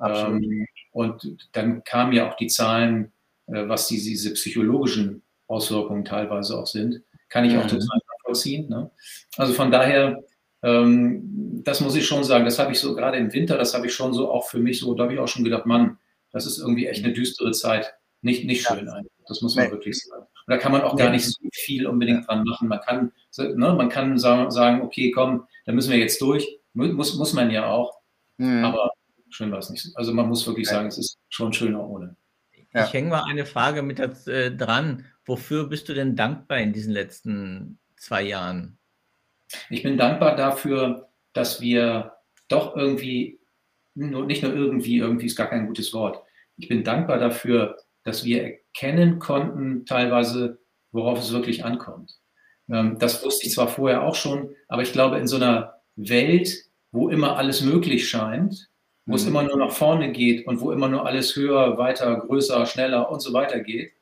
Ähm, 0.00 0.66
und 0.90 1.36
dann 1.52 1.84
kamen 1.84 2.12
ja 2.12 2.28
auch 2.28 2.36
die 2.36 2.48
Zahlen, 2.48 3.12
äh, 3.46 3.68
was 3.68 3.86
die, 3.86 3.96
diese 3.96 4.34
psychologischen 4.34 5.22
Auswirkungen 5.46 6.04
teilweise 6.04 6.58
auch 6.58 6.66
sind. 6.66 7.02
Kann 7.28 7.44
ich 7.44 7.52
mhm. 7.52 7.60
auch 7.60 7.66
total 7.66 8.00
nachvollziehen. 8.14 8.68
Ne? 8.68 8.90
Also 9.36 9.52
von 9.52 9.70
daher, 9.70 10.24
das 10.66 11.80
muss 11.80 11.94
ich 11.94 12.06
schon 12.06 12.24
sagen, 12.24 12.44
das 12.44 12.58
habe 12.58 12.72
ich 12.72 12.80
so 12.80 12.94
gerade 12.94 13.18
im 13.18 13.32
Winter, 13.32 13.56
das 13.56 13.74
habe 13.74 13.86
ich 13.86 13.94
schon 13.94 14.12
so 14.14 14.30
auch 14.30 14.48
für 14.48 14.58
mich 14.58 14.80
so, 14.80 14.94
da 14.94 15.04
habe 15.04 15.14
ich 15.14 15.18
auch 15.20 15.28
schon 15.28 15.44
gedacht, 15.44 15.66
Mann, 15.66 15.98
das 16.32 16.46
ist 16.46 16.58
irgendwie 16.58 16.86
echt 16.86 17.04
eine 17.04 17.12
düstere 17.12 17.52
Zeit. 17.52 17.94
Nicht, 18.22 18.44
nicht 18.44 18.66
schön. 18.66 18.90
Das 19.28 19.42
muss 19.42 19.54
man 19.54 19.66
nee. 19.66 19.70
wirklich 19.70 19.98
sagen. 20.02 20.22
Und 20.22 20.52
da 20.52 20.58
kann 20.58 20.72
man 20.72 20.82
auch 20.82 20.96
gar 20.96 21.10
nicht 21.10 21.24
so 21.24 21.48
viel 21.52 21.86
unbedingt 21.86 22.26
dran 22.26 22.44
machen. 22.44 22.68
Man 22.68 22.80
kann, 22.80 23.12
ne, 23.38 23.74
man 23.74 23.88
kann 23.88 24.18
sagen, 24.18 24.82
okay, 24.82 25.10
komm, 25.10 25.46
da 25.64 25.72
müssen 25.72 25.92
wir 25.92 25.98
jetzt 25.98 26.20
durch. 26.20 26.58
Muss, 26.72 27.14
muss 27.14 27.32
man 27.32 27.50
ja 27.50 27.70
auch. 27.70 28.00
Mhm. 28.38 28.64
Aber 28.64 28.90
schön 29.30 29.50
war 29.52 29.58
es 29.58 29.70
nicht. 29.70 29.90
Also 29.94 30.12
man 30.12 30.28
muss 30.28 30.46
wirklich 30.46 30.68
sagen, 30.68 30.88
es 30.88 30.98
ist 30.98 31.18
schon 31.28 31.52
schöner 31.52 31.86
ohne. 31.86 32.16
Ja. 32.74 32.86
Ich 32.86 32.92
hänge 32.92 33.10
mal 33.10 33.24
eine 33.24 33.46
Frage 33.46 33.82
mit 33.82 33.98
äh, 33.98 34.54
dran. 34.54 35.04
Wofür 35.24 35.68
bist 35.68 35.88
du 35.88 35.94
denn 35.94 36.16
dankbar 36.16 36.58
in 36.58 36.72
diesen 36.72 36.92
letzten 36.92 37.78
zwei 37.96 38.22
Jahren? 38.22 38.78
Ich 39.70 39.82
bin 39.82 39.96
dankbar 39.96 40.36
dafür, 40.36 41.08
dass 41.32 41.60
wir 41.60 42.12
doch 42.48 42.76
irgendwie, 42.76 43.40
nicht 43.94 44.42
nur 44.42 44.54
irgendwie, 44.54 44.98
irgendwie 44.98 45.26
ist 45.26 45.36
gar 45.36 45.48
kein 45.48 45.66
gutes 45.66 45.92
Wort. 45.92 46.22
Ich 46.56 46.68
bin 46.68 46.84
dankbar 46.84 47.18
dafür, 47.18 47.76
dass 48.04 48.24
wir 48.24 48.42
erkennen 48.42 49.18
konnten, 49.18 49.84
teilweise, 49.84 50.58
worauf 50.92 51.18
es 51.18 51.32
wirklich 51.32 51.64
ankommt. 51.64 52.18
Ähm, 52.70 52.98
das 52.98 53.24
wusste 53.24 53.46
ich 53.46 53.52
zwar 53.52 53.68
vorher 53.68 54.02
auch 54.02 54.14
schon, 54.14 54.54
aber 54.68 54.82
ich 54.82 54.92
glaube, 54.92 55.18
in 55.18 55.26
so 55.26 55.36
einer 55.36 55.80
Welt, 55.96 56.54
wo 56.92 57.08
immer 57.08 57.36
alles 57.36 57.62
möglich 57.62 58.08
scheint, 58.08 58.70
wo 59.06 59.12
mhm. 59.12 59.16
es 59.16 59.26
immer 59.26 59.42
nur 59.42 59.56
nach 59.56 59.72
vorne 59.72 60.12
geht 60.12 60.46
und 60.46 60.60
wo 60.60 60.72
immer 60.72 60.88
nur 60.88 61.06
alles 61.06 61.36
höher, 61.36 61.78
weiter, 61.78 62.16
größer, 62.16 62.66
schneller 62.66 63.10
und 63.10 63.20
so 63.20 63.32
weiter 63.32 63.60
geht, 63.60 63.92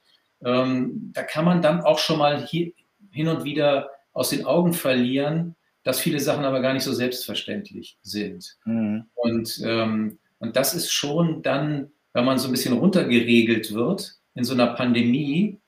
ähm, 0.45 1.11
da 1.15 1.23
kann 1.23 1.45
man 1.45 1.63
dann 1.63 1.81
auch 1.81 1.99
schon 1.99 2.19
mal 2.19 2.45
hier, 2.45 2.73
hin 3.11 3.29
und 3.29 3.45
wieder 3.45 3.91
aus 4.15 4.31
den 4.31 4.47
Augen 4.47 4.73
verlieren, 4.73 5.55
dass 5.83 6.01
viele 6.01 6.21
Sachen 6.21 6.45
aber 6.45 6.61
gar 6.61 6.73
nicht 6.73 6.85
so 6.85 6.95
selbstverständlich 6.95 7.99
sind. 8.03 8.57
Mhm. 8.65 9.05
Und, 9.15 9.61
ähm, 9.63 10.19
und 10.39 10.57
das 10.57 10.75
ist 10.75 10.91
schon 10.91 11.43
dann 11.43 11.91
wenn 12.15 12.25
man 12.25 12.39
so 12.39 12.49
ein 12.49 12.53
bisschen 12.53 12.79
runtergeregelt 12.79 13.75
wird 13.75 14.15
in 14.35 14.45
so 14.45 14.55
einer 14.55 14.69
Pandemie, 14.69 15.61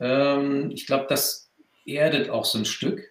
ähm, 0.00 0.70
ich 0.70 0.86
glaube, 0.86 1.06
das 1.08 1.50
erdet 1.84 2.30
auch 2.30 2.44
so 2.44 2.58
ein 2.58 2.64
Stück. 2.64 3.02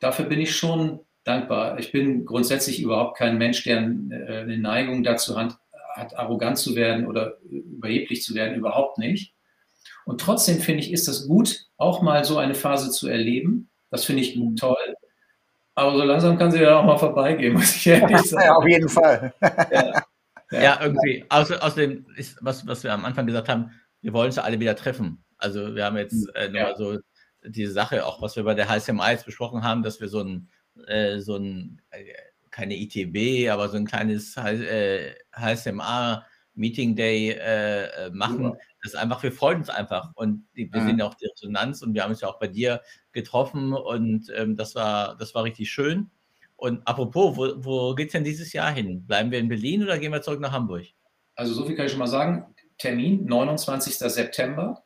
Dafür 0.00 0.26
bin 0.26 0.40
ich 0.40 0.54
schon 0.54 1.00
dankbar. 1.24 1.78
Ich 1.78 1.90
bin 1.90 2.24
grundsätzlich 2.24 2.80
überhaupt 2.80 3.16
kein 3.16 3.38
Mensch, 3.38 3.64
der 3.64 3.78
äh, 3.78 4.40
eine 4.42 4.58
Neigung 4.58 5.02
dazu 5.02 5.36
hat, 5.36 5.58
hat, 5.94 6.16
arrogant 6.16 6.58
zu 6.58 6.76
werden 6.76 7.06
oder 7.06 7.38
überheblich 7.48 8.22
zu 8.22 8.34
werden, 8.34 8.54
überhaupt 8.54 8.98
nicht. 8.98 9.34
Und 10.04 10.20
trotzdem 10.20 10.60
finde 10.60 10.82
ich, 10.82 10.92
ist 10.92 11.08
das 11.08 11.26
gut, 11.26 11.66
auch 11.78 12.02
mal 12.02 12.24
so 12.24 12.36
eine 12.36 12.54
Phase 12.54 12.90
zu 12.90 13.08
erleben. 13.08 13.70
Das 13.96 14.04
finde 14.04 14.22
ich 14.22 14.36
mhm. 14.36 14.56
toll. 14.56 14.76
Aber 15.74 15.96
so 15.96 16.04
langsam 16.04 16.38
kann 16.38 16.50
sie 16.50 16.62
ja 16.62 16.78
auch 16.78 16.84
mal 16.84 16.98
vorbeigehen, 16.98 17.52
muss 17.54 17.76
ich 17.76 17.86
ehrlich 17.86 18.18
sagen. 18.22 18.44
Ja, 18.44 18.54
auf 18.54 18.66
jeden 18.66 18.88
Fall. 18.88 19.34
Ja. 19.40 20.02
Ja, 20.50 20.62
ja 20.62 20.78
irgendwie. 20.82 21.24
Außer, 21.28 21.62
außerdem 21.62 22.06
ist, 22.16 22.38
was, 22.40 22.66
was 22.66 22.84
wir 22.84 22.92
am 22.92 23.04
Anfang 23.04 23.26
gesagt 23.26 23.48
haben, 23.48 23.70
wir 24.00 24.12
wollen 24.12 24.26
uns 24.26 24.38
alle 24.38 24.60
wieder 24.60 24.76
treffen. 24.76 25.24
Also 25.38 25.74
wir 25.74 25.84
haben 25.84 25.96
jetzt 25.96 26.28
äh, 26.34 26.48
nur 26.48 26.60
ja. 26.60 26.76
so 26.76 26.98
diese 27.44 27.72
Sache, 27.72 28.06
auch 28.06 28.22
was 28.22 28.36
wir 28.36 28.44
bei 28.44 28.54
der 28.54 28.68
HSMA 28.68 29.10
jetzt 29.10 29.26
besprochen 29.26 29.64
haben, 29.64 29.82
dass 29.82 30.00
wir 30.00 30.08
so 30.08 30.20
ein, 30.20 30.48
äh, 30.86 31.18
so 31.18 31.36
ein 31.36 31.82
äh, 31.90 32.04
keine 32.50 32.76
ITB, 32.76 33.50
aber 33.50 33.68
so 33.68 33.76
ein 33.76 33.86
kleines 33.86 34.36
äh, 34.36 35.14
HSMA 35.34 36.24
Meeting 36.56 36.96
Day 36.96 37.30
äh, 37.30 37.84
äh, 37.84 38.10
machen. 38.10 38.44
Ja. 38.44 38.52
Das 38.82 38.94
ist 38.94 38.96
einfach, 38.96 39.22
wir 39.22 39.32
freuen 39.32 39.58
uns 39.58 39.70
einfach 39.70 40.12
und 40.14 40.46
wir 40.52 40.68
ja. 40.72 40.84
sehen 40.84 40.98
ja 40.98 41.06
auch 41.06 41.14
die 41.14 41.26
Resonanz 41.26 41.82
und 41.82 41.94
wir 41.94 42.02
haben 42.02 42.10
uns 42.10 42.20
ja 42.20 42.28
auch 42.28 42.38
bei 42.38 42.48
dir 42.48 42.80
getroffen 43.12 43.72
und 43.72 44.32
ähm, 44.34 44.56
das 44.56 44.74
war, 44.74 45.16
das 45.16 45.34
war 45.34 45.44
richtig 45.44 45.70
schön. 45.70 46.10
Und 46.56 46.86
apropos, 46.88 47.36
wo, 47.36 47.64
wo 47.64 47.94
geht 47.94 48.08
es 48.08 48.12
denn 48.12 48.24
dieses 48.24 48.52
Jahr 48.52 48.72
hin? 48.72 49.06
Bleiben 49.06 49.30
wir 49.30 49.38
in 49.38 49.48
Berlin 49.48 49.82
oder 49.82 49.98
gehen 49.98 50.12
wir 50.12 50.22
zurück 50.22 50.40
nach 50.40 50.52
Hamburg? 50.52 50.86
Also 51.34 51.52
so 51.52 51.66
viel 51.66 51.76
kann 51.76 51.86
ich 51.86 51.92
schon 51.92 51.98
mal 51.98 52.06
sagen. 52.06 52.54
Termin 52.78 53.26
29. 53.26 53.94
September. 53.96 54.82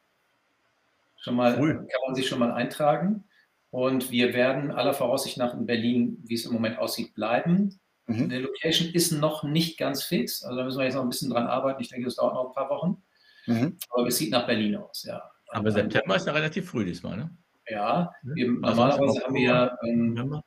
Schon 1.17 1.37
mal 1.37 1.57
cool. 1.61 1.75
kann 1.75 2.01
man 2.07 2.15
sich 2.15 2.27
schon 2.27 2.39
mal 2.41 2.53
eintragen. 2.53 3.25
Und 3.71 4.11
wir 4.11 4.35
werden 4.35 4.73
aller 4.73 4.95
Voraussicht 4.95 5.37
nach 5.39 5.55
in 5.55 5.67
Berlin, 5.67 6.19
wie 6.25 6.35
es 6.35 6.45
im 6.45 6.53
Moment 6.53 6.79
aussieht, 6.79 7.15
bleiben. 7.15 7.80
Mhm. 8.11 8.29
Die 8.29 8.37
Location 8.37 8.89
ist 8.93 9.13
noch 9.13 9.43
nicht 9.45 9.79
ganz 9.79 10.03
fix. 10.03 10.43
Also 10.43 10.57
da 10.57 10.65
müssen 10.65 10.79
wir 10.79 10.85
jetzt 10.85 10.95
noch 10.95 11.03
ein 11.03 11.09
bisschen 11.09 11.31
dran 11.31 11.47
arbeiten. 11.47 11.81
Ich 11.81 11.89
denke, 11.89 12.07
das 12.07 12.17
dauert 12.17 12.35
noch 12.35 12.49
ein 12.49 12.55
paar 12.55 12.71
Wochen. 12.71 13.03
Mhm. 13.47 13.77
Aber 13.91 14.07
es 14.07 14.17
sieht 14.17 14.31
nach 14.31 14.47
Berlin 14.47 14.77
aus, 14.77 15.05
ja. 15.05 15.23
Aber 15.49 15.71
September 15.71 16.17
ist 16.17 16.27
ja 16.27 16.33
relativ 16.33 16.69
früh 16.71 16.85
diesmal, 16.85 17.17
ne? 17.17 17.31
Ja, 17.69 18.13
wir, 18.23 18.47
also 18.47 18.61
normalerweise 18.61 19.25
haben 19.25 19.35
wir 19.35 19.79
ähm, 19.85 20.43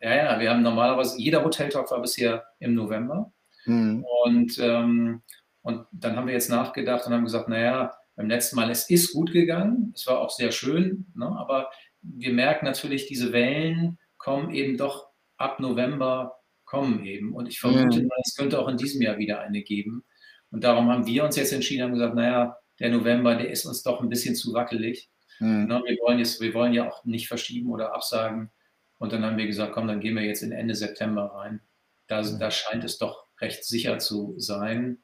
ja, 0.00 0.14
ja, 0.14 0.40
wir 0.40 0.50
haben 0.50 0.62
normalerweise, 0.62 1.18
jeder 1.18 1.44
Hoteltalk 1.44 1.90
war 1.90 2.00
bisher 2.00 2.44
im 2.60 2.74
November. 2.74 3.32
Mhm. 3.66 4.04
Und, 4.24 4.58
ähm, 4.60 5.22
und 5.62 5.86
dann 5.90 6.16
haben 6.16 6.26
wir 6.26 6.34
jetzt 6.34 6.50
nachgedacht 6.50 7.06
und 7.06 7.12
haben 7.12 7.24
gesagt, 7.24 7.48
naja, 7.48 7.92
beim 8.14 8.28
letzten 8.28 8.56
Mal, 8.56 8.70
es 8.70 8.88
ist 8.90 9.12
gut 9.12 9.32
gegangen, 9.32 9.92
es 9.94 10.06
war 10.06 10.20
auch 10.20 10.30
sehr 10.30 10.52
schön, 10.52 11.06
ne, 11.14 11.26
aber 11.26 11.70
wir 12.00 12.32
merken 12.32 12.64
natürlich, 12.64 13.06
diese 13.06 13.32
Wellen 13.32 13.98
kommen 14.16 14.50
eben 14.50 14.76
doch 14.76 15.08
ab 15.36 15.60
November, 15.60 16.37
kommen 16.68 17.04
eben. 17.04 17.32
Und 17.32 17.48
ich 17.48 17.60
vermute 17.60 18.02
mhm. 18.02 18.10
es 18.24 18.36
könnte 18.36 18.60
auch 18.60 18.68
in 18.68 18.76
diesem 18.76 19.00
Jahr 19.00 19.18
wieder 19.18 19.40
eine 19.40 19.62
geben. 19.62 20.04
Und 20.50 20.64
darum 20.64 20.90
haben 20.90 21.06
wir 21.06 21.24
uns 21.24 21.36
jetzt 21.36 21.52
entschieden, 21.52 21.82
haben 21.82 21.94
gesagt, 21.94 22.14
naja, 22.14 22.58
der 22.78 22.90
November, 22.90 23.36
der 23.36 23.50
ist 23.50 23.64
uns 23.64 23.82
doch 23.82 24.00
ein 24.00 24.08
bisschen 24.08 24.34
zu 24.34 24.52
wackelig. 24.52 25.08
Mhm. 25.40 25.68
Wir, 25.68 25.96
wollen 26.04 26.18
jetzt, 26.18 26.40
wir 26.40 26.52
wollen 26.54 26.74
ja 26.74 26.88
auch 26.88 27.04
nicht 27.04 27.28
verschieben 27.28 27.70
oder 27.70 27.94
absagen. 27.94 28.50
Und 28.98 29.12
dann 29.12 29.24
haben 29.24 29.38
wir 29.38 29.46
gesagt, 29.46 29.72
komm, 29.72 29.88
dann 29.88 30.00
gehen 30.00 30.14
wir 30.14 30.24
jetzt 30.24 30.42
in 30.42 30.52
Ende 30.52 30.74
September 30.74 31.32
rein. 31.34 31.60
Da, 32.06 32.22
mhm. 32.22 32.38
da 32.38 32.50
scheint 32.50 32.84
es 32.84 32.98
doch 32.98 33.26
recht 33.40 33.64
sicher 33.64 33.98
zu 33.98 34.34
sein. 34.38 34.98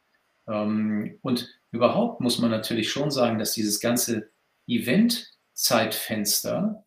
Ähm, 0.46 1.18
und 1.22 1.48
überhaupt 1.70 2.20
muss 2.20 2.38
man 2.38 2.50
natürlich 2.50 2.90
schon 2.90 3.10
sagen, 3.10 3.38
dass 3.38 3.52
dieses 3.52 3.80
ganze 3.80 4.30
Event-Zeitfenster 4.66 6.84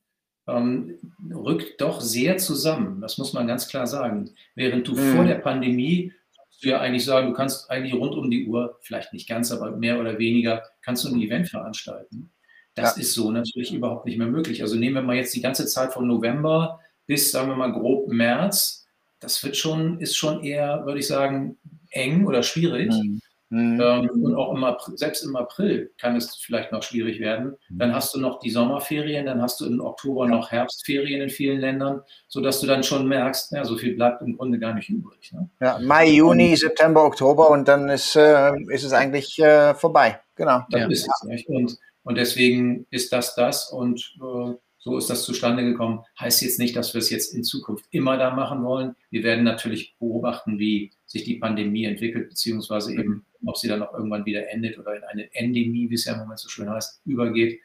ähm, 0.48 0.98
rückt 1.34 1.82
doch 1.82 2.02
sehr 2.02 2.38
zusammen. 2.38 3.02
Das 3.02 3.18
muss 3.18 3.34
man 3.34 3.48
ganz 3.48 3.68
klar 3.68 3.88
sagen. 3.88 4.32
Während 4.56 4.88
du 4.88 4.96
mhm. 4.96 5.16
vor 5.16 5.26
der 5.26 5.36
Pandemie 5.36 6.14
du 6.62 6.70
ja 6.70 6.80
eigentlich 6.80 7.06
sagen, 7.06 7.28
du 7.28 7.34
kannst 7.34 7.70
eigentlich 7.70 7.94
rund 7.94 8.16
um 8.16 8.30
die 8.32 8.48
Uhr, 8.48 8.80
vielleicht 8.82 9.14
nicht 9.14 9.28
ganz, 9.28 9.52
aber 9.52 9.72
mehr 9.72 10.00
oder 10.00 10.18
weniger, 10.18 10.64
kannst 10.82 11.04
du 11.04 11.10
ein 11.10 11.22
Event 11.22 11.50
veranstalten. 11.50 12.32
Das 12.76 12.96
ja. 12.96 13.02
ist 13.02 13.14
so 13.14 13.32
natürlich 13.32 13.74
überhaupt 13.74 14.06
nicht 14.06 14.18
mehr 14.18 14.28
möglich. 14.28 14.62
Also 14.62 14.76
nehmen 14.76 14.96
wir 14.96 15.02
mal 15.02 15.16
jetzt 15.16 15.36
die 15.36 15.42
ganze 15.42 15.66
Zeit 15.66 15.94
von 15.94 16.08
November 16.08 16.80
bis, 17.06 17.32
sagen 17.32 17.50
wir 17.50 17.56
mal, 17.56 17.72
grob 17.72 18.08
März, 18.10 18.86
das 19.20 19.44
wird 19.44 19.58
schon, 19.58 20.00
ist 20.00 20.16
schon 20.16 20.44
eher, 20.44 20.86
würde 20.86 21.00
ich 21.00 21.08
sagen, 21.08 21.58
eng 21.92 22.26
oder 22.26 22.44
schwierig. 22.44 22.90
Mhm. 22.90 23.22
Mhm. 23.50 23.80
Ähm, 23.82 24.10
und 24.24 24.36
auch 24.36 24.54
im 24.54 24.64
April, 24.64 24.98
selbst 24.98 25.24
im 25.24 25.36
April 25.36 25.92
kann 25.98 26.16
es 26.18 26.36
vielleicht 26.36 26.72
noch 26.72 26.84
schwierig 26.84 27.20
werden. 27.20 27.56
Mhm. 27.70 27.80
Dann 27.80 27.94
hast 27.94 28.14
du 28.14 28.20
noch 28.20 28.40
die 28.40 28.50
Sommerferien, 28.50 29.26
dann 29.26 29.42
hast 29.42 29.62
du 29.62 29.66
im 29.66 29.80
Oktober 29.80 30.26
ja. 30.26 30.32
noch 30.32 30.52
Herbstferien 30.52 31.22
in 31.22 31.30
vielen 31.30 31.60
Ländern, 31.60 32.02
sodass 32.28 32.60
du 32.60 32.68
dann 32.68 32.84
schon 32.84 33.08
merkst, 33.08 33.54
ja, 33.54 33.64
so 33.64 33.78
viel 33.78 33.96
bleibt 33.96 34.22
im 34.22 34.36
Grunde 34.38 34.60
gar 34.60 34.74
nicht 34.74 34.90
übrig. 34.90 35.32
Ne? 35.32 35.50
Ja, 35.62 35.80
Mai, 35.80 36.10
Juni, 36.10 36.52
und, 36.52 36.60
September, 36.60 37.06
Oktober 37.06 37.50
und 37.50 37.68
dann 37.68 37.90
ist, 37.90 38.16
äh, 38.16 38.52
ist 38.70 38.84
es 38.84 38.92
eigentlich 38.92 39.40
äh, 39.40 39.74
vorbei. 39.76 40.20
Genau. 40.36 40.64
Das 40.70 40.82
ja. 40.82 40.88
ist 40.88 41.08
es 41.08 41.24
nicht. 41.24 41.48
Und, 41.48 41.78
und 42.04 42.18
deswegen 42.18 42.86
ist 42.90 43.14
das 43.14 43.34
das 43.36 43.72
und 43.72 44.14
äh, 44.22 44.54
so 44.80 44.98
ist 44.98 45.10
das 45.10 45.24
zustande 45.24 45.64
gekommen. 45.64 46.04
Heißt 46.20 46.42
jetzt 46.42 46.60
nicht, 46.60 46.76
dass 46.76 46.94
wir 46.94 47.00
es 47.00 47.10
jetzt 47.10 47.34
in 47.34 47.44
Zukunft 47.44 47.86
immer 47.92 48.18
da 48.18 48.34
machen 48.34 48.64
wollen. 48.64 48.96
Wir 49.10 49.24
werden 49.24 49.44
natürlich 49.44 49.96
beobachten, 50.00 50.60
wie 50.60 50.92
sich 51.08 51.24
die 51.24 51.40
Pandemie 51.40 51.86
entwickelt, 51.86 52.30
beziehungsweise 52.30 52.94
eben, 52.94 53.26
ob 53.46 53.58
sie 53.58 53.68
dann 53.68 53.82
auch 53.82 53.94
irgendwann 53.94 54.26
wieder 54.26 54.50
endet 54.50 54.78
oder 54.78 54.96
in 54.96 55.04
eine 55.04 55.34
Endemie, 55.34 55.90
wie 55.90 55.96
es 55.96 56.06
ja 56.06 56.14
im 56.14 56.20
Moment 56.20 56.40
so 56.40 56.50
schön 56.50 56.70
heißt, 56.70 57.02
übergeht. 57.06 57.60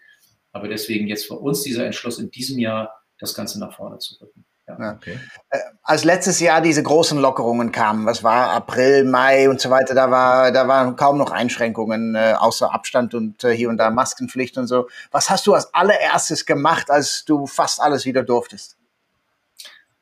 Aber 0.53 0.69
deswegen 0.69 1.09
jetzt 1.09 1.27
für 1.27 1.35
uns 1.35 1.63
dieser 1.63 1.85
Entschluss 1.85 2.19
in 2.19 2.31
diesem 2.31 2.59
Jahr, 2.59 3.03
das 3.19 3.35
Ganze 3.35 3.59
nach 3.59 3.77
vorne 3.77 3.99
zu 3.99 4.15
rücken. 4.21 4.45
Ja. 4.69 4.95
Okay. 4.95 5.19
Äh, 5.51 5.59
als 5.83 6.05
letztes 6.05 6.39
Jahr 6.39 6.61
diese 6.61 6.83
großen 6.83 7.19
Lockerungen 7.19 7.73
kamen, 7.73 8.07
was 8.07 8.23
war 8.23 8.51
April, 8.51 9.05
Mai 9.05 9.51
und 9.51 9.61
so 9.61 9.71
weiter, 9.71 9.95
da 9.95 10.11
war, 10.11 10.53
da 10.53 10.69
waren 10.69 10.95
kaum 10.95 11.19
noch 11.19 11.33
Einschränkungen, 11.33 12.15
äh, 12.15 12.35
außer 12.39 12.73
Abstand 12.73 13.15
und 13.15 13.43
äh, 13.43 13.57
hier 13.57 13.69
und 13.69 13.79
da 13.79 13.91
Maskenpflicht 13.91 14.57
und 14.59 14.69
so. 14.69 14.89
Was 15.11 15.31
hast 15.31 15.47
du 15.49 15.55
als 15.55 15.75
allererstes 15.75 16.47
gemacht, 16.47 16.91
als 16.91 17.25
du 17.25 17.47
fast 17.47 17.81
alles 17.81 18.05
wieder 18.05 18.23
durftest? 18.23 18.77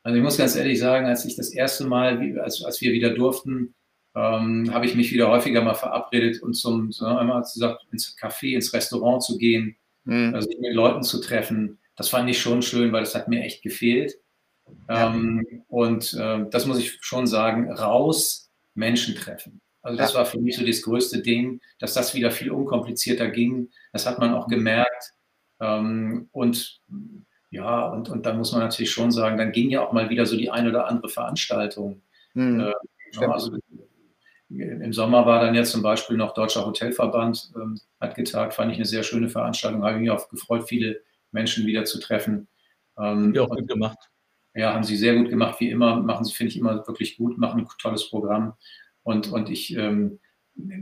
Also 0.02 0.16
ich 0.16 0.22
muss 0.22 0.38
ganz 0.38 0.56
ehrlich 0.56 0.78
sagen, 0.78 1.06
als 1.06 1.24
ich 1.24 1.36
das 1.36 1.50
erste 1.50 1.86
Mal, 1.86 2.40
als, 2.40 2.64
als 2.64 2.80
wir 2.80 2.92
wieder 2.92 3.10
durften, 3.10 3.74
ähm, 4.14 4.72
habe 4.72 4.86
ich 4.86 4.94
mich 4.94 5.12
wieder 5.12 5.28
häufiger 5.28 5.62
mal 5.62 5.74
verabredet 5.74 6.42
und 6.42 6.54
zum, 6.54 6.90
so 6.90 7.04
einmal 7.06 7.42
gesagt, 7.42 7.86
ins 7.92 8.16
Café, 8.16 8.54
ins 8.54 8.72
Restaurant 8.72 9.22
zu 9.22 9.38
gehen, 9.38 9.76
mhm. 10.04 10.34
also 10.34 10.48
mit 10.58 10.74
Leuten 10.74 11.02
zu 11.02 11.20
treffen. 11.20 11.78
Das 11.96 12.08
fand 12.08 12.28
ich 12.30 12.40
schon 12.40 12.62
schön, 12.62 12.92
weil 12.92 13.00
das 13.00 13.14
hat 13.14 13.28
mir 13.28 13.42
echt 13.42 13.62
gefehlt. 13.62 14.14
Ja. 14.88 15.14
Ähm, 15.14 15.64
und 15.68 16.14
äh, 16.14 16.44
das 16.50 16.66
muss 16.66 16.78
ich 16.78 16.98
schon 17.00 17.26
sagen, 17.26 17.70
raus 17.70 18.50
Menschen 18.74 19.14
treffen. 19.14 19.60
Also 19.82 19.98
das 19.98 20.12
ja. 20.12 20.18
war 20.18 20.26
für 20.26 20.40
mich 20.40 20.56
so 20.56 20.66
das 20.66 20.82
größte 20.82 21.22
Ding, 21.22 21.60
dass 21.78 21.94
das 21.94 22.14
wieder 22.14 22.30
viel 22.30 22.50
unkomplizierter 22.50 23.28
ging. 23.28 23.70
Das 23.92 24.06
hat 24.06 24.18
man 24.18 24.34
auch 24.34 24.48
gemerkt. 24.48 25.12
Ähm, 25.60 26.28
und 26.32 26.80
ja, 27.50 27.88
und, 27.88 28.08
und 28.08 28.24
dann 28.26 28.38
muss 28.38 28.52
man 28.52 28.60
natürlich 28.60 28.92
schon 28.92 29.10
sagen, 29.10 29.36
dann 29.36 29.52
ging 29.52 29.70
ja 29.70 29.84
auch 29.84 29.92
mal 29.92 30.08
wieder 30.08 30.24
so 30.24 30.36
die 30.36 30.50
ein 30.50 30.68
oder 30.68 30.86
andere 30.86 31.08
Veranstaltung. 31.08 32.00
Mhm. 32.34 32.60
Äh, 32.60 33.26
also, 33.26 33.56
Im 34.48 34.92
Sommer 34.92 35.26
war 35.26 35.40
dann 35.40 35.54
jetzt 35.56 35.72
zum 35.72 35.82
Beispiel 35.82 36.16
noch 36.16 36.32
Deutscher 36.34 36.64
Hotelverband, 36.64 37.50
ähm, 37.56 37.80
hat 38.00 38.14
getagt, 38.14 38.54
fand 38.54 38.70
ich 38.70 38.78
eine 38.78 38.86
sehr 38.86 39.02
schöne 39.02 39.28
Veranstaltung, 39.28 39.82
habe 39.82 39.98
mich 39.98 40.10
auch 40.10 40.28
gefreut, 40.28 40.68
viele 40.68 41.02
Menschen 41.32 41.66
wieder 41.66 41.84
zu 41.84 41.98
treffen. 41.98 42.48
Ähm, 42.96 43.34
ja, 43.34 43.42
auch 43.42 43.48
gut 43.48 43.68
gemacht. 43.68 43.98
Ja, 44.54 44.74
haben 44.74 44.84
sie 44.84 44.96
sehr 44.96 45.16
gut 45.16 45.28
gemacht, 45.28 45.60
wie 45.60 45.70
immer, 45.70 45.96
machen 46.00 46.24
sie, 46.24 46.34
finde 46.34 46.50
ich, 46.52 46.58
immer 46.58 46.86
wirklich 46.86 47.16
gut, 47.16 47.38
machen 47.38 47.62
ein 47.62 47.68
tolles 47.78 48.08
Programm. 48.08 48.54
Und, 49.02 49.32
und 49.32 49.48
ich, 49.48 49.76
ähm, 49.76 50.20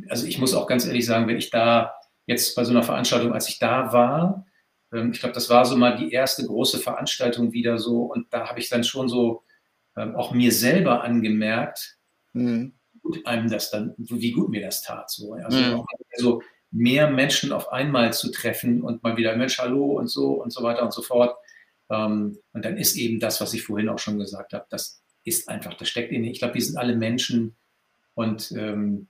also 0.09 0.27
ich 0.27 0.39
muss 0.39 0.55
auch 0.55 0.67
ganz 0.67 0.87
ehrlich 0.87 1.07
sagen, 1.07 1.29
wenn 1.29 1.37
ich 1.39 1.51
da 1.51 1.95
jetzt 2.27 2.55
bei 2.57 2.65
so 2.65 2.73
einer 2.73 2.83
Veranstaltung, 2.83 3.33
als 3.33 3.49
ich 3.49 3.59
da 3.59 3.93
war, 3.93 4.35
ähm, 4.35 4.45
ich 4.91 5.21
glaube, 5.21 5.35
das 5.35 5.51
war 5.51 5.65
so 5.67 5.77
mal 5.77 5.97
die 5.97 6.13
erste 6.13 6.47
große 6.47 6.79
Veranstaltung 6.79 7.53
wieder 7.53 7.79
so, 7.79 8.03
und 8.03 8.33
da 8.33 8.49
habe 8.49 8.59
ich 8.59 8.69
dann 8.69 8.85
schon 8.85 9.09
so 9.09 9.43
ähm, 9.97 10.17
auch 10.17 10.33
mir 10.33 10.53
selber 10.53 11.03
angemerkt, 11.03 11.99
mhm. 12.33 12.73
wie 12.93 13.01
gut 13.01 13.27
einem 13.27 13.51
das 13.51 13.71
dann, 13.71 13.95
wie 13.99 14.33
gut 14.33 14.49
mir 14.49 14.63
das 14.63 14.83
tat. 14.83 15.11
So. 15.11 15.35
Also, 15.35 15.59
mhm. 15.59 15.85
also 16.15 16.43
mehr 16.71 17.11
Menschen 17.11 17.53
auf 17.53 17.71
einmal 17.73 18.13
zu 18.13 18.31
treffen 18.31 18.83
und 18.83 19.03
mal 19.03 19.17
wieder 19.17 19.37
Mensch, 19.37 19.59
hallo 19.59 19.99
und 19.99 20.09
so 20.09 20.43
und 20.43 20.53
so 20.53 20.63
weiter 20.63 20.83
und 20.83 20.93
so 20.93 21.03
fort. 21.03 21.37
Ähm, 21.91 22.39
und 22.53 22.65
dann 22.65 22.77
ist 22.77 22.97
eben 22.97 23.21
das, 23.21 23.41
was 23.41 23.55
ich 23.55 23.63
vorhin 23.63 23.89
auch 23.89 23.99
schon 23.99 24.19
gesagt 24.19 24.53
habe, 24.53 24.67
das 24.71 25.03
ist 25.25 25.49
einfach, 25.49 25.75
das 25.75 25.89
steckt 25.89 26.13
in, 26.13 26.25
ich 26.25 26.39
glaube, 26.39 26.55
wir 26.55 26.63
sind 26.63 26.77
alle 26.77 26.97
Menschen 26.97 27.57
und 28.15 28.53
ähm, 28.53 29.09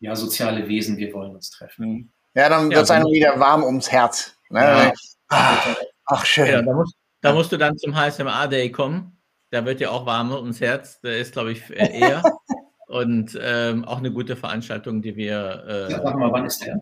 ja, 0.00 0.14
soziale 0.14 0.68
Wesen, 0.68 0.96
wir 0.96 1.12
wollen 1.12 1.34
uns 1.34 1.50
treffen. 1.50 1.86
Mhm. 1.86 2.08
Ja, 2.36 2.50
dann 2.50 2.70
wird 2.70 2.82
es 2.82 2.90
einem 2.90 3.06
wieder 3.06 3.40
warm 3.40 3.64
ums 3.64 3.90
Herz. 3.90 4.36
Ne? 4.50 4.60
Ja. 4.60 4.92
Ach, 5.28 5.76
ach, 6.04 6.26
schön. 6.26 6.46
Ja, 6.46 6.60
da, 6.60 6.72
musst, 6.74 6.94
da, 7.22 7.32
musst, 7.32 7.50
du 7.50 7.56
dann 7.56 7.78
zum 7.78 7.96
HSMA-Day 7.96 8.70
kommen. 8.72 9.18
Da 9.50 9.64
wird 9.64 9.80
ja 9.80 9.88
auch 9.88 10.04
warm 10.04 10.32
ums 10.32 10.60
Herz. 10.60 11.00
Der 11.00 11.16
ist, 11.16 11.32
glaube 11.32 11.52
ich, 11.52 11.70
eher. 11.70 12.22
und 12.88 13.38
ähm, 13.40 13.86
auch 13.86 13.98
eine 13.98 14.12
gute 14.12 14.36
Veranstaltung, 14.36 15.00
die 15.00 15.16
wir. 15.16 15.64
Äh, 15.66 15.92
ja, 15.92 16.02
sag 16.02 16.14
mal, 16.18 16.30
wann 16.30 16.44
ist 16.44 16.62
der? 16.62 16.78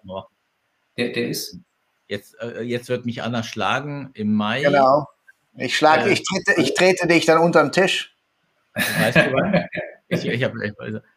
Der, 0.98 1.12
der 1.12 1.28
ist. 1.28 1.56
Jetzt, 2.08 2.34
äh, 2.40 2.62
jetzt 2.62 2.88
wird 2.88 3.06
mich 3.06 3.22
Anna 3.22 3.44
schlagen 3.44 4.10
im 4.14 4.34
Mai. 4.34 4.62
Genau. 4.62 5.06
Ich 5.56 5.76
schlage, 5.76 6.10
äh, 6.10 6.14
ich, 6.14 6.24
trete, 6.24 6.60
ich 6.60 6.74
trete 6.74 7.06
dich 7.06 7.26
dann 7.26 7.38
unter 7.38 7.62
den 7.62 7.70
Tisch. 7.70 8.16
Weißt 8.74 9.18
du 9.18 9.32
was? 9.32 9.64
ich, 10.08 10.26
ich 10.26 10.42
hab, 10.42 10.52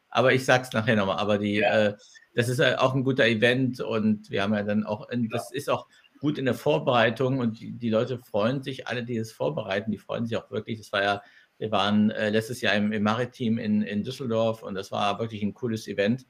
aber 0.10 0.34
ich 0.34 0.46
sag's 0.46 0.72
nachher 0.74 0.96
nochmal. 0.96 1.18
Aber 1.18 1.40
die, 1.40 1.56
ja. 1.56 1.88
äh, 1.88 1.94
das 2.38 2.50
ist 2.50 2.62
auch 2.62 2.94
ein 2.94 3.04
guter 3.04 3.26
Event 3.26 3.80
und 3.82 4.30
wir 4.30 4.44
haben 4.44 4.54
ja 4.54 4.62
dann 4.62 4.84
auch, 4.84 5.08
das 5.32 5.52
ist 5.52 5.72
auch 5.72 5.88
gut 6.20 6.38
in 6.38 6.46
der 6.46 6.54
Vorbereitung 6.54 7.40
und 7.40 7.60
die, 7.60 7.72
die 7.72 7.90
Leute 7.90 8.20
freuen 8.20 8.62
sich, 8.62 8.88
alle, 8.88 9.04
die 9.04 9.18
es 9.18 9.32
vorbereiten, 9.32 9.90
die 9.90 9.98
freuen 9.98 10.28
sich 10.28 10.38
auch 10.38 10.52
wirklich. 10.52 10.78
Das 10.78 10.92
war 10.92 11.02
ja, 11.02 11.24
wir 11.58 11.72
waren 11.72 12.12
äh, 12.12 12.30
letztes 12.30 12.62
Jahr 12.62 12.76
im, 12.76 12.92
im 12.92 13.02
Maritim 13.02 13.58
in, 13.58 13.82
in 13.82 14.04
Düsseldorf 14.04 14.62
und 14.62 14.76
das 14.76 14.92
war 14.92 15.18
wirklich 15.18 15.42
ein 15.42 15.56
cooles 15.56 15.88
Event. 15.88 16.28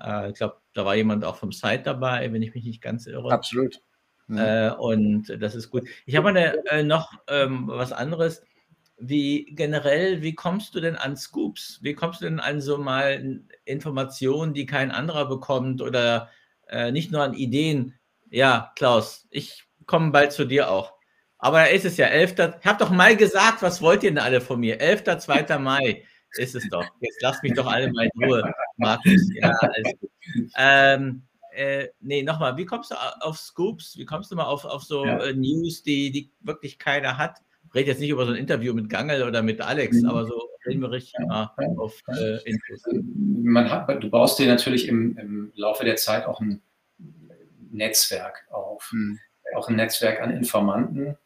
Äh, 0.00 0.30
ich 0.30 0.34
glaube, 0.34 0.56
da 0.72 0.84
war 0.84 0.96
jemand 0.96 1.24
auch 1.24 1.36
vom 1.36 1.52
Site 1.52 1.82
dabei, 1.84 2.32
wenn 2.32 2.42
ich 2.42 2.52
mich 2.52 2.64
nicht 2.64 2.82
ganz 2.82 3.06
irre. 3.06 3.30
Absolut. 3.30 3.80
Mhm. 4.26 4.38
Äh, 4.38 4.70
und 4.72 5.40
das 5.40 5.54
ist 5.54 5.70
gut. 5.70 5.84
Ich 6.04 6.16
habe 6.16 6.36
äh, 6.36 6.82
noch 6.82 7.12
ähm, 7.28 7.68
was 7.68 7.92
anderes. 7.92 8.42
Wie 8.98 9.44
generell, 9.54 10.20
wie 10.22 10.34
kommst 10.34 10.74
du 10.74 10.80
denn 10.80 10.96
an 10.96 11.16
Scoops? 11.16 11.78
Wie 11.80 11.94
kommst 11.94 12.22
du 12.22 12.24
denn 12.24 12.40
an 12.40 12.60
so 12.60 12.76
mal 12.76 13.44
Informationen, 13.64 14.54
die 14.54 14.66
kein 14.66 14.90
anderer 14.90 15.26
bekommt 15.26 15.82
oder 15.82 16.30
äh, 16.68 16.92
nicht 16.92 17.10
nur 17.10 17.22
an 17.22 17.34
Ideen? 17.34 17.98
Ja, 18.30 18.72
Klaus, 18.76 19.26
ich 19.30 19.64
komme 19.86 20.10
bald 20.10 20.32
zu 20.32 20.44
dir 20.44 20.70
auch. 20.70 20.94
Aber 21.38 21.58
da 21.58 21.66
ist 21.66 21.84
es 21.84 21.96
ja 21.96 22.06
11. 22.06 22.32
Ich 22.60 22.66
habe 22.66 22.78
doch 22.78 22.90
mal 22.90 23.16
gesagt, 23.16 23.62
was 23.62 23.82
wollt 23.82 24.02
ihr 24.02 24.10
denn 24.10 24.18
alle 24.18 24.40
von 24.40 24.60
mir? 24.60 24.80
11. 24.80 25.18
2. 25.18 25.58
Mai 25.58 26.04
ist 26.38 26.54
es 26.54 26.68
doch. 26.70 26.86
Jetzt 27.00 27.20
lasst 27.20 27.42
mich 27.42 27.52
doch 27.54 27.66
alle 27.66 27.92
mal 27.92 28.08
in 28.12 28.24
Ruhe, 28.24 28.52
Markus. 28.76 29.28
Ja, 29.34 29.50
alles 29.50 29.92
gut. 30.00 30.10
Ähm, 30.56 31.22
äh, 31.52 31.88
nee, 32.00 32.22
nochmal, 32.22 32.56
wie 32.56 32.64
kommst 32.64 32.90
du 32.90 32.96
auf 33.20 33.38
Scoops? 33.38 33.96
Wie 33.96 34.04
kommst 34.04 34.30
du 34.32 34.36
mal 34.36 34.44
auf, 34.44 34.64
auf 34.64 34.82
so 34.82 35.04
ja. 35.04 35.18
äh, 35.18 35.34
News, 35.34 35.82
die, 35.82 36.10
die 36.10 36.32
wirklich 36.40 36.78
keiner 36.78 37.18
hat? 37.18 37.38
Ich 37.68 37.74
rede 37.74 37.90
jetzt 37.90 38.00
nicht 38.00 38.10
über 38.10 38.26
so 38.26 38.32
ein 38.32 38.38
Interview 38.38 38.72
mit 38.74 38.88
Gangel 38.88 39.22
oder 39.22 39.42
mit 39.42 39.60
Alex, 39.60 40.00
mhm. 40.00 40.08
aber 40.08 40.26
so 40.26 40.48
richtig 40.66 41.14
ja. 41.28 41.54
auf 41.76 42.00
äh, 42.08 42.42
Infos. 42.48 42.82
Man 43.42 43.70
hat, 43.70 44.02
du 44.02 44.10
baust 44.10 44.38
dir 44.38 44.46
natürlich 44.46 44.88
im, 44.88 45.16
im 45.18 45.52
Laufe 45.54 45.84
der 45.84 45.96
Zeit 45.96 46.26
auch 46.26 46.40
ein 46.40 46.62
Netzwerk 47.70 48.46
auf. 48.50 48.90
Mhm. 48.92 49.18
Auch 49.54 49.68
ein 49.68 49.76
Netzwerk 49.76 50.20
an 50.20 50.30
Informanten. 50.30 51.16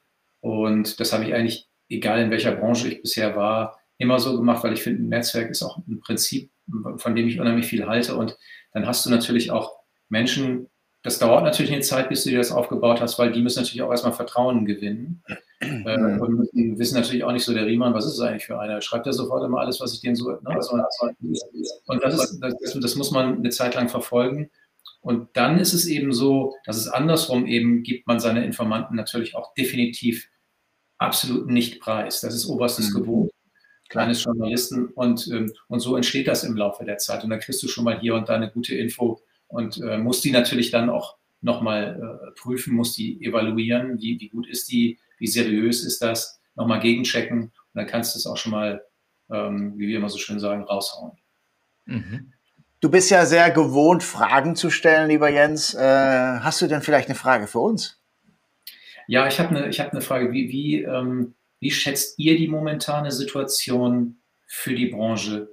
Und 0.40 1.00
das 1.00 1.12
habe 1.12 1.24
ich 1.24 1.34
eigentlich, 1.34 1.68
egal 1.88 2.20
in 2.20 2.30
welcher 2.30 2.52
Branche 2.52 2.88
ich 2.88 3.02
bisher 3.02 3.36
war, 3.36 3.78
immer 3.98 4.18
so 4.18 4.36
gemacht, 4.36 4.62
weil 4.64 4.72
ich 4.72 4.82
finde, 4.82 5.02
ein 5.02 5.08
Netzwerk 5.08 5.50
ist 5.50 5.62
auch 5.62 5.78
ein 5.78 6.00
Prinzip, 6.00 6.50
von 6.96 7.16
dem 7.16 7.26
ich 7.26 7.40
unheimlich 7.40 7.66
viel 7.66 7.86
halte. 7.86 8.16
Und 8.16 8.36
dann 8.72 8.86
hast 8.86 9.04
du 9.04 9.10
natürlich 9.10 9.50
auch 9.50 9.78
Menschen, 10.08 10.68
das 11.02 11.18
dauert 11.18 11.44
natürlich 11.44 11.72
eine 11.72 11.82
Zeit, 11.82 12.08
bis 12.08 12.24
du 12.24 12.30
dir 12.30 12.38
das 12.38 12.52
aufgebaut 12.52 13.00
hast, 13.00 13.18
weil 13.18 13.32
die 13.32 13.42
müssen 13.42 13.60
natürlich 13.60 13.82
auch 13.82 13.90
erstmal 13.90 14.12
Vertrauen 14.12 14.64
gewinnen. 14.64 15.22
Äh, 15.60 16.18
und 16.20 16.48
wissen 16.78 16.94
natürlich 16.94 17.24
auch 17.24 17.32
nicht 17.32 17.44
so, 17.44 17.52
der 17.52 17.66
Riemann, 17.66 17.94
was 17.94 18.06
ist 18.06 18.14
es 18.14 18.20
eigentlich 18.20 18.46
für 18.46 18.60
einer? 18.60 18.80
Schreibt 18.80 19.06
er 19.06 19.12
sofort 19.12 19.44
immer 19.44 19.58
alles, 19.58 19.80
was 19.80 19.92
ich 19.94 20.00
denen 20.00 20.14
so. 20.14 20.30
Ne? 20.30 20.40
Also, 20.44 20.72
und 20.72 22.02
das, 22.02 22.14
ist, 22.14 22.40
das, 22.40 22.78
das 22.80 22.94
muss 22.94 23.10
man 23.10 23.38
eine 23.38 23.50
Zeit 23.50 23.74
lang 23.74 23.88
verfolgen. 23.88 24.50
Und 25.00 25.28
dann 25.36 25.58
ist 25.58 25.72
es 25.72 25.86
eben 25.86 26.12
so, 26.12 26.54
dass 26.64 26.76
es 26.76 26.88
andersrum 26.88 27.46
eben 27.46 27.82
gibt 27.82 28.06
man 28.06 28.20
seine 28.20 28.44
Informanten 28.44 28.94
natürlich 28.94 29.34
auch 29.34 29.54
definitiv 29.54 30.28
absolut 30.98 31.48
nicht 31.48 31.80
preis. 31.80 32.20
Das 32.20 32.34
ist 32.34 32.46
oberstes 32.46 32.90
mhm. 32.90 32.98
Gebot 32.98 33.30
kleines 33.88 34.22
Journalisten 34.22 34.86
und, 34.88 35.28
ähm, 35.28 35.52
und 35.68 35.80
so 35.80 35.96
entsteht 35.96 36.28
das 36.28 36.44
im 36.44 36.56
Laufe 36.56 36.84
der 36.84 36.98
Zeit. 36.98 37.24
Und 37.24 37.30
dann 37.30 37.40
kriegst 37.40 37.62
du 37.62 37.68
schon 37.68 37.84
mal 37.84 37.98
hier 37.98 38.14
und 38.14 38.28
da 38.28 38.34
eine 38.34 38.50
gute 38.50 38.74
Info 38.74 39.20
und 39.48 39.80
äh, 39.80 39.98
muss 39.98 40.20
die 40.20 40.30
natürlich 40.30 40.70
dann 40.70 40.90
auch 40.90 41.16
nochmal 41.40 41.98
äh, 42.00 42.40
prüfen, 42.40 42.74
muss 42.74 42.92
die 42.92 43.24
evaluieren, 43.24 43.98
wie, 44.00 44.20
wie 44.20 44.28
gut 44.28 44.48
ist 44.48 44.70
die, 44.70 44.98
wie 45.18 45.26
seriös 45.26 45.84
ist 45.84 46.02
das, 46.02 46.40
nochmal 46.54 46.80
gegenchecken 46.80 47.44
und 47.44 47.52
dann 47.74 47.86
kannst 47.86 48.14
du 48.14 48.18
es 48.18 48.26
auch 48.26 48.36
schon 48.36 48.52
mal, 48.52 48.84
ähm, 49.30 49.74
wie 49.76 49.88
wir 49.88 49.98
immer 49.98 50.08
so 50.08 50.18
schön 50.18 50.40
sagen, 50.40 50.64
raushauen. 50.64 51.12
Mhm. 51.86 52.32
Du 52.80 52.90
bist 52.90 53.10
ja 53.10 53.26
sehr 53.26 53.50
gewohnt, 53.50 54.04
Fragen 54.04 54.54
zu 54.54 54.70
stellen, 54.70 55.08
lieber 55.08 55.28
Jens. 55.28 55.74
Äh, 55.74 55.80
hast 55.80 56.62
du 56.62 56.68
denn 56.68 56.82
vielleicht 56.82 57.08
eine 57.08 57.16
Frage 57.16 57.48
für 57.48 57.58
uns? 57.58 58.00
Ja, 59.08 59.26
ich 59.26 59.40
habe 59.40 59.56
eine, 59.56 59.70
hab 59.72 59.92
eine 59.92 60.00
Frage. 60.00 60.32
Wie, 60.32 60.48
wie, 60.48 60.82
ähm, 60.82 61.34
wie 61.58 61.70
schätzt 61.70 62.18
ihr 62.18 62.36
die 62.36 62.46
momentane 62.46 63.10
Situation 63.10 64.18
für 64.46 64.74
die 64.74 64.86
Branche, 64.86 65.48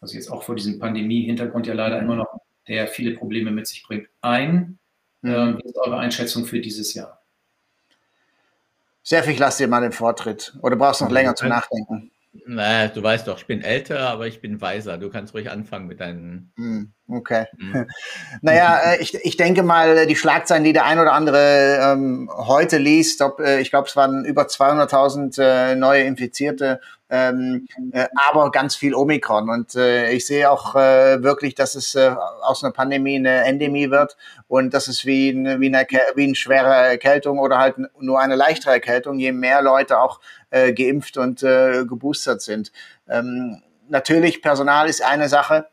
also 0.00 0.14
jetzt 0.14 0.30
auch 0.30 0.42
vor 0.42 0.56
diesem 0.56 0.78
Pandemie-Hintergrund 0.78 1.66
ja 1.66 1.74
leider 1.74 2.00
immer 2.00 2.16
noch 2.16 2.40
der 2.66 2.86
viele 2.86 3.12
Probleme 3.12 3.50
mit 3.50 3.66
sich 3.66 3.82
bringt, 3.82 4.08
ein. 4.20 4.78
Mhm. 5.22 5.30
Ähm, 5.30 5.58
wie 5.58 5.68
ist 5.68 5.78
eure 5.78 5.98
Einschätzung 5.98 6.44
für 6.44 6.60
dieses 6.60 6.92
Jahr? 6.92 7.17
Sehr 9.08 9.22
viel, 9.22 9.38
lass 9.38 9.56
dir 9.56 9.68
mal 9.68 9.80
den 9.80 9.92
Vortritt. 9.92 10.54
Oder 10.60 10.76
brauchst 10.76 11.00
du 11.00 11.06
noch 11.06 11.10
länger 11.10 11.34
zum 11.34 11.48
Nachdenken? 11.48 12.10
Na, 12.46 12.88
du 12.88 13.02
weißt 13.02 13.26
doch, 13.26 13.38
ich 13.38 13.46
bin 13.46 13.62
älter, 13.62 14.00
aber 14.00 14.26
ich 14.26 14.42
bin 14.42 14.60
weiser. 14.60 14.98
Du 14.98 15.08
kannst 15.08 15.32
ruhig 15.32 15.50
anfangen 15.50 15.86
mit 15.86 16.00
deinen. 16.00 16.52
Mhm. 16.56 16.92
Okay. 17.08 17.46
Mhm. 17.56 17.86
Naja, 18.42 18.78
äh, 18.84 19.00
ich, 19.00 19.14
ich 19.14 19.38
denke 19.38 19.62
mal, 19.62 20.06
die 20.06 20.14
Schlagzeilen, 20.14 20.62
die 20.62 20.74
der 20.74 20.84
ein 20.84 20.98
oder 20.98 21.14
andere 21.14 21.78
ähm, 21.82 22.30
heute 22.34 22.76
liest, 22.76 23.22
ob, 23.22 23.40
äh, 23.40 23.60
ich 23.60 23.70
glaube, 23.70 23.88
es 23.88 23.96
waren 23.96 24.26
über 24.26 24.42
200.000 24.42 25.40
äh, 25.40 25.74
neue 25.74 26.02
Infizierte, 26.02 26.78
ähm, 27.10 27.66
äh, 27.92 28.06
aber 28.28 28.50
ganz 28.50 28.76
viel 28.76 28.94
Omikron. 28.94 29.48
Und 29.48 29.74
äh, 29.74 30.10
ich 30.10 30.26
sehe 30.26 30.50
auch 30.50 30.74
äh, 30.74 31.22
wirklich, 31.22 31.54
dass 31.54 31.74
es 31.74 31.94
äh, 31.94 32.14
aus 32.42 32.62
einer 32.62 32.72
Pandemie 32.72 33.16
eine 33.16 33.44
Endemie 33.44 33.90
wird 33.90 34.16
und 34.46 34.74
das 34.74 34.88
ist 34.88 35.06
wie, 35.06 35.30
eine, 35.30 35.60
wie, 35.60 35.74
eine, 35.74 35.86
wie 36.14 36.24
eine 36.24 36.34
schwere 36.34 36.72
Erkältung 36.72 37.38
oder 37.38 37.58
halt 37.58 37.76
nur 38.00 38.20
eine 38.20 38.36
leichtere 38.36 38.72
Erkältung, 38.72 39.18
je 39.18 39.32
mehr 39.32 39.62
Leute 39.62 40.00
auch 40.00 40.20
äh, 40.50 40.72
geimpft 40.72 41.16
und 41.16 41.42
äh, 41.42 41.84
geboostert 41.84 42.42
sind. 42.42 42.72
Ähm, 43.08 43.62
natürlich, 43.88 44.42
Personal 44.42 44.88
ist 44.88 45.02
eine 45.02 45.28
Sache 45.28 45.66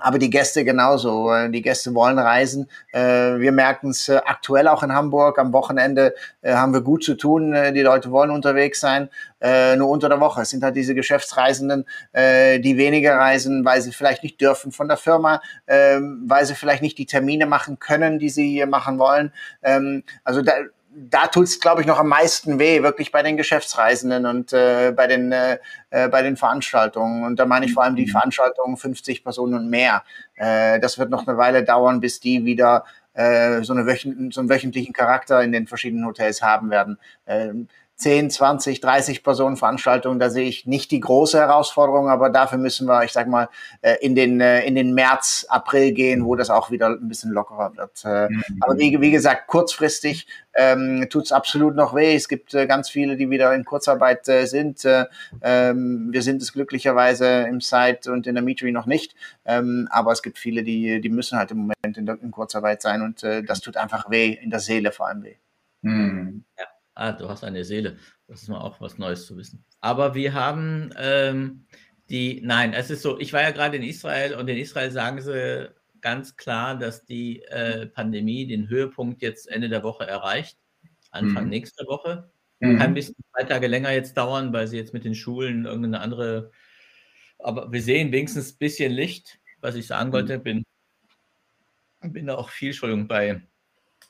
aber 0.00 0.18
die 0.18 0.30
Gäste 0.30 0.64
genauso. 0.64 1.30
Die 1.48 1.62
Gäste 1.62 1.94
wollen 1.94 2.18
reisen. 2.18 2.68
Äh, 2.92 3.38
wir 3.38 3.52
merken 3.52 3.90
es 3.90 4.08
äh, 4.08 4.20
aktuell 4.24 4.68
auch 4.68 4.82
in 4.82 4.92
Hamburg. 4.92 5.38
Am 5.38 5.52
Wochenende 5.52 6.14
äh, 6.42 6.54
haben 6.54 6.72
wir 6.72 6.80
gut 6.80 7.04
zu 7.04 7.14
tun. 7.14 7.54
Die 7.74 7.82
Leute 7.82 8.10
wollen 8.10 8.30
unterwegs 8.30 8.80
sein. 8.80 9.08
Nur 9.42 9.88
unter 9.88 10.10
der 10.10 10.20
Woche. 10.20 10.42
Es 10.42 10.50
sind 10.50 10.62
halt 10.62 10.76
diese 10.76 10.94
Geschäftsreisenden, 10.94 11.86
die 12.14 12.76
weniger 12.76 13.16
reisen, 13.16 13.64
weil 13.64 13.80
sie 13.80 13.90
vielleicht 13.90 14.22
nicht 14.22 14.38
dürfen 14.38 14.70
von 14.70 14.86
der 14.86 14.98
Firma, 14.98 15.40
ähm, 15.66 16.24
weil 16.26 16.44
sie 16.44 16.54
vielleicht 16.54 16.82
nicht 16.82 16.98
die 16.98 17.06
Termine 17.06 17.46
machen 17.46 17.78
können, 17.78 18.18
die 18.18 18.28
sie 18.28 18.50
hier 18.50 18.66
machen 18.66 18.98
wollen. 18.98 19.32
Ähm, 19.62 20.02
also 20.24 20.42
da, 20.42 20.52
da 20.92 21.28
tut's, 21.28 21.60
glaube 21.60 21.80
ich, 21.80 21.86
noch 21.86 21.98
am 21.98 22.08
meisten 22.08 22.58
weh, 22.58 22.82
wirklich 22.82 23.12
bei 23.12 23.22
den 23.22 23.36
Geschäftsreisenden 23.36 24.26
und 24.26 24.52
äh, 24.52 24.92
bei, 24.94 25.06
den, 25.06 25.30
äh, 25.30 25.58
äh 25.90 26.08
bei 26.08 26.22
den 26.22 26.36
Veranstaltungen. 26.36 27.24
Und 27.24 27.38
da 27.38 27.46
meine 27.46 27.66
ich 27.66 27.74
vor 27.74 27.84
allem 27.84 27.96
die 27.96 28.06
mhm. 28.06 28.10
Veranstaltungen 28.10 28.76
50 28.76 29.22
Personen 29.22 29.54
und 29.54 29.70
mehr. 29.70 30.02
Äh, 30.34 30.80
das 30.80 30.98
wird 30.98 31.10
noch 31.10 31.26
eine 31.26 31.38
Weile 31.38 31.62
dauern, 31.62 32.00
bis 32.00 32.18
die 32.18 32.44
wieder 32.44 32.84
äh, 33.14 33.62
so, 33.62 33.72
eine 33.72 33.86
wöchent 33.86 34.34
so 34.34 34.40
einen 34.40 34.50
wöchentlichen 34.50 34.92
Charakter 34.92 35.42
in 35.42 35.52
den 35.52 35.66
verschiedenen 35.66 36.06
Hotels 36.06 36.42
haben 36.42 36.70
werden. 36.70 36.98
Ähm, 37.26 37.68
10, 38.00 38.30
20, 38.30 38.80
30 38.80 39.22
Personen 39.22 39.58
Veranstaltungen, 39.58 40.18
da 40.18 40.30
sehe 40.30 40.48
ich 40.48 40.64
nicht 40.66 40.90
die 40.90 41.00
große 41.00 41.38
Herausforderung, 41.38 42.08
aber 42.08 42.30
dafür 42.30 42.56
müssen 42.56 42.88
wir, 42.88 43.04
ich 43.04 43.12
sag 43.12 43.28
mal, 43.28 43.50
äh, 43.82 43.96
in 44.00 44.14
den, 44.14 44.40
äh, 44.40 44.64
in 44.64 44.74
den 44.74 44.94
März, 44.94 45.44
April 45.50 45.92
gehen, 45.92 46.24
wo 46.24 46.34
das 46.34 46.48
auch 46.48 46.70
wieder 46.70 46.88
ein 46.88 47.08
bisschen 47.08 47.30
lockerer 47.30 47.76
wird. 47.76 48.02
Äh, 48.04 48.32
mhm. 48.32 48.42
Aber 48.60 48.78
wie, 48.78 48.98
wie 49.02 49.10
gesagt, 49.10 49.48
kurzfristig 49.48 50.26
ähm, 50.54 51.06
tut 51.10 51.24
es 51.24 51.32
absolut 51.32 51.76
noch 51.76 51.94
weh. 51.94 52.14
Es 52.14 52.26
gibt 52.26 52.54
äh, 52.54 52.66
ganz 52.66 52.88
viele, 52.88 53.16
die 53.16 53.28
wieder 53.28 53.54
in 53.54 53.66
Kurzarbeit 53.66 54.26
äh, 54.28 54.46
sind. 54.46 54.82
Äh, 54.86 55.04
ähm, 55.42 56.08
wir 56.10 56.22
sind 56.22 56.40
es 56.40 56.54
glücklicherweise 56.54 57.42
im 57.42 57.60
Site 57.60 58.10
und 58.10 58.26
in 58.26 58.34
der 58.34 58.42
Meetery 58.42 58.72
noch 58.72 58.86
nicht. 58.86 59.14
Ähm, 59.44 59.88
aber 59.90 60.12
es 60.12 60.22
gibt 60.22 60.38
viele, 60.38 60.62
die, 60.62 61.02
die 61.02 61.10
müssen 61.10 61.38
halt 61.38 61.50
im 61.50 61.58
Moment 61.58 61.98
in, 61.98 62.06
der, 62.06 62.18
in 62.22 62.30
Kurzarbeit 62.30 62.80
sein 62.80 63.02
und 63.02 63.22
äh, 63.22 63.42
das 63.42 63.60
tut 63.60 63.76
einfach 63.76 64.08
weh, 64.10 64.38
in 64.40 64.48
der 64.48 64.60
Seele 64.60 64.90
vor 64.90 65.08
allem 65.08 65.22
weh. 65.22 65.36
Mhm. 65.82 66.44
Ja. 66.58 66.64
Ah, 67.00 67.12
du 67.12 67.30
hast 67.30 67.44
eine 67.44 67.64
Seele. 67.64 67.96
Das 68.28 68.42
ist 68.42 68.48
mal 68.48 68.60
auch 68.60 68.78
was 68.78 68.98
Neues 68.98 69.24
zu 69.24 69.34
wissen. 69.38 69.64
Aber 69.80 70.14
wir 70.14 70.34
haben 70.34 70.92
ähm, 70.98 71.64
die, 72.10 72.42
nein, 72.44 72.74
es 72.74 72.90
ist 72.90 73.00
so, 73.00 73.18
ich 73.18 73.32
war 73.32 73.40
ja 73.40 73.52
gerade 73.52 73.78
in 73.78 73.82
Israel 73.82 74.34
und 74.34 74.46
in 74.48 74.58
Israel 74.58 74.90
sagen 74.90 75.22
sie 75.22 75.74
ganz 76.02 76.36
klar, 76.36 76.78
dass 76.78 77.06
die 77.06 77.40
äh, 77.44 77.86
Pandemie 77.86 78.46
den 78.46 78.68
Höhepunkt 78.68 79.22
jetzt 79.22 79.48
Ende 79.48 79.70
der 79.70 79.82
Woche 79.82 80.06
erreicht, 80.06 80.58
Anfang 81.10 81.44
mhm. 81.44 81.48
nächster 81.48 81.86
Woche. 81.86 82.30
Mhm. 82.58 82.76
Kann 82.76 82.88
ein 82.88 82.94
bisschen 82.94 83.16
zwei 83.32 83.44
Tage 83.44 83.66
länger 83.66 83.92
jetzt 83.92 84.18
dauern, 84.18 84.52
weil 84.52 84.66
sie 84.66 84.76
jetzt 84.76 84.92
mit 84.92 85.06
den 85.06 85.14
Schulen 85.14 85.64
irgendeine 85.64 86.00
andere, 86.00 86.50
aber 87.38 87.72
wir 87.72 87.80
sehen 87.80 88.12
wenigstens 88.12 88.52
ein 88.52 88.58
bisschen 88.58 88.92
Licht, 88.92 89.40
was 89.62 89.74
ich 89.74 89.86
sagen 89.86 90.12
wollte, 90.12 90.36
mhm. 90.36 90.42
bin, 90.42 90.64
bin 92.02 92.26
da 92.26 92.34
auch 92.34 92.50
viel, 92.50 92.72
Entschuldigung, 92.72 93.08
bei, 93.08 93.40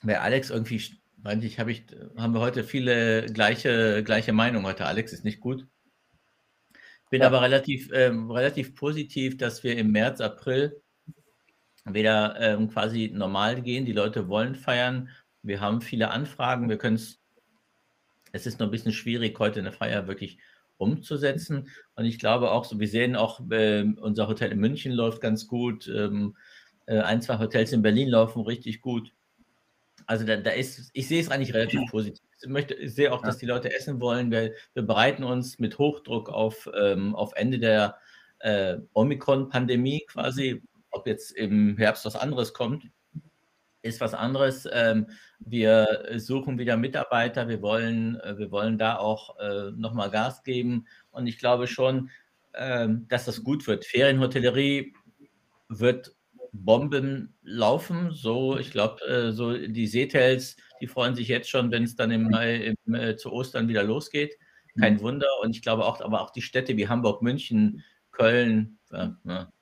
bei 0.03 0.19
Alex 0.19 0.51
irgendwie 0.51 1.00
weil 1.23 1.43
ich, 1.45 1.59
hab 1.59 1.69
ich, 1.69 1.85
haben 2.17 2.35
wir 2.35 2.41
heute 2.41 2.65
viele 2.65 3.27
gleiche, 3.27 4.03
gleiche 4.05 4.33
Meinung 4.33 4.65
heute. 4.65 4.87
Alex 4.87 5.13
ist 5.13 5.25
nicht 5.25 5.41
gut. 5.41 5.67
Bin 7.11 7.23
ja. 7.23 7.27
aber 7.27 7.43
relativ, 7.43 7.91
ähm, 7.93 8.31
relativ 8.31 8.75
positiv, 8.75 9.37
dass 9.37 9.65
wir 9.65 9.77
im 9.77 9.91
März, 9.91 10.21
April 10.21 10.81
wieder 11.85 12.37
ähm, 12.39 12.69
quasi 12.69 13.11
normal 13.13 13.63
gehen. 13.63 13.85
Die 13.85 13.93
Leute 13.93 14.29
wollen 14.29 14.55
feiern. 14.55 15.09
Wir 15.43 15.61
haben 15.61 15.81
viele 15.81 16.11
Anfragen. 16.11 16.69
Wir 16.69 16.79
können 16.79 16.97
es, 16.97 17.21
es 18.33 18.47
ist 18.47 18.61
noch 18.61 18.69
ein 18.69 18.71
bisschen 18.71 18.93
schwierig, 18.93 19.39
heute 19.39 19.61
eine 19.61 19.73
Feier 19.73 20.07
wirklich 20.07 20.39
umzusetzen. 20.77 21.69
Und 21.97 22.05
ich 22.05 22.19
glaube 22.19 22.51
auch, 22.53 22.65
so, 22.65 22.79
wir 22.79 22.89
sehen 22.89 23.17
auch, 23.17 23.41
äh, 23.51 23.85
unser 24.01 24.29
Hotel 24.29 24.53
in 24.53 24.61
München 24.61 24.93
läuft 24.93 25.21
ganz 25.21 25.47
gut. 25.47 25.89
Ähm, 25.89 26.37
äh, 26.87 27.01
ein, 27.01 27.23
zwei 27.23 27.39
Hotels 27.39 27.73
in 27.73 27.83
Berlin 27.83 28.09
laufen 28.09 28.43
richtig 28.43 28.81
gut. 28.81 29.13
Also 30.07 30.25
da, 30.25 30.37
da 30.37 30.51
ist, 30.51 30.91
ich 30.93 31.09
sehe 31.09 31.21
es 31.21 31.31
eigentlich 31.31 31.55
relativ 31.55 31.81
positiv. 31.91 32.23
Ich, 32.41 32.49
möchte, 32.49 32.75
ich 32.75 32.95
sehe 32.95 33.13
auch, 33.13 33.23
dass 33.23 33.39
die 33.39 33.47
Leute 33.47 33.75
essen 33.75 34.01
wollen. 34.01 34.31
Wir, 34.31 34.53
wir 34.75 34.83
bereiten 34.83 35.25
uns 35.25 35.59
mit 35.59 35.79
Hochdruck 35.79 36.29
auf, 36.29 36.69
ähm, 36.79 37.15
auf 37.15 37.33
Ende 37.35 37.59
der 37.59 37.97
äh, 38.41 38.79
Omikron-Pandemie 38.93 40.07
quasi. 40.09 40.63
Ob 40.91 41.07
jetzt 41.07 41.33
im 41.33 41.77
Herbst 41.77 42.05
was 42.05 42.17
anderes 42.17 42.53
kommt, 42.53 42.85
ist 43.83 44.01
was 44.01 44.15
anderes. 44.15 44.69
Ähm, 44.73 45.07
wir 45.39 46.07
suchen 46.17 46.59
wieder 46.59 46.77
Mitarbeiter. 46.77 47.49
Wir 47.49 47.63
wollen, 47.63 48.19
äh, 48.21 48.39
wir 48.39 48.51
wollen 48.51 48.79
da 48.79 48.97
auch 48.97 49.39
äh, 49.39 49.71
nochmal 49.73 50.11
Gas 50.11 50.43
geben. 50.43 50.87
Und 51.11 51.27
ich 51.27 51.39
glaube 51.39 51.67
schon, 51.67 52.11
äh, 52.53 52.89
dass 53.09 53.25
das 53.25 53.45
gut 53.45 53.67
wird. 53.67 53.85
Ferienhotellerie 53.85 54.95
wird 55.69 56.15
Bomben 56.53 57.37
laufen. 57.43 58.11
So, 58.13 58.59
ich 58.59 58.71
glaube, 58.71 59.05
äh, 59.07 59.33
so 59.33 59.57
die 59.57 59.87
Seetels, 59.87 60.57
die 60.81 60.87
freuen 60.87 61.15
sich 61.15 61.29
jetzt 61.29 61.49
schon, 61.49 61.71
wenn 61.71 61.85
es 61.85 61.97
dann 61.97 62.11
im 62.11 62.31
Mai 62.31 62.75
im, 62.85 62.95
äh, 62.95 63.17
zu 63.17 63.33
Ostern 63.33 63.69
wieder 63.69 63.83
losgeht. 63.83 64.37
Kein 64.79 64.95
mhm. 64.95 65.01
Wunder. 65.01 65.29
Und 65.43 65.55
ich 65.55 65.63
glaube 65.63 65.85
auch, 65.85 66.01
aber 66.01 66.23
auch 66.23 66.31
die 66.31 66.43
Städte 66.43 66.77
wie 66.77 66.89
Hamburg, 66.89 67.23
München, 67.23 67.83
Köln, 68.13 68.79
äh, 68.93 69.09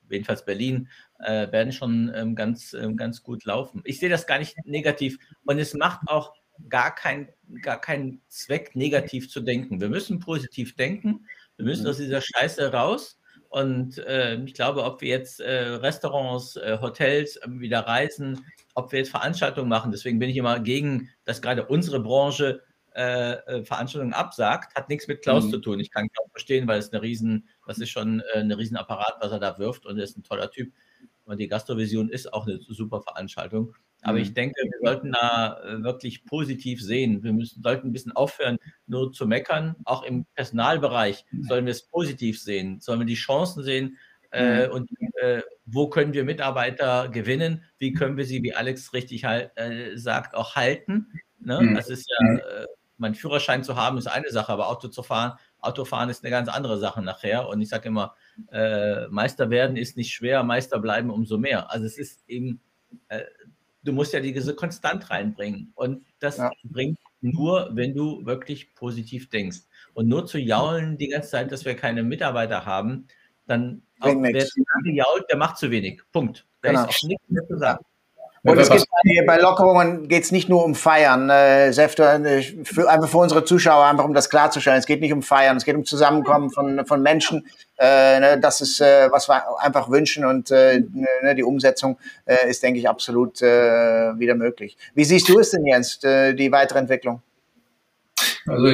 jedenfalls 0.09 0.45
Berlin, 0.45 0.89
äh, 1.19 1.51
werden 1.51 1.71
schon 1.71 2.11
ähm, 2.15 2.35
ganz, 2.35 2.73
ähm, 2.73 2.97
ganz 2.97 3.23
gut 3.23 3.45
laufen. 3.45 3.81
Ich 3.85 3.99
sehe 3.99 4.09
das 4.09 4.27
gar 4.27 4.39
nicht 4.39 4.55
negativ 4.65 5.17
und 5.45 5.59
es 5.59 5.73
macht 5.73 6.01
auch 6.07 6.33
gar, 6.67 6.93
kein, 6.93 7.29
gar 7.61 7.79
keinen 7.79 8.21
Zweck, 8.27 8.75
negativ 8.75 9.29
zu 9.29 9.41
denken. 9.41 9.79
Wir 9.79 9.89
müssen 9.89 10.19
positiv 10.19 10.75
denken. 10.75 11.25
Wir 11.57 11.65
müssen 11.65 11.83
mhm. 11.83 11.89
aus 11.89 11.97
dieser 11.97 12.21
Scheiße 12.21 12.71
raus. 12.71 13.18
Und 13.49 13.97
äh, 13.97 14.35
ich 14.43 14.53
glaube, 14.53 14.83
ob 14.83 15.01
wir 15.01 15.09
jetzt 15.09 15.39
äh, 15.39 15.69
Restaurants, 15.69 16.55
äh, 16.55 16.77
Hotels 16.79 17.39
ähm, 17.43 17.59
wieder 17.59 17.79
reisen, 17.79 18.45
ob 18.75 18.91
wir 18.91 18.99
jetzt 18.99 19.09
Veranstaltungen 19.09 19.67
machen, 19.67 19.91
deswegen 19.91 20.19
bin 20.19 20.29
ich 20.29 20.37
immer 20.37 20.59
gegen, 20.59 21.09
dass 21.25 21.41
gerade 21.41 21.65
unsere 21.65 21.99
Branche 21.99 22.61
äh, 22.95 23.33
äh, 23.33 23.63
Veranstaltungen 23.63 24.13
absagt, 24.13 24.75
hat 24.75 24.89
nichts 24.89 25.07
mit 25.07 25.23
Klaus 25.23 25.45
mhm. 25.45 25.49
zu 25.51 25.57
tun. 25.59 25.79
Ich 25.79 25.89
kann 25.89 26.07
auch 26.21 26.29
verstehen, 26.31 26.67
weil 26.67 26.79
es 26.79 26.91
eine 26.91 27.01
riesen, 27.01 27.49
das 27.65 27.79
ist 27.79 27.89
schon 27.89 28.21
äh, 28.33 28.39
ein 28.39 28.51
Riesenapparat, 28.51 29.17
was 29.19 29.31
er 29.31 29.39
da 29.39 29.57
wirft 29.57 29.85
und 29.87 29.97
er 29.97 30.03
ist 30.03 30.17
ein 30.17 30.23
toller 30.23 30.51
Typ. 30.51 30.71
Und 31.25 31.39
die 31.39 31.47
Gastrovision 31.47 32.09
ist 32.09 32.31
auch 32.33 32.45
eine 32.45 32.59
super 32.59 33.01
Veranstaltung. 33.01 33.75
Aber 34.01 34.17
mhm. 34.17 34.23
ich 34.23 34.33
denke, 34.33 34.61
wir 34.61 34.89
sollten 34.89 35.11
da 35.11 35.61
äh, 35.63 35.83
wirklich 35.83 36.25
positiv 36.25 36.81
sehen. 36.81 37.23
Wir 37.23 37.33
müssen, 37.33 37.61
sollten 37.61 37.87
ein 37.87 37.93
bisschen 37.93 38.13
aufhören, 38.13 38.57
nur 38.87 39.11
zu 39.11 39.27
meckern. 39.27 39.75
Auch 39.85 40.03
im 40.03 40.25
Personalbereich 40.35 41.25
mhm. 41.31 41.43
sollen 41.43 41.65
wir 41.65 41.71
es 41.71 41.85
positiv 41.85 42.41
sehen, 42.41 42.79
sollen 42.79 42.99
wir 42.99 43.05
die 43.05 43.15
Chancen 43.15 43.63
sehen 43.63 43.97
äh, 44.31 44.67
mhm. 44.67 44.73
und 44.73 44.89
äh, 45.21 45.41
wo 45.65 45.89
können 45.89 46.13
wir 46.13 46.23
Mitarbeiter 46.23 47.09
gewinnen, 47.09 47.63
wie 47.77 47.93
können 47.93 48.17
wir 48.17 48.25
sie, 48.25 48.43
wie 48.43 48.53
Alex 48.53 48.93
richtig 48.93 49.25
halt, 49.25 49.51
äh, 49.55 49.97
sagt, 49.97 50.35
auch 50.35 50.55
halten. 50.55 51.07
Ne? 51.39 51.73
Das 51.75 51.89
ist 51.89 52.09
ja, 52.09 52.35
äh, 52.37 52.65
mein 52.97 53.15
Führerschein 53.15 53.63
zu 53.63 53.75
haben 53.75 53.97
ist 53.97 54.07
eine 54.07 54.29
Sache, 54.29 54.51
aber 54.51 54.67
Auto 54.67 54.87
zu 54.89 55.03
fahren, 55.03 55.33
Autofahren 55.59 56.09
ist 56.09 56.23
eine 56.23 56.31
ganz 56.31 56.47
andere 56.49 56.77
Sache 56.77 57.01
nachher. 57.01 57.47
Und 57.47 57.61
ich 57.61 57.69
sage 57.69 57.87
immer, 57.87 58.15
äh, 58.51 59.07
Meister 59.07 59.49
werden 59.49 59.77
ist 59.77 59.97
nicht 59.97 60.13
schwer, 60.13 60.43
Meister 60.43 60.79
bleiben 60.79 61.09
umso 61.09 61.37
mehr. 61.37 61.71
Also 61.71 61.85
es 61.85 61.97
ist 61.97 62.23
eben 62.27 62.61
du 63.83 63.93
musst 63.93 64.13
ja 64.13 64.19
diese 64.19 64.55
Konstant 64.55 65.09
reinbringen. 65.09 65.71
Und 65.75 66.05
das 66.19 66.37
ja. 66.37 66.51
bringt 66.63 66.99
nur, 67.21 67.69
wenn 67.73 67.93
du 67.93 68.25
wirklich 68.25 68.73
positiv 68.75 69.29
denkst. 69.29 69.59
Und 69.93 70.07
nur 70.07 70.25
zu 70.25 70.39
jaulen 70.39 70.97
die 70.97 71.09
ganze 71.09 71.29
Zeit, 71.29 71.51
dass 71.51 71.65
wir 71.65 71.75
keine 71.75 72.03
Mitarbeiter 72.03 72.65
haben, 72.65 73.07
dann 73.45 73.83
auch, 73.99 74.15
wer 74.21 74.45
zu 74.45 74.63
lange 74.75 74.95
jault, 74.95 75.25
der 75.29 75.37
macht 75.37 75.57
zu 75.57 75.71
wenig. 75.71 76.01
Punkt. 76.11 76.45
Da 76.61 76.69
genau. 76.69 76.83
ist 76.83 76.89
auch 76.89 77.07
nichts 77.07 77.29
mehr 77.29 77.47
zu 77.47 77.57
sagen. 77.57 77.83
Und 78.43 78.57
es 78.57 78.69
geht 78.69 78.85
bei, 78.89 79.25
bei 79.25 79.41
Lockerungen 79.41 80.07
geht 80.07 80.23
es 80.23 80.31
nicht 80.31 80.47
nur 80.47 80.63
um 80.63 80.75
Feiern, 80.75 81.29
äh, 81.29 81.73
Säfte, 81.73 82.03
äh, 82.03 82.41
für, 82.63 82.89
einfach 82.89 83.09
für 83.09 83.17
unsere 83.17 83.43
Zuschauer, 83.43 83.85
einfach 83.85 84.05
um 84.05 84.13
das 84.13 84.29
klarzustellen. 84.29 84.79
Es 84.79 84.85
geht 84.85 85.01
nicht 85.01 85.11
um 85.11 85.21
Feiern, 85.21 85.57
es 85.57 85.65
geht 85.65 85.75
um 85.75 85.83
Zusammenkommen 85.83 86.49
von, 86.49 86.85
von 86.85 87.01
Menschen. 87.01 87.47
Äh, 87.77 88.19
ne, 88.19 88.39
das 88.41 88.61
ist, 88.61 88.79
äh, 88.79 89.11
was 89.11 89.27
wir 89.27 89.43
einfach 89.59 89.89
wünschen 89.89 90.25
und 90.25 90.51
äh, 90.51 90.81
ne, 91.21 91.35
die 91.35 91.43
Umsetzung 91.43 91.97
äh, 92.25 92.49
ist, 92.49 92.63
denke 92.63 92.79
ich, 92.79 92.87
absolut 92.87 93.41
äh, 93.41 94.17
wieder 94.17 94.35
möglich. 94.35 94.77
Wie 94.93 95.03
siehst 95.03 95.27
du 95.27 95.39
es 95.39 95.51
denn 95.51 95.65
jetzt, 95.65 96.05
äh, 96.05 96.33
die 96.33 96.51
weitere 96.51 96.79
Entwicklung? 96.79 97.21
Also 98.47 98.67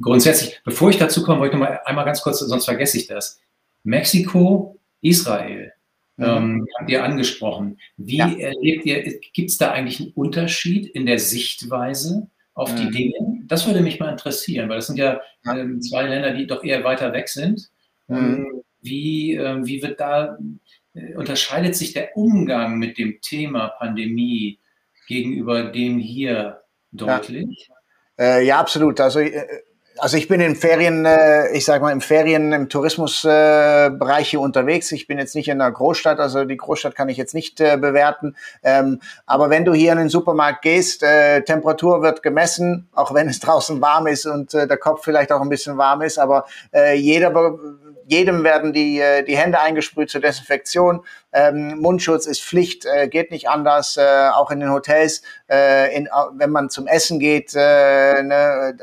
grundsätzlich, 0.00 0.60
bevor 0.64 0.90
ich 0.90 0.98
dazu 0.98 1.22
komme, 1.22 1.40
wollte 1.40 1.56
ich 1.56 1.60
noch 1.60 1.68
mal 1.68 1.80
einmal 1.84 2.04
ganz 2.04 2.22
kurz, 2.22 2.38
sonst 2.40 2.64
vergesse 2.64 2.96
ich 2.96 3.06
das. 3.06 3.40
Mexiko, 3.82 4.78
Israel. 5.00 5.72
Ähm, 6.18 6.66
habt 6.78 6.90
ihr 6.90 7.04
angesprochen. 7.04 7.78
Wie 7.96 8.18
ja. 8.18 8.28
erlebt 8.28 8.86
ihr, 8.86 9.20
gibt 9.34 9.50
es 9.50 9.58
da 9.58 9.72
eigentlich 9.72 10.00
einen 10.00 10.12
Unterschied 10.12 10.86
in 10.86 11.04
der 11.04 11.18
Sichtweise 11.18 12.30
auf 12.54 12.72
mhm. 12.72 12.76
die 12.76 12.90
Dinge? 12.90 13.42
Das 13.46 13.66
würde 13.66 13.80
mich 13.80 14.00
mal 14.00 14.10
interessieren, 14.10 14.68
weil 14.68 14.76
das 14.76 14.86
sind 14.86 14.98
ja 14.98 15.20
ähm, 15.46 15.80
zwei 15.82 16.04
Länder, 16.04 16.32
die 16.32 16.46
doch 16.46 16.64
eher 16.64 16.84
weiter 16.84 17.12
weg 17.12 17.28
sind. 17.28 17.68
Mhm. 18.08 18.16
Ähm, 18.16 18.62
wie, 18.80 19.34
äh, 19.34 19.66
wie 19.66 19.82
wird 19.82 20.00
da, 20.00 20.38
äh, 20.94 21.14
unterscheidet 21.16 21.76
sich 21.76 21.92
der 21.92 22.16
Umgang 22.16 22.78
mit 22.78 22.98
dem 22.98 23.20
Thema 23.20 23.68
Pandemie 23.68 24.60
gegenüber 25.08 25.64
dem 25.64 25.98
hier 25.98 26.62
deutlich? 26.92 27.68
Ja, 28.18 28.24
äh, 28.24 28.46
ja 28.46 28.58
absolut. 28.58 29.00
Also 29.00 29.20
äh, 29.20 29.46
also 29.98 30.16
ich 30.16 30.28
bin 30.28 30.40
in 30.40 30.56
Ferien, 30.56 31.04
äh, 31.04 31.50
ich 31.52 31.64
sage 31.64 31.82
mal 31.82 31.92
im 31.92 32.00
Ferien, 32.00 32.52
im 32.52 32.68
Tourismusbereich 32.68 34.30
hier 34.30 34.40
unterwegs. 34.40 34.92
Ich 34.92 35.06
bin 35.06 35.18
jetzt 35.18 35.34
nicht 35.34 35.48
in 35.48 35.60
einer 35.60 35.70
Großstadt, 35.70 36.18
also 36.20 36.44
die 36.44 36.56
Großstadt 36.56 36.94
kann 36.94 37.08
ich 37.08 37.16
jetzt 37.16 37.34
nicht 37.34 37.60
äh, 37.60 37.76
bewerten. 37.76 38.36
Ähm, 38.62 39.00
aber 39.26 39.50
wenn 39.50 39.64
du 39.64 39.74
hier 39.74 39.92
in 39.92 39.98
den 39.98 40.08
Supermarkt 40.08 40.62
gehst, 40.62 41.02
äh, 41.02 41.42
Temperatur 41.42 42.02
wird 42.02 42.22
gemessen, 42.22 42.88
auch 42.94 43.14
wenn 43.14 43.28
es 43.28 43.40
draußen 43.46 43.80
warm 43.80 44.06
ist 44.06 44.26
und 44.26 44.52
der 44.52 44.76
Kopf 44.76 45.04
vielleicht 45.04 45.32
auch 45.32 45.40
ein 45.40 45.48
bisschen 45.48 45.76
warm 45.76 46.02
ist, 46.02 46.18
aber 46.18 46.46
jeder, 46.94 47.58
jedem 48.06 48.44
werden 48.44 48.72
die, 48.72 49.02
die 49.26 49.36
Hände 49.36 49.60
eingesprüht 49.60 50.10
zur 50.10 50.20
Desinfektion. 50.20 51.04
Ähm, 51.32 51.78
Mundschutz 51.78 52.26
ist 52.26 52.42
Pflicht, 52.42 52.86
geht 53.10 53.30
nicht 53.30 53.48
anders, 53.48 53.98
auch 53.98 54.50
in 54.50 54.60
den 54.60 54.70
Hotels, 54.70 55.22
in, 55.48 56.08
wenn 56.34 56.50
man 56.50 56.70
zum 56.70 56.86
Essen 56.86 57.18
geht, 57.18 57.54
ne, 57.54 58.76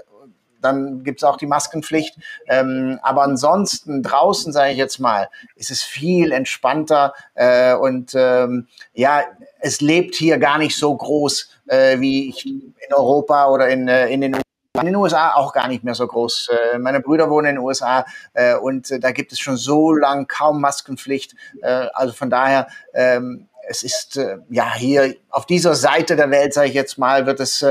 dann 0.63 1.03
gibt's 1.03 1.23
auch 1.23 1.37
die 1.37 1.47
Maskenpflicht. 1.47 2.17
Ähm, 2.47 2.99
aber 3.03 3.23
ansonsten 3.23 4.03
draußen, 4.03 4.53
sage 4.53 4.71
ich 4.71 4.77
jetzt 4.77 4.99
mal, 4.99 5.29
ist 5.55 5.71
es 5.71 5.83
viel 5.83 6.31
entspannter 6.31 7.13
äh, 7.35 7.73
und 7.73 8.13
ähm, 8.15 8.67
ja, 8.93 9.23
es 9.59 9.81
lebt 9.81 10.15
hier 10.15 10.37
gar 10.37 10.57
nicht 10.57 10.77
so 10.77 10.95
groß 10.95 11.49
äh, 11.67 11.99
wie 11.99 12.29
ich 12.29 12.45
in 12.45 12.93
Europa 12.93 13.47
oder 13.47 13.69
in, 13.69 13.87
äh, 13.87 14.07
in 14.07 14.21
den 14.21 14.37
in 14.75 14.87
den 14.87 14.95
USA 14.95 15.35
auch 15.35 15.53
gar 15.53 15.67
nicht 15.67 15.83
mehr 15.83 15.93
so 15.93 16.07
groß. 16.07 16.49
Äh, 16.73 16.79
meine 16.79 16.99
Brüder 16.99 17.29
wohnen 17.29 17.49
in 17.49 17.55
den 17.57 17.63
USA 17.63 18.05
äh, 18.33 18.55
und 18.55 18.91
da 19.03 19.11
gibt 19.11 19.31
es 19.31 19.39
schon 19.39 19.55
so 19.55 19.93
lang 19.93 20.27
kaum 20.27 20.61
Maskenpflicht. 20.61 21.35
Also 21.93 22.13
von 22.13 22.31
daher, 22.31 22.67
ähm, 22.95 23.47
es 23.67 23.83
ist 23.83 24.19
ja 24.49 24.73
hier 24.73 25.15
auf 25.29 25.45
dieser 25.45 25.75
Seite 25.75 26.15
der 26.15 26.31
Welt, 26.31 26.55
sage 26.55 26.69
ich 26.69 26.73
jetzt 26.73 26.97
mal, 26.97 27.27
wird 27.27 27.39
es 27.39 27.63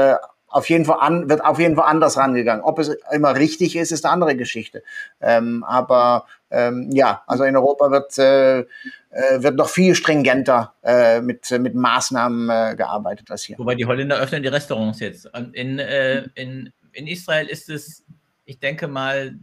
auf 0.53 0.69
jeden 0.69 0.85
Fall 0.85 0.99
an, 1.01 1.29
wird 1.29 1.45
auf 1.45 1.59
jeden 1.59 1.77
Fall 1.77 1.87
anders 1.89 2.17
rangegangen. 2.17 2.63
Ob 2.63 2.79
es 2.79 2.97
immer 3.11 3.35
richtig 3.37 3.75
ist, 3.75 3.91
ist 3.91 4.05
eine 4.05 4.13
andere 4.13 4.37
Geschichte. 4.37 4.83
Ähm, 5.21 5.65
aber 5.65 6.27
ähm, 6.51 6.91
ja, 6.93 7.23
also 7.27 7.45
in 7.45 7.57
Europa 7.57 7.91
wird, 7.91 8.19
äh, 8.19 8.61
äh, 8.61 9.43
wird 9.43 9.57
noch 9.57 9.71
viel 9.71 9.95
stringenter 9.95 10.75
äh, 10.83 11.21
mit, 11.21 11.51
mit 11.51 11.75
Maßnahmen 11.75 12.51
äh, 12.51 12.77
gearbeitet 12.77 13.31
als 13.31 13.43
hier. 13.45 13.59
Wobei 13.59 13.75
die 13.75 13.87
Holländer 13.87 14.19
öffnen 14.19 14.43
die 14.43 14.49
Restaurants 14.49 15.01
jetzt. 15.01 15.27
In, 15.55 15.79
äh, 15.79 16.29
in, 16.35 16.73
in 16.93 17.07
Israel 17.07 17.47
ist 17.47 17.71
es, 17.71 18.05
ich 18.45 18.61
denke 18.61 18.89
mal, 18.89 19.35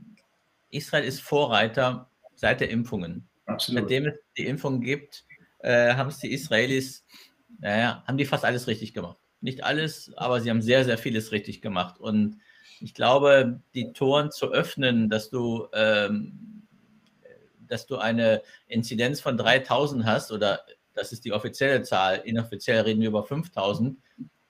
Israel 0.70 1.03
ist 1.03 1.22
Vorreiter 1.22 2.07
seit 2.36 2.62
der 2.62 2.70
Impfungen. 2.70 3.28
Absolut. 3.47 3.82
Seitdem 3.82 4.05
es 4.05 4.14
die 4.38 4.45
Impfung 4.45 4.82
gibt, 4.82 5.26
äh, 5.60 5.95
haben 5.95 6.10
es 6.10 6.20
die 6.20 6.32
Israelis, 6.32 7.03
naja, 7.60 8.03
haben 8.07 8.18
die 8.18 8.26
fast 8.26 8.45
alles 8.45 8.68
richtig 8.68 8.93
gemacht. 8.93 9.18
Nicht 9.41 9.63
alles, 9.63 10.11
aber 10.17 10.41
sie 10.41 10.49
haben 10.49 10.61
sehr, 10.61 10.83
sehr 10.85 10.97
vieles 10.97 11.31
richtig 11.31 11.61
gemacht. 11.61 11.99
Und 11.99 12.39
ich 12.81 12.93
glaube, 12.93 13.61
die 13.73 13.93
Toren 13.93 14.31
zu 14.31 14.51
öffnen, 14.51 15.09
dass 15.09 15.29
du, 15.29 15.67
ähm, 15.73 16.67
dass 17.67 17.85
du 17.85 17.97
eine 17.97 18.41
Inzidenz 18.67 19.21
von 19.21 19.37
3000 19.37 20.05
hast, 20.05 20.31
oder 20.31 20.61
das 20.93 21.11
ist 21.11 21.25
die 21.25 21.33
offizielle 21.33 21.81
Zahl, 21.83 22.21
inoffiziell 22.25 22.81
reden 22.81 23.01
wir 23.01 23.09
über 23.09 23.23
5000, 23.23 23.97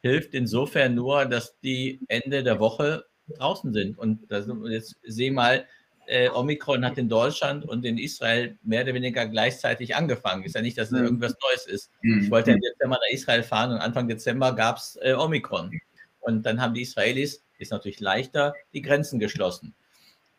hilft 0.01 0.33
insofern 0.33 0.95
nur, 0.95 1.25
dass 1.25 1.59
die 1.59 1.99
Ende 2.07 2.43
der 2.43 2.59
Woche 2.59 3.05
draußen 3.27 3.73
sind. 3.73 3.97
Und 3.97 4.31
das, 4.31 4.47
jetzt 4.65 4.97
seh 5.03 5.31
mal, 5.31 5.65
äh, 6.10 6.30
Omikron 6.30 6.84
hat 6.84 6.97
in 6.97 7.07
Deutschland 7.07 7.66
und 7.66 7.86
in 7.86 7.99
Israel 7.99 8.57
mehr 8.64 8.82
oder 8.82 8.95
weniger 8.95 9.28
gleichzeitig 9.28 9.95
angefangen. 9.95 10.43
Ist 10.43 10.55
ja 10.55 10.62
nicht, 10.62 10.78
dass 10.78 10.91
es 10.91 10.99
irgendwas 10.99 11.36
Neues 11.43 11.68
ist. 11.68 11.91
Mhm. 12.01 12.24
Ich 12.24 12.32
wollte 12.32 12.51
im 12.51 12.60
Dezember 12.60 12.95
nach 12.95 13.14
Israel 13.14 13.43
fahren 13.43 13.72
und 13.72 13.78
Anfang 13.78 14.07
Dezember 14.07 14.55
gab 14.55 14.78
es 14.78 14.97
äh, 15.03 15.14
Omikron. 15.14 15.72
Und 16.20 16.45
dann 16.45 16.60
haben 16.60 16.74
die 16.74 16.82
Israelis, 16.82 17.43
ist 17.60 17.72
natürlich 17.72 17.99
leichter, 17.99 18.55
die 18.74 18.82
Grenzen 18.82 19.20
geschlossen. 19.20 19.76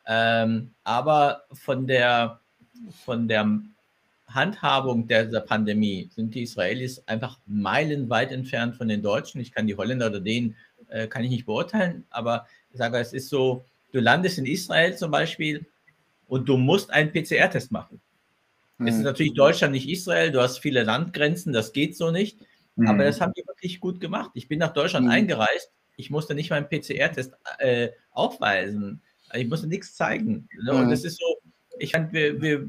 Ähm, 0.07 0.73
aber 0.83 1.45
von 1.53 1.87
der, 1.87 2.41
von 3.05 3.29
der 3.29 3.61
Handhabung 4.27 5.07
der, 5.07 5.27
der, 5.27 5.41
Pandemie 5.41 6.11
sind 6.13 6.35
die 6.35 6.43
Israelis 6.43 7.03
einfach 7.07 7.39
meilenweit 7.47 8.33
entfernt 8.33 8.77
von 8.77 8.89
den 8.89 9.03
Deutschen. 9.03 9.41
Ich 9.41 9.53
kann 9.53 9.69
die 9.69 9.77
Holländer 9.77 10.07
oder 10.07 10.21
denen 10.21 10.57
äh, 10.89 11.07
kann 11.07 11.23
ich 11.23 11.31
nicht 11.31 11.47
beurteilen, 11.47 12.07
aber 12.11 12.47
ich 12.73 12.79
sage, 12.79 12.99
es 12.99 13.13
ist 13.13 13.29
so, 13.29 13.65
du 13.93 14.01
landest 14.01 14.39
in 14.39 14.47
Israel 14.47 14.97
zum 14.97 15.11
Beispiel 15.11 15.67
und 16.27 16.49
du 16.49 16.57
musst 16.57 16.91
einen 16.91 17.13
PCR-Test 17.13 17.73
machen. 17.73 18.01
Mhm. 18.79 18.87
Es 18.87 18.95
ist 18.95 19.01
mhm. 19.01 19.05
natürlich 19.05 19.35
Deutschland, 19.35 19.73
nicht 19.73 19.89
Israel. 19.89 20.31
Du 20.31 20.41
hast 20.41 20.59
viele 20.59 20.83
Landgrenzen, 20.85 21.53
das 21.53 21.73
geht 21.73 21.97
so 21.97 22.11
nicht. 22.11 22.39
Mhm. 22.77 22.89
Aber 22.89 23.05
das 23.05 23.21
haben 23.21 23.33
die 23.37 23.47
wirklich 23.47 23.81
gut 23.81 24.01
gemacht. 24.01 24.31
Ich 24.35 24.49
bin 24.49 24.59
nach 24.59 24.73
Deutschland 24.73 25.07
mhm. 25.07 25.13
eingereist. 25.13 25.73
Ich 25.97 26.11
musste 26.11 26.35
nicht 26.35 26.51
meinen 26.51 26.69
PCR-Test 26.69 27.35
äh, 27.59 27.91
aufweisen. 28.13 29.03
Ich 29.35 29.49
musste 29.49 29.67
nichts 29.67 29.95
zeigen. 29.95 30.49
Ne? 30.63 30.73
Und 30.73 30.87
mhm. 30.87 30.91
das 30.91 31.05
ist 31.05 31.19
so, 31.19 31.39
ich 31.79 31.93
fand, 31.93 32.13
wir, 32.13 32.41
wir, 32.41 32.67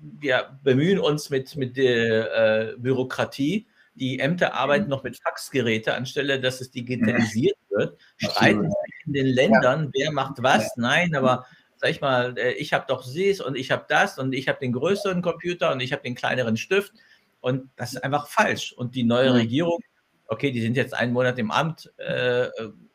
wir 0.00 0.58
bemühen 0.62 0.98
uns 0.98 1.30
mit, 1.30 1.56
mit 1.56 1.76
der 1.76 2.72
äh, 2.72 2.76
Bürokratie. 2.76 3.66
Die 3.94 4.18
Ämter 4.18 4.54
arbeiten 4.54 4.84
mhm. 4.84 4.90
noch 4.90 5.02
mit 5.04 5.16
Faxgeräten, 5.16 5.92
anstelle 5.92 6.40
dass 6.40 6.60
es 6.60 6.70
digitalisiert 6.70 7.56
wird. 7.70 7.98
Streiten 8.16 8.72
in 9.06 9.12
den 9.12 9.26
Ländern, 9.26 9.90
wer 9.92 10.12
macht 10.12 10.42
was. 10.42 10.76
Nein, 10.76 11.14
aber 11.14 11.46
sag 11.76 11.90
ich 11.90 12.00
mal, 12.00 12.36
äh, 12.38 12.52
ich 12.52 12.72
habe 12.72 12.86
doch 12.88 13.04
dies 13.04 13.40
und 13.40 13.56
ich 13.56 13.70
habe 13.70 13.84
das 13.88 14.18
und 14.18 14.32
ich 14.32 14.48
habe 14.48 14.58
den 14.58 14.72
größeren 14.72 15.22
Computer 15.22 15.72
und 15.72 15.80
ich 15.80 15.92
habe 15.92 16.02
den 16.02 16.14
kleineren 16.14 16.56
Stift. 16.56 16.92
Und 17.40 17.70
das 17.76 17.92
ist 17.92 18.02
einfach 18.02 18.26
falsch. 18.28 18.72
Und 18.72 18.94
die 18.94 19.04
neue 19.04 19.30
mhm. 19.30 19.36
Regierung, 19.36 19.80
okay, 20.28 20.50
die 20.50 20.62
sind 20.62 20.76
jetzt 20.76 20.94
einen 20.94 21.12
Monat 21.12 21.38
im 21.38 21.50
Amt, 21.50 21.92
äh, 21.98 22.48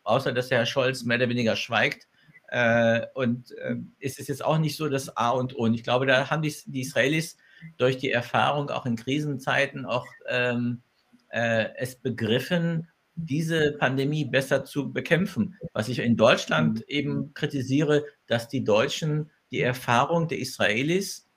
außer 0.03 0.33
dass 0.33 0.49
Herr 0.49 0.65
Scholz 0.65 1.03
mehr 1.03 1.17
oder 1.17 1.29
weniger 1.29 1.55
schweigt. 1.55 2.07
Äh, 2.47 3.05
und 3.13 3.51
äh, 3.57 3.75
es 3.99 4.17
ist 4.17 4.27
jetzt 4.27 4.43
auch 4.43 4.57
nicht 4.57 4.75
so 4.75 4.89
das 4.89 5.15
A 5.15 5.29
und 5.29 5.55
O. 5.55 5.63
Und 5.63 5.75
ich 5.75 5.83
glaube, 5.83 6.07
da 6.07 6.29
haben 6.29 6.41
die, 6.41 6.55
die 6.65 6.81
Israelis 6.81 7.37
durch 7.77 7.97
die 7.97 8.11
Erfahrung 8.11 8.69
auch 8.71 8.85
in 8.85 8.95
Krisenzeiten 8.95 9.85
auch 9.85 10.07
ähm, 10.27 10.81
äh, 11.29 11.69
es 11.77 11.95
begriffen, 11.95 12.87
diese 13.15 13.73
Pandemie 13.73 14.25
besser 14.25 14.63
zu 14.63 14.93
bekämpfen. 14.93 15.55
Was 15.73 15.89
ich 15.89 15.99
in 15.99 16.15
Deutschland 16.15 16.81
eben 16.87 17.33
kritisiere, 17.33 18.05
dass 18.27 18.47
die 18.47 18.63
Deutschen 18.63 19.29
die 19.51 19.61
Erfahrung 19.61 20.27
der 20.27 20.39
Israelis 20.39 21.27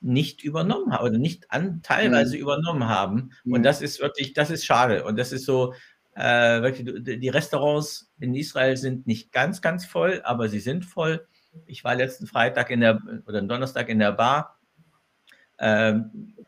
nicht 0.00 0.42
übernommen 0.42 0.92
haben 0.92 1.04
oder 1.04 1.18
nicht 1.18 1.50
an, 1.50 1.80
teilweise 1.82 2.36
mhm. 2.36 2.42
übernommen 2.42 2.88
haben. 2.88 3.30
Und 3.44 3.62
das 3.62 3.80
ist 3.80 4.00
wirklich, 4.00 4.34
das 4.34 4.50
ist 4.50 4.64
schade. 4.64 5.04
Und 5.04 5.18
das 5.18 5.32
ist 5.32 5.46
so, 5.46 5.72
äh, 6.14 6.62
wirklich, 6.62 7.20
die 7.20 7.28
Restaurants 7.28 8.12
in 8.20 8.34
Israel 8.34 8.76
sind 8.76 9.06
nicht 9.06 9.32
ganz, 9.32 9.62
ganz 9.62 9.84
voll, 9.84 10.20
aber 10.24 10.48
sie 10.48 10.60
sind 10.60 10.84
voll. 10.84 11.26
Ich 11.66 11.84
war 11.84 11.94
letzten 11.94 12.26
Freitag 12.26 12.70
in 12.70 12.80
der 12.80 13.00
oder 13.26 13.40
Donnerstag 13.42 13.88
in 13.88 13.98
der 13.98 14.12
Bar, 14.12 14.58
äh, 15.58 15.94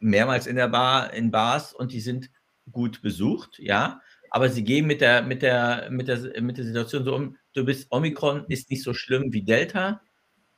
mehrmals 0.01 0.47
in 0.47 0.57
der 0.57 0.69
Bar, 0.69 1.13
in 1.15 1.31
Bars 1.31 1.73
und 1.73 1.93
die 1.93 2.01
sind 2.01 2.31
gut 2.71 3.03
besucht, 3.03 3.59
ja 3.59 4.01
aber 4.37 4.51
sie 4.51 4.65
gehen 4.65 4.87
mit 4.87 5.01
der, 5.01 5.23
mit 5.23 5.41
der, 5.41 5.89
mit 5.91 6.09
der, 6.09 6.43
mit 6.43 6.59
der 6.59 6.65
Situation 6.67 7.05
so 7.05 7.15
um, 7.15 7.37
du 7.55 7.65
bist 7.65 7.91
Omikron, 7.91 8.45
ist 8.49 8.71
nicht 8.71 8.83
so 8.83 8.93
schlimm 8.93 9.33
wie 9.33 9.43
Delta. 9.43 10.03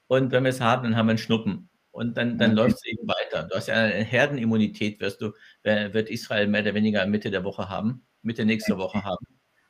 Und 0.08 0.32
wenn 0.32 0.42
wir 0.42 0.50
es 0.50 0.60
haben, 0.60 0.82
dann 0.82 0.96
haben 0.96 1.06
wir 1.06 1.10
einen 1.10 1.18
Schnuppen. 1.18 1.68
Und 1.92 2.16
dann, 2.16 2.38
dann 2.38 2.52
okay. 2.52 2.60
läuft 2.60 2.76
es 2.76 2.86
eben 2.86 3.06
weiter. 3.06 3.44
Du 3.44 3.54
hast 3.54 3.68
ja 3.68 3.74
eine 3.74 4.02
Herdenimmunität, 4.02 5.00
wirst 5.00 5.20
du, 5.20 5.32
wird 5.62 6.10
Israel 6.10 6.48
mehr 6.48 6.62
oder 6.62 6.74
weniger 6.74 7.06
Mitte 7.06 7.30
der 7.30 7.44
Woche 7.44 7.68
haben, 7.68 8.04
Mitte 8.22 8.44
nächster 8.44 8.78
Woche 8.78 9.04
haben. 9.04 9.24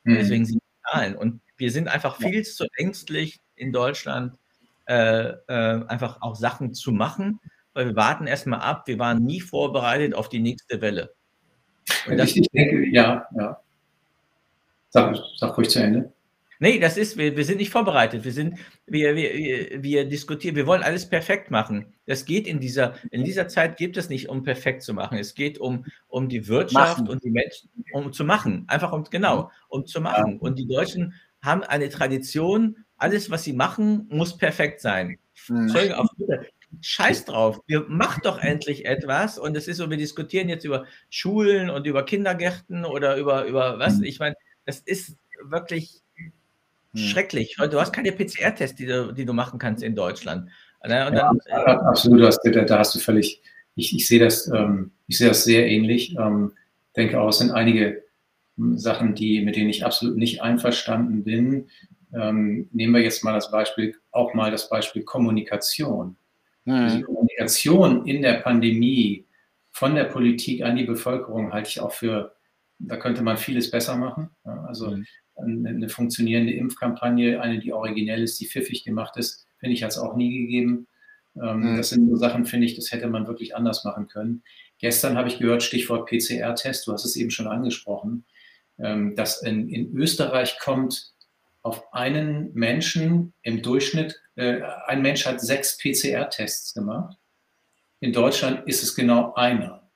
Und 0.05 0.12
mhm. 0.12 0.16
deswegen 0.16 0.47
sind 0.47 0.62
die 0.62 0.91
Zahlen. 0.91 1.14
Und 1.14 1.43
wir 1.59 1.70
sind 1.70 1.89
einfach 1.89 2.16
viel 2.16 2.45
zu 2.45 2.66
ängstlich 2.76 3.39
in 3.57 3.72
Deutschland, 3.72 4.39
äh, 4.86 5.32
äh, 5.49 5.84
einfach 5.86 6.22
auch 6.22 6.34
Sachen 6.34 6.72
zu 6.72 6.93
machen, 6.93 7.41
weil 7.74 7.89
wir 7.89 7.97
warten 7.97 8.26
erstmal 8.26 8.61
ab. 8.61 8.86
Wir 8.86 8.99
waren 8.99 9.24
nie 9.24 9.41
vorbereitet 9.41 10.14
auf 10.14 10.28
die 10.28 10.41
nächste 10.41 10.80
Welle. 10.80 11.14
Das, 12.16 12.34
ich 12.34 12.49
denke, 12.49 12.89
ja, 12.89 13.26
ja. 13.36 13.61
Sag, 14.91 15.16
sag 15.36 15.57
ruhig 15.57 15.68
zu 15.68 15.82
Ende. 15.82 16.12
Nee, 16.61 16.80
das 16.80 16.97
ist, 16.97 17.16
wir, 17.16 17.36
wir 17.36 17.45
sind 17.45 17.59
nicht 17.59 17.70
vorbereitet. 17.70 18.24
Wir 18.24 18.32
sind, 18.32 18.59
wir, 18.86 19.14
wir, 19.14 19.82
wir 19.82 20.09
diskutieren, 20.09 20.57
wir 20.57 20.66
wollen 20.66 20.82
alles 20.82 21.09
perfekt 21.09 21.53
machen. 21.53 21.95
Das 22.07 22.24
geht 22.24 22.49
in 22.49 22.59
dieser, 22.59 22.95
in 23.12 23.22
dieser 23.22 23.47
Zeit 23.47 23.76
geht 23.76 23.97
es 23.97 24.09
nicht 24.09 24.28
um 24.28 24.43
perfekt 24.43 24.82
zu 24.82 24.93
machen. 24.93 25.18
Es 25.18 25.34
geht 25.34 25.59
um, 25.59 25.84
um 26.09 26.28
die 26.28 26.49
Wirtschaft 26.49 26.99
machen. 26.99 27.09
und 27.09 27.22
die 27.22 27.30
Menschen, 27.30 27.70
um 27.93 28.12
zu 28.12 28.24
machen. 28.24 28.64
Einfach 28.66 28.93
um, 28.93 29.05
genau, 29.05 29.53
um 29.68 29.86
zu 29.86 30.01
machen. 30.01 30.32
Ja. 30.32 30.39
Und 30.41 30.59
die 30.59 30.66
Deutschen 30.66 31.14
haben 31.43 31.62
eine 31.62 31.91
Tradition, 31.91 32.84
alles, 32.97 33.30
was 33.30 33.45
sie 33.45 33.53
machen, 33.53 34.09
muss 34.11 34.36
perfekt 34.36 34.80
sein. 34.80 35.18
Mhm. 35.49 35.93
Auf, 35.93 36.09
scheiß 36.81 37.25
drauf, 37.25 37.61
wir 37.66 37.87
machen 37.89 38.21
doch 38.25 38.39
endlich 38.39 38.85
etwas. 38.85 39.39
Und 39.39 39.57
es 39.57 39.69
ist 39.69 39.79
so, 39.79 39.91
wir 39.91 39.97
diskutieren 39.97 40.49
jetzt 40.49 40.64
über 40.64 40.85
Schulen 41.11 41.71
und 41.71 41.87
über 41.87 42.05
Kindergärten 42.05 42.85
oder 42.85 43.16
über, 43.16 43.45
über 43.45 43.79
was. 43.79 44.01
Ich 44.01 44.19
meine, 44.19 44.37
das 44.66 44.81
ist 44.81 45.16
wirklich 45.43 46.03
hm. 46.16 46.33
schrecklich. 46.95 47.57
Du 47.57 47.81
hast 47.81 47.93
keine 47.93 48.12
PCR-Tests, 48.12 48.77
die 48.77 48.87
du, 48.87 49.12
die 49.12 49.25
du 49.25 49.33
machen 49.33 49.59
kannst 49.59 49.83
in 49.83 49.95
Deutschland. 49.95 50.51
Ne, 50.85 51.11
dann, 51.12 51.41
ja, 51.49 51.64
absolut, 51.81 52.23
hast, 52.23 52.41
da, 52.45 52.62
da, 52.62 52.79
hast 52.79 52.95
du 52.95 53.01
völlig, 53.01 53.43
ich, 53.75 53.95
ich 53.97 54.07
sehe 54.07 54.21
das, 54.21 54.47
ähm, 54.47 54.93
ich 55.09 55.19
sehe 55.19 55.29
das 55.29 55.43
sehr 55.43 55.66
ähnlich. 55.66 56.16
Ähm, 56.16 56.53
denke 56.97 57.21
auch, 57.21 57.31
es 57.31 57.39
sind 57.39 57.51
einige 57.51 58.05
hm, 58.57 58.79
Sachen, 58.79 59.14
die, 59.14 59.43
mit 59.43 59.57
denen 59.57 59.71
ich 59.71 59.85
absolut 59.85 60.16
nicht 60.16 60.41
einverstanden 60.43 61.25
bin. 61.25 61.69
Ähm, 62.14 62.69
nehmen 62.73 62.95
wir 62.95 63.03
jetzt 63.03 63.25
mal 63.25 63.33
das 63.33 63.51
Beispiel, 63.51 63.97
auch 64.12 64.35
mal 64.35 64.51
das 64.51 64.69
Beispiel 64.69 65.03
Kommunikation. 65.03 66.16
Mhm. 66.69 66.89
Die 66.89 67.03
Kommunikation 67.03 68.07
in 68.07 68.21
der 68.21 68.35
Pandemie 68.35 69.25
von 69.71 69.95
der 69.95 70.05
Politik 70.05 70.62
an 70.62 70.77
die 70.77 70.85
Bevölkerung 70.85 71.53
halte 71.53 71.71
ich 71.71 71.81
auch 71.81 71.93
für, 71.93 72.37
da 72.79 72.97
könnte 72.97 73.23
man 73.23 73.39
vieles 73.39 73.71
besser 73.71 73.97
machen. 73.97 74.31
Also 74.45 74.91
mhm. 74.91 75.07
eine, 75.37 75.69
eine 75.71 75.89
funktionierende 75.89 76.53
Impfkampagne, 76.53 77.41
eine, 77.41 77.59
die 77.59 77.73
originell 77.73 78.23
ist, 78.23 78.39
die 78.41 78.47
pfiffig 78.47 78.85
gemacht 78.85 79.16
ist, 79.16 79.47
finde 79.59 79.75
ich, 79.75 79.83
hat 79.83 79.93
es 79.93 79.99
auch 79.99 80.14
nie 80.14 80.41
gegeben. 80.41 80.87
Ähm, 81.41 81.61
mhm. 81.61 81.77
Das 81.77 81.91
sind 81.91 82.09
so 82.09 82.16
Sachen, 82.16 82.45
finde 82.45 82.66
ich, 82.66 82.77
das 82.77 82.93
hätte 82.93 83.09
man 83.09 83.27
wirklich 83.27 83.57
anders 83.57 83.85
machen 83.85 84.09
können. 84.09 84.43
Gestern 84.79 85.16
habe 85.16 85.29
ich 85.29 85.39
gehört, 85.39 85.62
Stichwort 85.62 86.09
PCR-Test, 86.09 86.87
du 86.87 86.93
hast 86.93 87.05
es 87.05 87.16
eben 87.16 87.31
schon 87.31 87.47
angesprochen, 87.47 88.25
ähm, 88.79 89.16
dass 89.16 89.43
in, 89.43 89.69
in, 89.69 89.97
Österreich 89.97 90.59
kommt 90.61 91.12
auf 91.62 91.92
einen 91.92 92.52
Menschen 92.54 93.34
im 93.42 93.62
Durchschnitt, 93.62 94.20
äh, 94.36 94.62
ein 94.86 95.02
Mensch 95.02 95.26
hat 95.26 95.40
sechs 95.40 95.76
PCR-Tests 95.78 96.74
gemacht. 96.74 97.16
In 98.00 98.12
Deutschland 98.12 98.66
ist 98.66 98.82
es 98.82 98.94
genau 98.94 99.34
einer. 99.34 99.90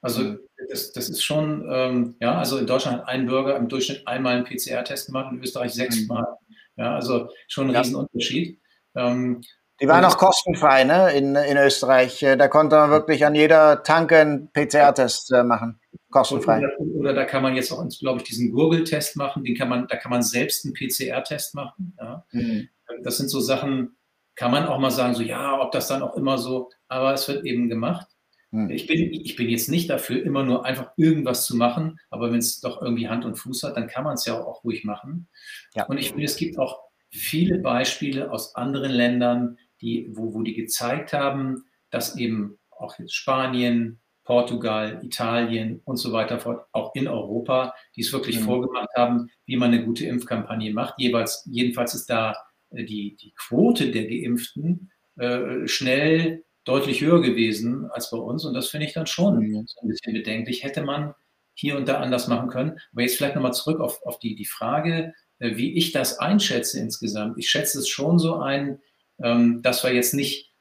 Also 0.00 0.22
mhm. 0.22 0.40
das, 0.68 0.92
das 0.92 1.08
ist 1.08 1.22
schon, 1.22 1.68
ähm, 1.70 2.16
ja, 2.20 2.38
also 2.38 2.58
in 2.58 2.66
Deutschland 2.66 2.98
hat 2.98 3.08
ein 3.08 3.26
Bürger 3.26 3.56
im 3.56 3.68
Durchschnitt 3.68 4.06
einmal 4.06 4.36
einen 4.36 4.44
PCR-Test 4.44 5.06
gemacht, 5.06 5.32
in 5.32 5.42
Österreich 5.42 5.74
sechsmal. 5.74 6.22
Mhm. 6.22 6.54
Ja, 6.76 6.94
also 6.94 7.28
schon 7.48 7.68
ein 7.68 7.74
ja. 7.74 7.80
Riesenunterschied. 7.80 8.60
Ähm, 8.94 9.40
die 9.80 9.86
waren 9.86 10.04
auch 10.04 10.16
kostenfrei 10.16 10.84
ne? 10.84 11.12
in, 11.12 11.36
in 11.36 11.56
Österreich. 11.56 12.22
Äh, 12.22 12.36
da 12.36 12.48
konnte 12.48 12.76
man 12.76 12.90
wirklich 12.90 13.24
an 13.24 13.34
jeder 13.34 13.82
Tanke 13.82 14.16
einen 14.16 14.50
PCR-Test 14.52 15.32
äh, 15.32 15.44
machen. 15.44 15.80
Kostenfrei. 16.10 16.58
Oder, 16.58 16.80
oder, 16.80 17.14
da 17.14 17.24
kann 17.24 17.42
man 17.42 17.54
jetzt 17.54 17.70
auch, 17.70 17.86
glaube 18.00 18.18
ich, 18.18 18.24
diesen 18.24 18.50
Gurgeltest 18.50 19.16
machen. 19.16 19.44
Den 19.44 19.56
kann 19.56 19.68
man, 19.68 19.86
da 19.86 19.96
kann 19.96 20.10
man 20.10 20.22
selbst 20.22 20.64
einen 20.64 20.74
PCR-Test 20.74 21.54
machen. 21.54 21.94
Ja? 21.98 22.24
Mhm. 22.32 22.68
Das 23.02 23.18
sind 23.18 23.28
so 23.28 23.40
Sachen, 23.40 23.96
kann 24.34 24.50
man 24.50 24.66
auch 24.66 24.78
mal 24.78 24.90
sagen, 24.90 25.14
so 25.14 25.22
ja, 25.22 25.60
ob 25.60 25.72
das 25.72 25.88
dann 25.88 26.02
auch 26.02 26.16
immer 26.16 26.38
so, 26.38 26.70
aber 26.88 27.12
es 27.12 27.28
wird 27.28 27.44
eben 27.44 27.68
gemacht. 27.68 28.08
Mhm. 28.50 28.70
Ich, 28.70 28.86
bin, 28.86 29.12
ich 29.12 29.36
bin 29.36 29.48
jetzt 29.48 29.68
nicht 29.68 29.90
dafür, 29.90 30.22
immer 30.24 30.42
nur 30.42 30.64
einfach 30.64 30.92
irgendwas 30.96 31.44
zu 31.44 31.56
machen, 31.56 32.00
aber 32.10 32.32
wenn 32.32 32.38
es 32.38 32.60
doch 32.60 32.80
irgendwie 32.80 33.08
Hand 33.08 33.24
und 33.24 33.36
Fuß 33.36 33.62
hat, 33.62 33.76
dann 33.76 33.88
kann 33.88 34.04
man 34.04 34.14
es 34.14 34.24
ja 34.24 34.42
auch 34.42 34.64
ruhig 34.64 34.84
machen. 34.84 35.28
Ja. 35.74 35.86
Und 35.86 35.98
ich 35.98 36.08
finde, 36.08 36.24
es 36.24 36.36
gibt 36.36 36.58
auch 36.58 36.80
viele 37.10 37.58
Beispiele 37.58 38.30
aus 38.30 38.54
anderen 38.54 38.90
Ländern, 38.90 39.58
die, 39.80 40.08
wo, 40.10 40.34
wo 40.34 40.42
die 40.42 40.54
gezeigt 40.54 41.12
haben, 41.12 41.64
dass 41.90 42.16
eben 42.16 42.58
auch 42.70 42.98
jetzt 42.98 43.14
Spanien, 43.14 44.00
Portugal, 44.24 45.00
Italien 45.02 45.80
und 45.84 45.96
so 45.96 46.12
weiter 46.12 46.38
fort, 46.38 46.66
auch 46.72 46.94
in 46.94 47.08
Europa, 47.08 47.74
die 47.96 48.02
es 48.02 48.12
wirklich 48.12 48.40
mhm. 48.40 48.44
vorgemacht 48.44 48.90
haben, 48.94 49.30
wie 49.46 49.56
man 49.56 49.72
eine 49.72 49.84
gute 49.84 50.04
Impfkampagne 50.06 50.72
macht. 50.72 50.94
Jeweils, 50.98 51.48
jedenfalls 51.50 51.94
ist 51.94 52.10
da 52.10 52.36
äh, 52.70 52.84
die, 52.84 53.16
die 53.16 53.32
Quote 53.32 53.90
der 53.90 54.06
Geimpften 54.06 54.90
äh, 55.16 55.66
schnell 55.66 56.44
deutlich 56.64 57.00
höher 57.00 57.22
gewesen 57.22 57.90
als 57.90 58.10
bei 58.10 58.18
uns. 58.18 58.44
Und 58.44 58.52
das 58.52 58.68
finde 58.68 58.86
ich 58.86 58.92
dann 58.92 59.06
schon 59.06 59.38
mhm. 59.38 59.64
so 59.66 59.80
ein 59.80 59.88
bisschen 59.88 60.12
bedenklich. 60.12 60.62
Hätte 60.62 60.82
man 60.82 61.14
hier 61.54 61.76
und 61.76 61.88
da 61.88 61.98
anders 61.98 62.28
machen 62.28 62.50
können. 62.50 62.78
Aber 62.92 63.02
jetzt 63.02 63.16
vielleicht 63.16 63.34
nochmal 63.34 63.54
zurück 63.54 63.80
auf, 63.80 64.02
auf 64.04 64.18
die, 64.18 64.36
die 64.36 64.44
Frage, 64.44 65.14
äh, 65.38 65.56
wie 65.56 65.74
ich 65.76 65.92
das 65.92 66.18
einschätze 66.18 66.78
insgesamt. 66.78 67.38
Ich 67.38 67.48
schätze 67.48 67.78
es 67.78 67.88
schon 67.88 68.18
so 68.18 68.36
ein, 68.36 68.78
ähm, 69.22 69.62
dass 69.62 69.82
wir 69.84 69.92
jetzt 69.92 70.14
nicht 70.14 70.52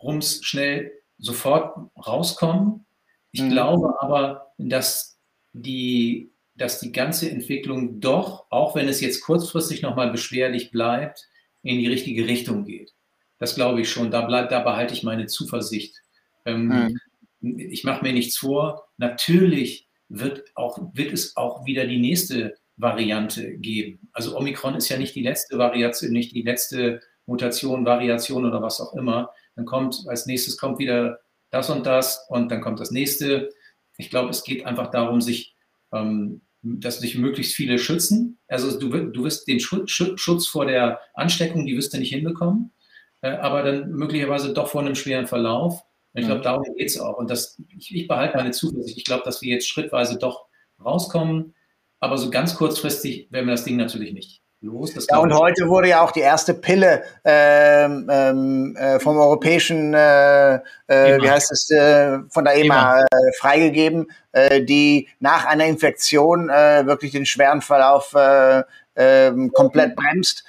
rums 0.00 0.44
schnell 0.44 0.92
sofort 1.18 1.76
rauskommen. 1.96 2.86
Ich 3.32 3.42
mhm. 3.42 3.50
glaube 3.50 4.00
aber, 4.00 4.52
dass 4.58 5.18
die, 5.52 6.32
dass 6.54 6.80
die 6.80 6.92
ganze 6.92 7.30
Entwicklung 7.30 8.00
doch, 8.00 8.46
auch 8.50 8.74
wenn 8.74 8.88
es 8.88 9.00
jetzt 9.00 9.22
kurzfristig 9.22 9.82
nochmal 9.82 10.10
beschwerlich 10.10 10.70
bleibt, 10.70 11.28
in 11.62 11.78
die 11.78 11.88
richtige 11.88 12.26
Richtung 12.26 12.64
geht. 12.64 12.94
Das 13.38 13.54
glaube 13.54 13.80
ich 13.80 13.90
schon. 13.90 14.10
Da, 14.10 14.22
bleib, 14.22 14.50
da 14.50 14.60
behalte 14.60 14.94
ich 14.94 15.02
meine 15.02 15.26
Zuversicht. 15.26 15.96
Ähm, 16.44 16.98
mhm. 17.40 17.58
Ich 17.58 17.84
mache 17.84 18.02
mir 18.02 18.12
nichts 18.12 18.36
vor. 18.36 18.88
Natürlich 18.96 19.88
wird, 20.08 20.44
auch, 20.54 20.78
wird 20.94 21.12
es 21.12 21.36
auch 21.36 21.64
wieder 21.64 21.86
die 21.86 21.98
nächste 21.98 22.56
Variante 22.76 23.56
geben. 23.58 24.08
Also 24.12 24.36
Omikron 24.36 24.74
ist 24.74 24.88
ja 24.88 24.98
nicht 24.98 25.14
die 25.14 25.22
letzte 25.22 25.58
Variation, 25.58 26.12
nicht 26.12 26.34
die 26.34 26.42
letzte 26.42 27.00
Mutation, 27.28 27.84
Variation 27.84 28.46
oder 28.46 28.62
was 28.62 28.80
auch 28.80 28.94
immer. 28.94 29.30
Dann 29.54 29.66
kommt 29.66 30.04
als 30.08 30.26
nächstes 30.26 30.56
kommt 30.56 30.78
wieder 30.78 31.20
das 31.50 31.70
und 31.70 31.86
das 31.86 32.26
und 32.28 32.50
dann 32.50 32.60
kommt 32.60 32.80
das 32.80 32.90
nächste. 32.90 33.50
Ich 33.98 34.10
glaube, 34.10 34.30
es 34.30 34.42
geht 34.42 34.64
einfach 34.66 34.90
darum, 34.90 35.20
sich, 35.20 35.54
ähm, 35.92 36.40
dass 36.62 37.00
sich 37.00 37.16
möglichst 37.16 37.54
viele 37.54 37.78
schützen. 37.78 38.38
Also 38.48 38.78
du, 38.78 38.88
du 38.88 39.24
wirst 39.24 39.46
den 39.46 39.60
Schutz, 39.60 39.90
Schutz 39.90 40.46
vor 40.46 40.66
der 40.66 41.00
Ansteckung, 41.14 41.66
die 41.66 41.76
wirst 41.76 41.92
du 41.92 41.98
nicht 41.98 42.12
hinbekommen, 42.12 42.72
äh, 43.20 43.30
aber 43.30 43.62
dann 43.62 43.92
möglicherweise 43.92 44.54
doch 44.54 44.68
vor 44.68 44.80
einem 44.80 44.94
schweren 44.94 45.26
Verlauf. 45.26 45.84
Und 46.14 46.22
ich 46.22 46.26
glaube, 46.26 46.40
mhm. 46.40 46.44
darum 46.44 46.64
geht 46.76 46.88
es 46.88 46.98
auch. 46.98 47.18
Und 47.18 47.30
das, 47.30 47.60
ich, 47.76 47.94
ich 47.94 48.08
behalte 48.08 48.38
meine 48.38 48.52
Zuversicht. 48.52 48.96
Ich 48.96 49.04
glaube, 49.04 49.24
dass 49.24 49.42
wir 49.42 49.52
jetzt 49.52 49.68
schrittweise 49.68 50.18
doch 50.18 50.46
rauskommen, 50.82 51.54
aber 52.00 52.16
so 52.16 52.30
ganz 52.30 52.54
kurzfristig 52.54 53.30
werden 53.30 53.46
wir 53.46 53.52
das 53.52 53.64
Ding 53.64 53.76
natürlich 53.76 54.14
nicht 54.14 54.42
los. 54.60 54.94
ja, 55.08 55.18
und 55.18 55.32
heute 55.32 55.68
wurde 55.68 55.88
ja 55.88 56.02
auch 56.02 56.10
die 56.10 56.20
erste 56.20 56.54
Pille 56.54 57.02
ähm, 57.24 58.08
ähm, 58.10 58.76
äh, 58.76 58.98
vom 58.98 59.16
europäischen, 59.16 59.94
äh, 59.94 60.56
äh, 60.86 61.20
wie 61.20 61.30
heißt 61.30 61.52
es, 61.52 61.70
äh, 61.70 62.18
von 62.30 62.44
der 62.44 62.56
EMA, 62.56 62.64
EMA. 62.74 63.00
Äh, 63.00 63.06
freigegeben, 63.38 64.10
äh, 64.32 64.62
die 64.62 65.08
nach 65.20 65.44
einer 65.46 65.66
Infektion 65.66 66.48
wirklich 66.48 67.12
den 67.12 67.26
schweren 67.26 67.60
Verlauf 67.60 68.14
äh, 68.14 68.62
ähm, 68.96 69.52
komplett 69.52 69.94
bremst 69.94 70.44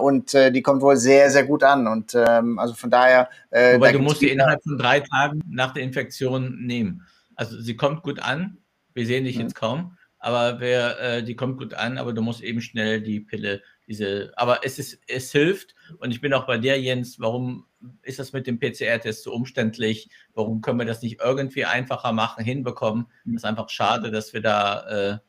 und 0.00 0.32
die 0.34 0.62
kommt 0.62 0.82
wohl 0.82 0.96
sehr, 0.96 1.30
sehr 1.30 1.44
gut 1.44 1.64
an. 1.64 1.86
Und 1.86 2.14
ähm, 2.14 2.58
also 2.58 2.74
von 2.74 2.90
daher. 2.90 3.28
Äh, 3.50 3.76
Wobei 3.76 3.92
du 3.92 3.98
musst 3.98 4.20
die 4.20 4.30
innerhalb 4.30 4.62
von 4.62 4.78
drei 4.78 5.00
Tagen 5.00 5.40
nach 5.48 5.72
der 5.72 5.82
Infektion 5.82 6.58
nehmen. 6.60 7.06
Also 7.34 7.58
sie 7.60 7.74
kommt 7.74 8.02
gut 8.02 8.20
an. 8.20 8.58
Wir 8.94 9.06
sehen 9.06 9.24
dich 9.24 9.36
mhm. 9.36 9.42
jetzt 9.42 9.54
kaum 9.54 9.95
aber 10.18 10.60
wer, 10.60 11.00
äh, 11.00 11.22
die 11.22 11.36
kommt 11.36 11.58
gut 11.58 11.74
an, 11.74 11.98
aber 11.98 12.12
du 12.12 12.22
musst 12.22 12.42
eben 12.42 12.60
schnell 12.60 13.00
die 13.00 13.20
Pille, 13.20 13.62
diese, 13.86 14.32
aber 14.36 14.60
es 14.64 14.78
ist, 14.78 15.00
es 15.06 15.30
hilft 15.30 15.74
und 15.98 16.10
ich 16.10 16.20
bin 16.20 16.32
auch 16.32 16.46
bei 16.46 16.58
dir, 16.58 16.80
Jens, 16.80 17.20
warum 17.20 17.66
ist 18.02 18.18
das 18.18 18.32
mit 18.32 18.46
dem 18.46 18.58
PCR-Test 18.58 19.22
so 19.22 19.32
umständlich? 19.32 20.08
Warum 20.34 20.60
können 20.60 20.78
wir 20.78 20.86
das 20.86 21.02
nicht 21.02 21.20
irgendwie 21.22 21.64
einfacher 21.64 22.12
machen, 22.12 22.44
hinbekommen? 22.44 23.06
Das 23.24 23.36
ist 23.36 23.44
einfach 23.44 23.68
schade, 23.68 24.10
dass 24.10 24.32
wir 24.32 24.40
da 24.40 25.20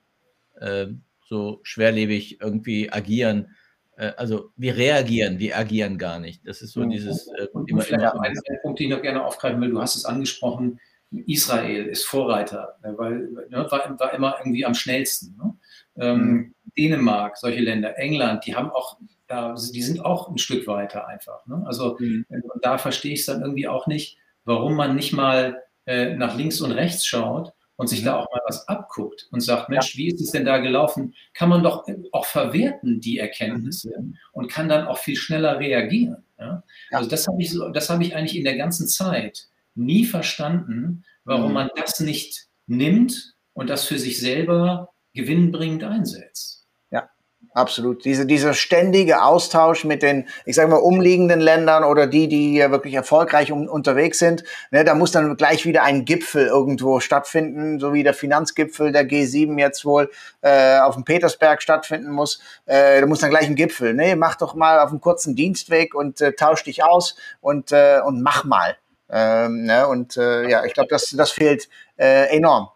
äh, 0.60 0.84
äh, 0.84 0.94
so 1.28 1.60
schwerlebig 1.64 2.42
irgendwie 2.42 2.92
agieren. 2.92 3.56
Äh, 3.98 4.14
also 4.18 4.52
wir 4.56 4.76
reagieren, 4.76 5.40
wir 5.40 5.58
agieren 5.58 5.98
gar 5.98 6.20
nicht. 6.20 6.48
Das 6.48 6.62
ist 6.62 6.72
so 6.72 6.84
dieses 6.86 7.28
äh, 7.28 7.48
immer, 7.68 7.88
immer. 7.88 8.22
Ein 8.24 8.36
Punkt, 8.62 8.80
den 8.80 8.88
ich 8.88 8.96
noch 8.96 9.02
gerne 9.02 9.24
aufgreifen 9.24 9.62
will, 9.62 9.72
du 9.72 9.82
hast 9.82 9.96
es 9.96 10.06
angesprochen, 10.06 10.80
Israel 11.12 11.86
ist 11.86 12.06
Vorreiter, 12.06 12.78
ne, 12.84 12.94
weil 12.98 13.30
ne, 13.50 13.68
war, 13.70 14.00
war, 14.00 14.14
immer 14.14 14.36
irgendwie 14.40 14.66
am 14.66 14.74
schnellsten. 14.74 15.38
Ne? 15.38 15.56
Ähm, 15.98 16.20
mhm. 16.20 16.56
Dänemark, 16.78 17.38
solche 17.38 17.62
Länder, 17.62 17.98
England, 17.98 18.46
die 18.46 18.56
haben 18.56 18.70
auch, 18.70 18.98
da, 19.28 19.56
die 19.56 19.82
sind 19.82 20.04
auch 20.04 20.30
ein 20.30 20.38
Stück 20.38 20.68
weiter 20.68 21.08
einfach. 21.08 21.46
Ne? 21.48 21.64
Also 21.66 21.98
mhm. 22.00 22.26
da 22.62 22.78
verstehe 22.78 23.14
ich 23.14 23.22
es 23.22 23.26
dann 23.26 23.42
irgendwie 23.42 23.68
auch 23.68 23.88
nicht, 23.88 24.18
warum 24.46 24.76
man 24.76 24.96
nicht 24.96 25.14
mal 25.14 25.64
äh, 25.86 26.14
nach 26.16 26.36
links 26.36 26.62
und 26.62 26.72
rechts 26.72 27.06
schaut 27.06 27.54
und 27.78 27.88
sich 27.88 28.02
mhm. 28.02 28.06
da 28.06 28.18
auch 28.18 28.32
mal 28.32 28.42
was 28.46 28.68
abguckt 28.68 29.28
und 29.32 29.40
sagt, 29.40 29.70
Mensch, 29.70 29.96
wie 29.96 30.08
ist 30.08 30.22
es 30.22 30.32
denn 30.32 30.46
da 30.46 30.58
gelaufen? 30.58 31.14
Kann 31.34 31.50
man 31.50 31.64
doch 31.64 31.86
auch 32.12 32.26
verwerten, 32.26 33.00
die 33.00 33.18
Erkenntnisse, 33.18 33.94
mhm. 33.98 34.18
und 34.34 34.52
kann 34.52 34.68
dann 34.68 34.88
auch 34.88 34.98
viel 34.98 35.16
schneller 35.16 35.60
reagieren. 35.60 36.24
Ja? 36.38 36.64
Ja. 36.92 36.98
Also 36.98 37.10
das 37.10 37.28
habe 37.28 37.42
ich, 37.42 37.52
so, 37.52 37.70
das 37.70 37.90
hab 37.90 38.02
ich 38.02 38.16
eigentlich 38.16 38.38
in 38.38 38.44
der 38.44 38.58
ganzen 38.58 38.88
Zeit 38.88 39.48
nie 39.78 40.06
verstanden, 40.06 41.04
warum 41.24 41.50
mhm. 41.50 41.54
man 41.54 41.70
das 41.76 42.00
nicht 42.00 42.48
nimmt 42.66 43.36
und 43.54 43.70
das 43.70 43.86
für 43.86 44.00
sich 44.00 44.20
selber 44.20 44.90
gewinnbringend 45.14 45.84
einsetzt. 45.84 46.66
Ja, 46.92 47.10
absolut. 47.54 48.06
Diese, 48.06 48.26
dieser 48.26 48.54
ständige 48.54 49.24
Austausch 49.24 49.84
mit 49.84 50.04
den, 50.04 50.28
ich 50.46 50.56
sage 50.56 50.70
mal, 50.70 50.78
umliegenden 50.78 51.40
Ländern 51.40 51.84
oder 51.84 52.06
die, 52.06 52.28
die 52.28 52.52
hier 52.52 52.72
wirklich 52.72 52.94
erfolgreich 52.94 53.52
um, 53.52 53.68
unterwegs 53.68 54.20
sind, 54.20 54.44
ne, 54.70 54.84
da 54.84 54.94
muss 54.94 55.12
dann 55.12 55.36
gleich 55.38 55.66
wieder 55.66 55.84
ein 55.84 56.06
Gipfel 56.06 56.46
irgendwo 56.46 57.00
stattfinden, 57.00 57.80
so 57.80 57.94
wie 57.94 58.04
der 58.04 58.14
Finanzgipfel 58.14 58.92
der 58.92 59.10
G7 59.10 59.60
jetzt 59.60 59.86
wohl 59.86 60.12
äh, 60.42 60.80
auf 60.80 60.96
dem 60.96 61.04
Petersberg 61.04 61.62
stattfinden 61.62 62.12
muss. 62.12 62.40
Äh, 62.66 63.02
da 63.02 63.08
muss 63.08 63.20
dann 63.20 63.32
gleich 63.32 63.48
ein 63.48 63.56
Gipfel. 63.56 63.94
Ne, 63.94 64.16
mach 64.16 64.36
doch 64.36 64.54
mal 64.54 64.80
auf 64.80 64.92
einem 64.92 65.02
kurzen 65.02 65.36
Dienstweg 65.36 65.96
und 65.96 66.22
äh, 66.22 66.34
tausch 66.34 66.64
dich 66.64 66.84
aus 66.84 67.16
und, 67.42 67.72
äh, 67.72 68.02
und 68.06 68.22
mach 68.22 68.44
mal. 68.44 68.78
Ähm, 69.10 69.64
ne, 69.64 69.88
und 69.88 70.18
äh, 70.18 70.50
ja, 70.50 70.66
ich 70.66 70.74
glaube, 70.74 70.90
das, 70.90 71.10
das 71.12 71.32
fehlt 71.32 71.70
äh, 71.98 72.36
enorm. 72.36 72.70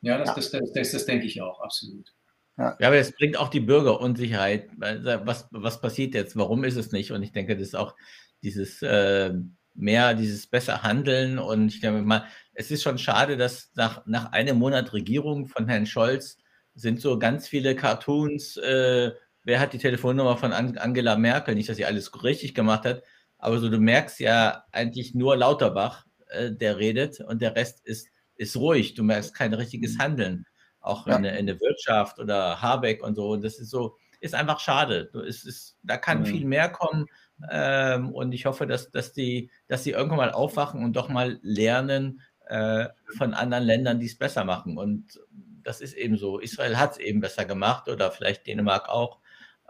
Ja, 0.00 0.18
das, 0.18 0.28
ja. 0.28 0.34
Das, 0.34 0.50
das, 0.50 0.72
das, 0.72 0.92
das 0.92 1.06
denke 1.06 1.26
ich 1.26 1.42
auch, 1.42 1.60
absolut. 1.60 2.12
Ja. 2.58 2.76
ja, 2.78 2.86
aber 2.88 2.96
es 2.96 3.12
bringt 3.12 3.36
auch 3.36 3.48
die 3.48 3.60
Bürger 3.60 4.00
Unsicherheit. 4.00 4.70
Was, 4.78 5.46
was 5.50 5.80
passiert 5.80 6.14
jetzt? 6.14 6.36
Warum 6.36 6.64
ist 6.64 6.76
es 6.76 6.90
nicht? 6.92 7.12
Und 7.12 7.22
ich 7.22 7.32
denke, 7.32 7.54
das 7.54 7.68
ist 7.68 7.76
auch 7.76 7.94
dieses 8.42 8.80
äh, 8.82 9.34
mehr, 9.74 10.14
dieses 10.14 10.46
besser 10.46 10.82
Handeln. 10.82 11.38
Und 11.38 11.68
ich 11.68 11.80
denke 11.80 12.00
mal, 12.02 12.24
es 12.54 12.70
ist 12.70 12.82
schon 12.82 12.98
schade, 12.98 13.36
dass 13.36 13.72
nach, 13.74 14.06
nach 14.06 14.32
einem 14.32 14.58
Monat 14.58 14.94
Regierung 14.94 15.46
von 15.46 15.68
Herrn 15.68 15.86
Scholz 15.86 16.38
sind 16.74 17.00
so 17.00 17.18
ganz 17.18 17.46
viele 17.46 17.76
Cartoons. 17.76 18.56
Äh, 18.56 19.12
wer 19.44 19.60
hat 19.60 19.74
die 19.74 19.78
Telefonnummer 19.78 20.38
von 20.38 20.52
Angela 20.52 21.16
Merkel? 21.16 21.54
Nicht, 21.54 21.68
dass 21.68 21.76
sie 21.76 21.84
alles 21.84 22.22
richtig 22.22 22.54
gemacht 22.54 22.84
hat, 22.86 23.02
aber 23.46 23.60
so 23.60 23.68
du 23.68 23.78
merkst 23.78 24.18
ja 24.18 24.64
eigentlich 24.72 25.14
nur 25.14 25.36
Lauterbach, 25.36 26.04
äh, 26.30 26.50
der 26.50 26.78
redet 26.78 27.20
und 27.20 27.40
der 27.40 27.54
Rest 27.54 27.80
ist, 27.86 28.08
ist 28.34 28.56
ruhig. 28.56 28.94
Du 28.94 29.04
merkst 29.04 29.36
kein 29.36 29.54
richtiges 29.54 30.00
Handeln 30.00 30.46
auch 30.80 31.06
ja. 31.06 31.14
in, 31.14 31.22
der, 31.22 31.38
in, 31.38 31.46
der, 31.46 31.60
Wirtschaft 31.60 32.18
oder 32.18 32.60
Habeck 32.60 33.04
und 33.04 33.14
so. 33.14 33.30
Und 33.30 33.44
das 33.44 33.60
ist 33.60 33.70
so, 33.70 33.98
ist 34.18 34.34
einfach 34.34 34.58
schade. 34.58 35.12
Es 35.28 35.44
ist, 35.44 35.78
da 35.84 35.96
kann 35.96 36.22
mhm. 36.22 36.26
viel 36.26 36.44
mehr 36.44 36.68
kommen. 36.68 37.06
Ähm, 37.48 38.10
und 38.10 38.32
ich 38.32 38.46
hoffe, 38.46 38.66
dass, 38.66 38.90
dass, 38.90 39.12
die, 39.12 39.48
dass 39.68 39.84
die 39.84 39.92
irgendwann 39.92 40.18
mal 40.18 40.32
aufwachen 40.32 40.82
und 40.82 40.96
doch 40.96 41.08
mal 41.08 41.38
lernen 41.42 42.22
äh, 42.48 42.86
von 43.16 43.32
anderen 43.32 43.62
Ländern, 43.62 44.00
die 44.00 44.06
es 44.06 44.18
besser 44.18 44.42
machen. 44.42 44.76
Und 44.76 45.20
das 45.62 45.80
ist 45.80 45.94
eben 45.94 46.16
so. 46.16 46.40
Israel 46.40 46.78
hat 46.78 46.94
es 46.94 46.98
eben 46.98 47.20
besser 47.20 47.44
gemacht 47.44 47.88
oder 47.88 48.10
vielleicht 48.10 48.48
Dänemark 48.48 48.88
auch 48.88 49.20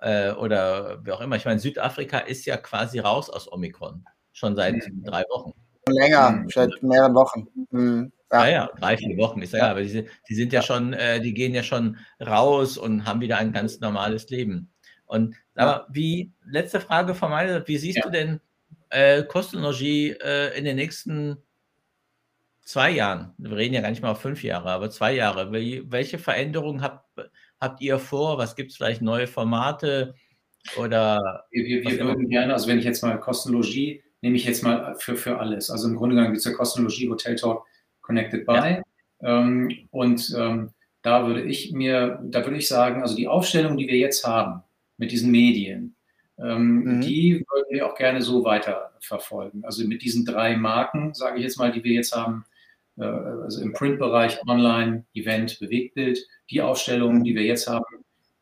äh, 0.00 0.32
oder 0.32 1.04
wie 1.04 1.12
auch 1.12 1.20
immer. 1.20 1.36
Ich 1.36 1.44
meine, 1.44 1.60
Südafrika 1.60 2.18
ist 2.18 2.46
ja 2.46 2.56
quasi 2.56 2.98
raus 2.98 3.30
aus 3.30 3.50
Omikron, 3.50 4.04
schon 4.32 4.56
seit 4.56 4.74
mhm. 4.74 5.04
drei 5.04 5.22
Wochen. 5.30 5.52
Länger, 5.88 6.30
mhm. 6.30 6.48
seit 6.48 6.70
mehreren 6.82 7.14
Wochen. 7.14 7.48
Mhm. 7.70 8.12
Ja. 8.32 8.38
Ah 8.38 8.48
ja, 8.48 8.70
drei, 8.78 8.96
vier 8.96 9.16
Wochen 9.18 9.40
ist 9.40 9.52
ja, 9.52 9.60
ja. 9.60 9.70
aber 9.70 9.82
die, 9.82 10.04
die 10.28 10.34
sind 10.34 10.52
ja, 10.52 10.60
ja, 10.60 10.66
schon, 10.66 10.92
äh, 10.94 11.20
die 11.20 11.32
gehen 11.32 11.54
ja 11.54 11.62
schon 11.62 11.96
raus 12.20 12.76
und 12.76 13.04
haben 13.04 13.20
wieder 13.20 13.38
ein 13.38 13.52
ganz 13.52 13.78
normales 13.78 14.28
Leben. 14.30 14.72
Und 15.06 15.36
aber 15.54 15.86
wie, 15.90 16.32
letzte 16.44 16.80
Frage 16.80 17.14
von 17.14 17.30
meiner 17.30 17.66
wie 17.68 17.78
siehst 17.78 18.04
du 18.04 18.10
denn 18.10 18.40
äh, 18.90 19.22
Kostenologie 19.22 20.10
äh, 20.10 20.58
in 20.58 20.64
den 20.64 20.76
nächsten 20.76 21.38
zwei 22.62 22.90
Jahren? 22.90 23.32
Wir 23.38 23.56
reden 23.56 23.74
ja 23.74 23.80
gar 23.80 23.90
nicht 23.90 24.02
mal 24.02 24.10
auf 24.10 24.20
fünf 24.20 24.42
Jahre, 24.42 24.70
aber 24.70 24.90
zwei 24.90 25.14
Jahre. 25.14 25.52
Welche 25.52 26.18
Veränderungen 26.18 26.82
habt, 26.82 27.06
habt 27.60 27.80
ihr 27.80 27.98
vor? 27.98 28.38
Was 28.38 28.56
gibt 28.56 28.70
es 28.70 28.76
vielleicht 28.76 29.02
neue 29.02 29.26
Formate? 29.26 30.14
Oder 30.76 31.44
wir, 31.50 31.64
wir, 31.64 31.84
wir 31.84 32.04
würden 32.04 32.28
gerne, 32.28 32.52
also 32.52 32.68
wenn 32.68 32.78
ich 32.78 32.84
jetzt 32.84 33.02
mal 33.02 33.18
Kostenologie 33.20 34.02
nehme 34.22 34.36
ich 34.36 34.44
jetzt 34.44 34.62
mal 34.64 34.96
für, 34.96 35.16
für 35.16 35.38
alles. 35.38 35.70
Also 35.70 35.88
im 35.88 35.96
Grunde 35.96 36.16
genommen 36.16 36.32
gibt 36.32 36.44
es 36.44 36.50
ja 36.50 36.56
Kostenologie, 36.56 37.08
Hotel 37.08 37.36
Talk, 37.36 37.64
Connected 38.00 38.46
by. 38.46 38.52
Ja. 38.52 38.82
Ähm, 39.22 39.88
und 39.90 40.34
ähm, 40.36 40.70
da 41.02 41.26
würde 41.26 41.42
ich 41.42 41.72
mir, 41.72 42.18
da 42.24 42.44
würde 42.44 42.56
ich 42.56 42.66
sagen, 42.66 43.02
also 43.02 43.14
die 43.14 43.28
Aufstellung, 43.28 43.76
die 43.76 43.86
wir 43.86 43.96
jetzt 43.96 44.26
haben 44.26 44.62
mit 44.96 45.12
diesen 45.12 45.30
Medien, 45.30 45.94
ähm, 46.38 46.82
mhm. 46.82 47.00
die 47.02 47.44
würden 47.48 47.66
wir 47.70 47.86
auch 47.86 47.94
gerne 47.94 48.20
so 48.20 48.42
weiter 48.42 48.92
verfolgen. 49.00 49.64
Also 49.64 49.86
mit 49.86 50.02
diesen 50.02 50.24
drei 50.24 50.56
Marken, 50.56 51.14
sage 51.14 51.38
ich 51.38 51.44
jetzt 51.44 51.58
mal, 51.58 51.70
die 51.70 51.84
wir 51.84 51.92
jetzt 51.92 52.14
haben, 52.14 52.44
äh, 52.50 52.55
also 52.96 53.60
im 53.60 53.72
Printbereich, 53.72 54.40
Online, 54.46 55.04
Event, 55.14 55.58
Bewegtbild, 55.60 56.18
die 56.50 56.62
Aufstellungen, 56.62 57.24
die 57.24 57.34
wir 57.34 57.42
jetzt 57.42 57.68
haben, 57.68 57.84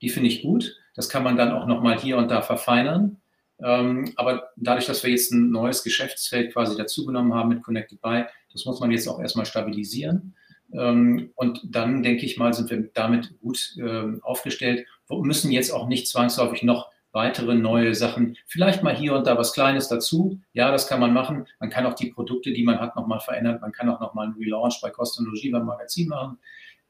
die 0.00 0.08
finde 0.08 0.28
ich 0.28 0.42
gut. 0.42 0.76
Das 0.94 1.08
kann 1.08 1.24
man 1.24 1.36
dann 1.36 1.52
auch 1.52 1.66
nochmal 1.66 1.98
hier 1.98 2.18
und 2.18 2.30
da 2.30 2.42
verfeinern. 2.42 3.20
Ähm, 3.62 4.12
aber 4.16 4.50
dadurch, 4.56 4.86
dass 4.86 5.02
wir 5.02 5.10
jetzt 5.10 5.32
ein 5.32 5.50
neues 5.50 5.82
Geschäftsfeld 5.82 6.52
quasi 6.52 6.76
dazugenommen 6.76 7.34
haben 7.34 7.48
mit 7.48 7.62
Connected 7.62 8.00
By, 8.00 8.24
das 8.52 8.64
muss 8.64 8.80
man 8.80 8.90
jetzt 8.90 9.08
auch 9.08 9.20
erstmal 9.20 9.46
stabilisieren. 9.46 10.34
Ähm, 10.72 11.30
und 11.34 11.60
dann, 11.64 12.02
denke 12.02 12.24
ich 12.26 12.36
mal, 12.36 12.52
sind 12.52 12.70
wir 12.70 12.90
damit 12.94 13.38
gut 13.40 13.74
ähm, 13.78 14.20
aufgestellt. 14.22 14.86
Wir 15.08 15.18
müssen 15.18 15.52
jetzt 15.52 15.70
auch 15.70 15.88
nicht 15.88 16.08
zwangsläufig 16.08 16.62
noch 16.62 16.90
weitere 17.14 17.54
neue 17.54 17.94
Sachen, 17.94 18.36
vielleicht 18.46 18.82
mal 18.82 18.94
hier 18.94 19.14
und 19.14 19.26
da 19.26 19.38
was 19.38 19.52
Kleines 19.52 19.88
dazu. 19.88 20.40
Ja, 20.52 20.70
das 20.70 20.88
kann 20.88 21.00
man 21.00 21.14
machen. 21.14 21.46
Man 21.60 21.70
kann 21.70 21.86
auch 21.86 21.94
die 21.94 22.10
Produkte, 22.10 22.52
die 22.52 22.64
man 22.64 22.80
hat, 22.80 22.96
nochmal 22.96 23.20
verändern. 23.20 23.58
Man 23.60 23.72
kann 23.72 23.88
auch 23.88 24.00
nochmal 24.00 24.26
einen 24.26 24.34
Relaunch 24.34 24.80
bei 24.82 24.90
Kostenologie 24.90 25.50
beim 25.50 25.64
Magazin 25.64 26.08
machen. 26.08 26.38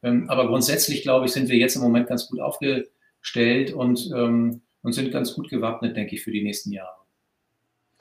Ähm, 0.02 0.28
aber 0.28 0.48
grundsätzlich, 0.48 1.02
glaube 1.02 1.26
ich, 1.26 1.32
sind 1.32 1.48
wir 1.48 1.56
jetzt 1.56 1.76
im 1.76 1.82
Moment 1.82 2.08
ganz 2.08 2.28
gut 2.28 2.40
aufgestellt 2.40 3.72
und, 3.72 4.10
und 4.12 4.92
sind 4.92 5.12
ganz 5.12 5.34
gut 5.34 5.48
gewappnet, 5.48 5.96
denke 5.96 6.14
ich, 6.16 6.24
für 6.24 6.32
die 6.32 6.42
nächsten 6.42 6.72
Jahre. 6.72 6.96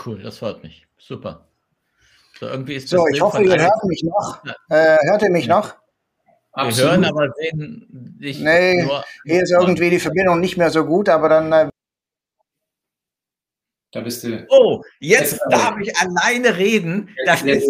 Cool, 0.04 0.22
das 0.22 0.40
freut 0.40 0.64
mich. 0.64 0.86
Super. 0.98 1.46
So, 2.40 2.48
irgendwie 2.48 2.76
ist 2.76 2.90
so 2.90 3.06
ich 3.08 3.22
hoffe, 3.22 3.44
ihr 3.44 3.62
hört 3.62 3.84
mich 3.86 4.04
noch. 4.04 4.44
Äh, 4.70 4.98
hört 5.10 5.22
ihr 5.22 5.30
mich 5.30 5.48
noch? 5.48 5.76
Wir 6.56 6.64
Absolut. 6.64 6.92
hören, 6.92 7.06
aber 7.06 7.34
sehen 7.34 7.88
dich. 8.20 8.40
Nee, 8.40 8.84
nur 8.84 9.04
hier 9.26 9.44
ist 9.44 9.52
irgendwie 9.52 9.90
die 9.90 10.00
Verbindung 10.00 10.40
nicht 10.40 10.58
mehr 10.58 10.70
so 10.70 10.86
gut, 10.86 11.10
aber 11.10 11.30
dann. 11.30 11.52
Äh, 11.52 11.70
da 13.94 14.02
bist 14.02 14.24
du. 14.24 14.46
Oh, 14.50 14.84
jetzt 15.00 15.40
darf 15.50 15.76
ich 15.80 15.96
alleine 15.98 16.58
reden. 16.58 17.16
Das 17.26 17.44
ist, 17.44 17.70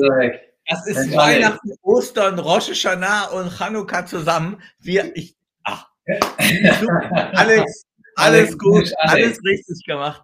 das 0.67 0.87
ist 0.87 1.15
Weihnachten, 1.15 1.73
Ostern, 1.81 2.39
Rosh 2.39 2.69
Hashanah 2.69 3.25
und 3.25 3.51
Chanukka 3.51 4.05
zusammen. 4.05 4.61
Wir, 4.79 5.15
ich, 5.15 5.35
ach, 5.63 5.89
alles, 7.33 7.85
alles 8.15 8.57
gut, 8.57 8.91
alles 8.99 9.37
richtig 9.43 9.83
gemacht. 9.85 10.23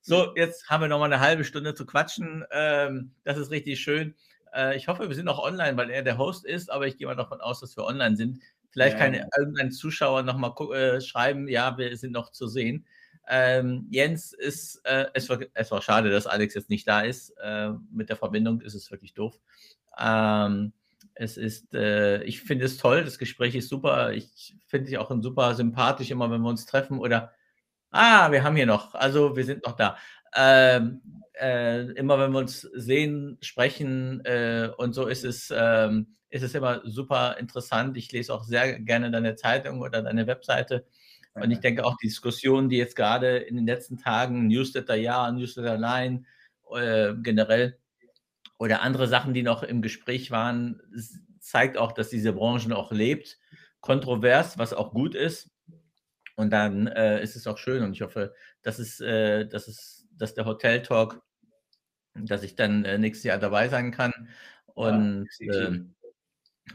So, 0.00 0.34
jetzt 0.34 0.68
haben 0.68 0.82
wir 0.82 0.88
noch 0.88 0.98
mal 0.98 1.06
eine 1.06 1.20
halbe 1.20 1.44
Stunde 1.44 1.74
zu 1.74 1.84
quatschen. 1.84 2.44
Ähm, 2.50 3.12
das 3.24 3.36
ist 3.36 3.50
richtig 3.50 3.80
schön. 3.80 4.14
Äh, 4.54 4.76
ich 4.76 4.88
hoffe, 4.88 5.08
wir 5.08 5.14
sind 5.14 5.26
noch 5.26 5.38
online, 5.38 5.76
weil 5.76 5.90
er 5.90 6.02
der 6.02 6.16
Host 6.16 6.46
ist, 6.46 6.70
aber 6.70 6.86
ich 6.86 6.96
gehe 6.96 7.06
mal 7.06 7.16
davon 7.16 7.42
aus, 7.42 7.60
dass 7.60 7.76
wir 7.76 7.84
online 7.84 8.16
sind. 8.16 8.40
Vielleicht 8.70 8.98
ja. 8.98 9.04
kann 9.04 9.28
irgendein 9.38 9.72
Zuschauer 9.72 10.22
noch 10.22 10.38
mal 10.38 10.54
äh, 10.74 11.00
schreiben, 11.02 11.48
ja, 11.48 11.76
wir 11.76 11.94
sind 11.96 12.12
noch 12.12 12.32
zu 12.32 12.48
sehen. 12.48 12.86
Ähm, 13.28 13.86
Jens 13.90 14.32
ist, 14.32 14.80
äh, 14.84 15.06
es, 15.14 15.28
war, 15.28 15.38
es 15.54 15.70
war 15.70 15.82
schade, 15.82 16.10
dass 16.10 16.26
Alex 16.26 16.54
jetzt 16.54 16.70
nicht 16.70 16.86
da 16.86 17.00
ist. 17.00 17.30
Äh, 17.42 17.70
mit 17.90 18.08
der 18.08 18.16
Verbindung 18.16 18.60
ist 18.60 18.74
es 18.74 18.90
wirklich 18.90 19.14
doof. 19.14 19.38
Ähm, 19.98 20.72
es 21.14 21.36
ist, 21.36 21.74
äh, 21.74 22.22
ich 22.24 22.40
finde 22.42 22.64
es 22.64 22.76
toll, 22.76 23.04
das 23.04 23.18
Gespräch 23.18 23.54
ist 23.54 23.68
super. 23.68 24.12
Ich 24.12 24.56
finde 24.66 24.86
dich 24.86 24.98
auch 24.98 25.10
super 25.22 25.54
sympathisch, 25.54 26.10
immer 26.10 26.30
wenn 26.30 26.42
wir 26.42 26.48
uns 26.48 26.66
treffen 26.66 26.98
oder 26.98 27.32
Ah, 27.96 28.32
wir 28.32 28.42
haben 28.42 28.56
hier 28.56 28.66
noch. 28.66 28.92
Also 28.94 29.36
wir 29.36 29.44
sind 29.44 29.64
noch 29.64 29.76
da. 29.76 29.96
Ähm, 30.34 31.00
äh, 31.40 31.82
immer 31.92 32.18
wenn 32.18 32.32
wir 32.32 32.40
uns 32.40 32.62
sehen, 32.62 33.38
sprechen 33.40 34.20
äh, 34.24 34.70
und 34.76 34.94
so 34.94 35.06
ist 35.06 35.24
es, 35.24 35.52
ähm, 35.56 36.16
ist 36.28 36.42
es 36.42 36.56
immer 36.56 36.80
super 36.84 37.36
interessant. 37.38 37.96
Ich 37.96 38.10
lese 38.10 38.34
auch 38.34 38.42
sehr 38.42 38.80
gerne 38.80 39.12
deine 39.12 39.36
Zeitung 39.36 39.80
oder 39.80 40.02
deine 40.02 40.26
Webseite. 40.26 40.84
Und 41.34 41.50
ich 41.50 41.60
denke 41.60 41.84
auch 41.84 41.96
die 41.96 42.06
Diskussionen, 42.06 42.68
die 42.68 42.76
jetzt 42.76 42.94
gerade 42.94 43.38
in 43.38 43.56
den 43.56 43.66
letzten 43.66 43.98
Tagen, 43.98 44.46
Newsletter 44.46 44.94
ja, 44.94 45.30
Newsletter 45.32 45.78
nein, 45.78 46.26
äh, 46.72 47.14
generell 47.22 47.78
oder 48.58 48.82
andere 48.82 49.08
Sachen, 49.08 49.34
die 49.34 49.42
noch 49.42 49.62
im 49.62 49.82
Gespräch 49.82 50.30
waren, 50.30 50.80
zeigt 51.40 51.76
auch, 51.76 51.92
dass 51.92 52.08
diese 52.08 52.32
Branche 52.32 52.74
auch 52.76 52.92
lebt. 52.92 53.38
Kontrovers, 53.80 54.58
was 54.58 54.72
auch 54.72 54.92
gut 54.92 55.14
ist. 55.14 55.50
Und 56.36 56.50
dann 56.50 56.86
äh, 56.86 57.22
ist 57.22 57.36
es 57.36 57.46
auch 57.46 57.58
schön 57.58 57.82
und 57.82 57.92
ich 57.92 58.02
hoffe, 58.02 58.34
dass 58.62 58.78
es, 58.78 59.00
äh, 59.00 59.46
dass 59.46 59.68
es, 59.68 60.08
dass 60.12 60.34
der 60.34 60.46
Hotel 60.46 60.82
Talk, 60.82 61.22
dass 62.14 62.42
ich 62.42 62.56
dann 62.56 62.84
äh, 62.84 62.98
nächstes 62.98 63.24
Jahr 63.24 63.38
dabei 63.38 63.68
sein 63.68 63.90
kann 63.90 64.12
und, 64.66 65.28
ja, 65.38 65.66
ähm, 65.66 65.94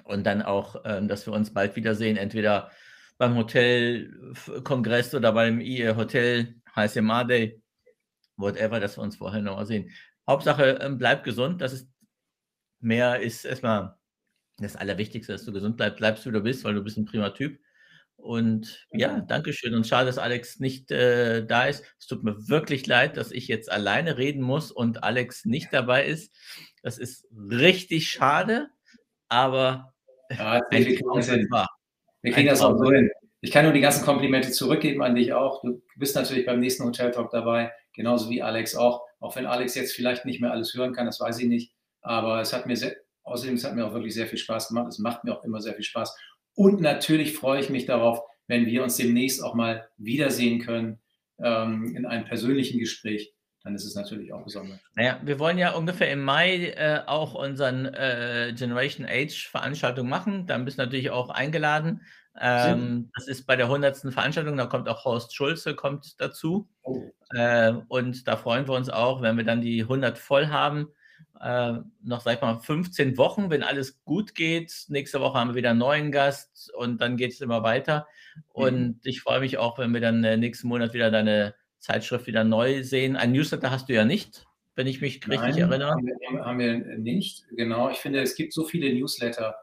und 0.03 0.25
dann 0.25 0.41
auch, 0.41 0.81
ähm, 0.85 1.07
dass 1.07 1.25
wir 1.25 1.33
uns 1.33 1.53
bald 1.53 1.75
wiedersehen, 1.75 2.15
entweder 2.15 2.71
beim 3.19 3.35
Hotelkongress 3.35 5.13
oder 5.13 5.33
beim 5.33 5.59
Hotel 5.59 6.55
HSMA 6.73 7.25
Day, 7.25 7.61
whatever, 8.37 8.79
dass 8.79 8.97
wir 8.97 9.03
uns 9.03 9.17
vorher 9.17 9.41
nochmal 9.41 9.65
sehen. 9.65 9.91
Hauptsache, 10.25 10.79
ähm, 10.81 10.97
bleib 10.97 11.23
gesund. 11.23 11.61
Das 11.61 11.73
ist 11.73 11.89
mehr 12.79 13.19
ist 13.19 13.43
erstmal 13.43 13.97
das 14.57 14.77
Allerwichtigste, 14.77 15.33
dass 15.33 15.43
du 15.43 15.51
gesund 15.51 15.75
bleibst, 15.77 15.97
bleibst 15.97 16.25
wie 16.25 16.31
du 16.31 16.41
bist, 16.41 16.63
weil 16.63 16.73
du 16.73 16.81
bist 16.81 16.97
ein 16.97 17.05
prima 17.05 17.31
Typ. 17.31 17.59
Und 18.15 18.87
ja, 18.91 19.19
danke 19.19 19.51
schön. 19.53 19.73
Und 19.75 19.85
schade, 19.85 20.07
dass 20.07 20.17
Alex 20.17 20.59
nicht 20.59 20.89
äh, 20.91 21.45
da 21.45 21.65
ist. 21.65 21.83
Es 21.99 22.07
tut 22.07 22.23
mir 22.23 22.47
wirklich 22.47 22.87
leid, 22.87 23.17
dass 23.17 23.31
ich 23.31 23.47
jetzt 23.49 23.69
alleine 23.71 24.17
reden 24.17 24.41
muss 24.41 24.71
und 24.71 25.03
Alex 25.03 25.45
nicht 25.45 25.73
dabei 25.73 26.05
ist. 26.05 26.33
Das 26.83 26.97
ist 26.97 27.27
richtig 27.33 28.09
schade, 28.09 28.69
aber 29.27 29.93
ja, 30.29 30.61
wir 30.69 30.97
kriegen 30.97 31.49
das, 31.49 31.67
wir 32.21 32.31
kriegen 32.31 32.47
das 32.47 32.61
auch 32.61 32.77
so 32.77 32.91
hin. 32.91 33.09
ich 33.41 33.51
kann 33.51 33.65
nur 33.65 33.73
die 33.73 33.81
ganzen 33.81 34.03
Komplimente 34.03 34.51
zurückgeben 34.51 35.01
an 35.01 35.15
dich 35.15 35.33
auch. 35.33 35.61
Du 35.61 35.81
bist 35.95 36.15
natürlich 36.15 36.45
beim 36.45 36.59
nächsten 36.59 36.83
Hotel 36.83 37.11
Talk 37.11 37.31
dabei, 37.31 37.71
genauso 37.93 38.29
wie 38.29 38.41
Alex 38.41 38.75
auch. 38.75 39.03
Auch 39.19 39.35
wenn 39.35 39.45
Alex 39.45 39.75
jetzt 39.75 39.93
vielleicht 39.93 40.25
nicht 40.25 40.41
mehr 40.41 40.51
alles 40.51 40.73
hören 40.73 40.93
kann, 40.93 41.05
das 41.05 41.19
weiß 41.19 41.39
ich 41.39 41.47
nicht. 41.47 41.73
Aber 42.01 42.41
es 42.41 42.53
hat 42.53 42.65
mir 42.65 42.75
sehr, 42.75 42.95
außerdem, 43.23 43.55
es 43.55 43.63
hat 43.63 43.75
mir 43.75 43.85
auch 43.85 43.93
wirklich 43.93 44.13
sehr 44.13 44.27
viel 44.27 44.39
Spaß 44.39 44.69
gemacht. 44.69 44.87
Es 44.87 44.99
macht 44.99 45.23
mir 45.23 45.37
auch 45.37 45.43
immer 45.43 45.61
sehr 45.61 45.73
viel 45.73 45.83
Spaß. 45.83 46.15
Und 46.55 46.81
natürlich 46.81 47.33
freue 47.33 47.59
ich 47.59 47.69
mich 47.69 47.85
darauf, 47.85 48.21
wenn 48.47 48.65
wir 48.65 48.83
uns 48.83 48.97
demnächst 48.97 49.43
auch 49.43 49.53
mal 49.53 49.87
wiedersehen 49.97 50.59
können 50.59 50.99
ähm, 51.41 51.95
in 51.95 52.05
einem 52.05 52.25
persönlichen 52.25 52.79
Gespräch 52.79 53.33
dann 53.69 53.75
ist 53.75 53.85
es 53.85 53.93
natürlich 53.93 54.33
auch 54.33 54.43
besonders. 54.43 54.79
Naja, 54.95 55.19
wir 55.23 55.37
wollen 55.37 55.59
ja 55.59 55.73
ungefähr 55.73 56.11
im 56.11 56.23
Mai 56.23 56.69
äh, 56.71 57.01
auch 57.05 57.35
unseren 57.35 57.85
äh, 57.85 58.51
Generation 58.57 59.05
Age 59.07 59.47
Veranstaltung 59.47 60.09
machen. 60.09 60.47
Dann 60.47 60.65
bist 60.65 60.79
du 60.79 60.83
natürlich 60.83 61.11
auch 61.11 61.29
eingeladen. 61.29 62.01
Ähm, 62.41 63.11
das 63.15 63.27
ist 63.27 63.45
bei 63.45 63.55
der 63.55 63.67
100. 63.67 64.11
Veranstaltung, 64.11 64.57
da 64.57 64.65
kommt 64.65 64.89
auch 64.89 65.05
Horst 65.05 65.35
Schulze 65.35 65.75
kommt 65.75 66.19
dazu. 66.19 66.67
Oh. 66.81 67.03
Äh, 67.31 67.73
und 67.89 68.27
da 68.27 68.37
freuen 68.37 68.67
wir 68.67 68.73
uns 68.73 68.89
auch, 68.89 69.21
wenn 69.21 69.37
wir 69.37 69.43
dann 69.43 69.61
die 69.61 69.83
100 69.83 70.17
voll 70.17 70.47
haben. 70.47 70.87
Äh, 71.39 71.73
noch, 72.01 72.21
sag 72.21 72.35
ich 72.35 72.41
mal, 72.41 72.57
15 72.57 73.17
Wochen, 73.17 73.51
wenn 73.51 73.61
alles 73.61 74.03
gut 74.03 74.33
geht. 74.33 74.73
Nächste 74.87 75.19
Woche 75.21 75.37
haben 75.37 75.49
wir 75.51 75.55
wieder 75.55 75.71
einen 75.71 75.79
neuen 75.79 76.11
Gast 76.11 76.73
und 76.75 77.01
dann 77.01 77.17
geht 77.17 77.33
es 77.33 77.41
immer 77.41 77.61
weiter. 77.61 78.07
Mhm. 78.35 78.41
Und 78.63 78.99
ich 79.03 79.21
freue 79.21 79.41
mich 79.41 79.59
auch, 79.59 79.77
wenn 79.77 79.93
wir 79.93 80.01
dann 80.01 80.23
äh, 80.23 80.37
nächsten 80.37 80.69
Monat 80.69 80.93
wieder 80.93 81.11
deine 81.11 81.53
Zeitschrift 81.79 82.27
wieder 82.27 82.43
neu 82.43 82.83
sehen. 82.83 83.15
Ein 83.15 83.31
Newsletter 83.31 83.71
hast 83.71 83.89
du 83.89 83.93
ja 83.93 84.05
nicht, 84.05 84.45
wenn 84.75 84.87
ich 84.87 85.01
mich 85.01 85.15
richtig 85.27 85.39
Nein, 85.39 85.57
erinnere. 85.57 85.91
Haben 85.91 86.05
wir, 86.05 86.45
haben 86.45 86.59
wir 86.59 86.97
nicht, 86.97 87.45
genau. 87.55 87.89
Ich 87.89 87.97
finde, 87.97 88.21
es 88.21 88.35
gibt 88.35 88.53
so 88.53 88.65
viele 88.65 88.93
Newsletter. 88.93 89.55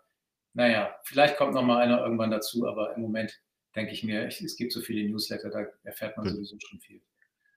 Naja, 0.55 0.97
vielleicht 1.05 1.37
kommt 1.37 1.55
noch 1.55 1.63
mal 1.63 1.83
einer 1.83 2.03
irgendwann 2.03 2.31
dazu, 2.31 2.67
aber 2.67 2.95
im 2.97 3.03
Moment 3.03 3.41
denke 3.75 3.93
ich 3.93 4.03
mir, 4.03 4.27
es 4.27 4.57
gibt 4.57 4.73
so 4.73 4.81
viele 4.81 5.09
Newsletter, 5.09 5.51
da 5.51 5.67
erfährt 5.85 6.17
man 6.17 6.29
sowieso 6.29 6.57
schon 6.59 6.81
viel. 6.81 7.01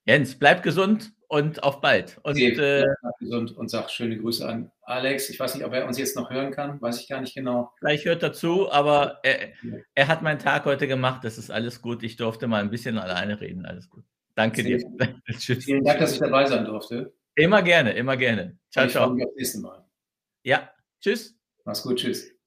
Jens, 0.06 0.36
bleib 0.38 0.64
gesund 0.64 1.12
und 1.28 1.62
auf 1.62 1.82
bald. 1.82 2.18
Und, 2.24 2.32
okay, 2.32 2.50
äh, 2.50 2.86
bleib 3.02 3.18
gesund 3.20 3.52
und 3.56 3.70
sag 3.70 3.90
schöne 3.90 4.18
Grüße 4.18 4.48
an 4.48 4.72
Alex. 4.82 5.30
Ich 5.30 5.40
weiß 5.40 5.54
nicht, 5.56 5.64
ob 5.64 5.74
er 5.74 5.86
uns 5.86 5.98
jetzt 5.98 6.16
noch 6.16 6.30
hören 6.32 6.52
kann, 6.52 6.82
weiß 6.82 7.00
ich 7.00 7.08
gar 7.08 7.22
nicht 7.22 7.36
genau. 7.36 7.72
Vielleicht 7.78 8.06
hört 8.06 8.24
dazu, 8.24 8.72
aber 8.72 9.20
er, 9.24 9.54
er 9.94 10.08
hat 10.08 10.24
meinen 10.24 10.40
Tag 10.40 10.66
heute 10.66 10.88
gemacht. 10.88 11.24
Das 11.24 11.38
ist 11.38 11.52
alles 11.52 11.82
gut. 11.82 12.02
Ich 12.04 12.16
durfte 12.16 12.48
mal 12.48 12.62
ein 12.62 12.72
bisschen 12.72 12.98
alleine 12.98 13.40
reden. 13.40 13.66
Alles 13.66 13.90
gut. 13.90 14.04
Danke 14.40 14.64
dir. 14.64 14.80
Vielen 15.28 15.84
Dank, 15.84 16.00
dass 16.00 16.14
ich 16.14 16.20
dabei 16.20 16.46
sein 16.46 16.64
durfte. 16.64 17.14
Immer 17.36 17.62
gerne, 17.62 17.92
immer 17.92 18.16
gerne. 18.16 18.58
Ciao, 18.72 18.86
ich 18.86 18.94
ciao. 18.94 19.10
Bis 19.10 19.26
zum 19.26 19.36
nächsten 19.36 19.62
Mal. 19.62 19.86
Ja, 20.44 20.74
tschüss. 21.02 21.38
Mach's 21.66 21.84
gut, 21.84 21.98
tschüss. 21.98 22.39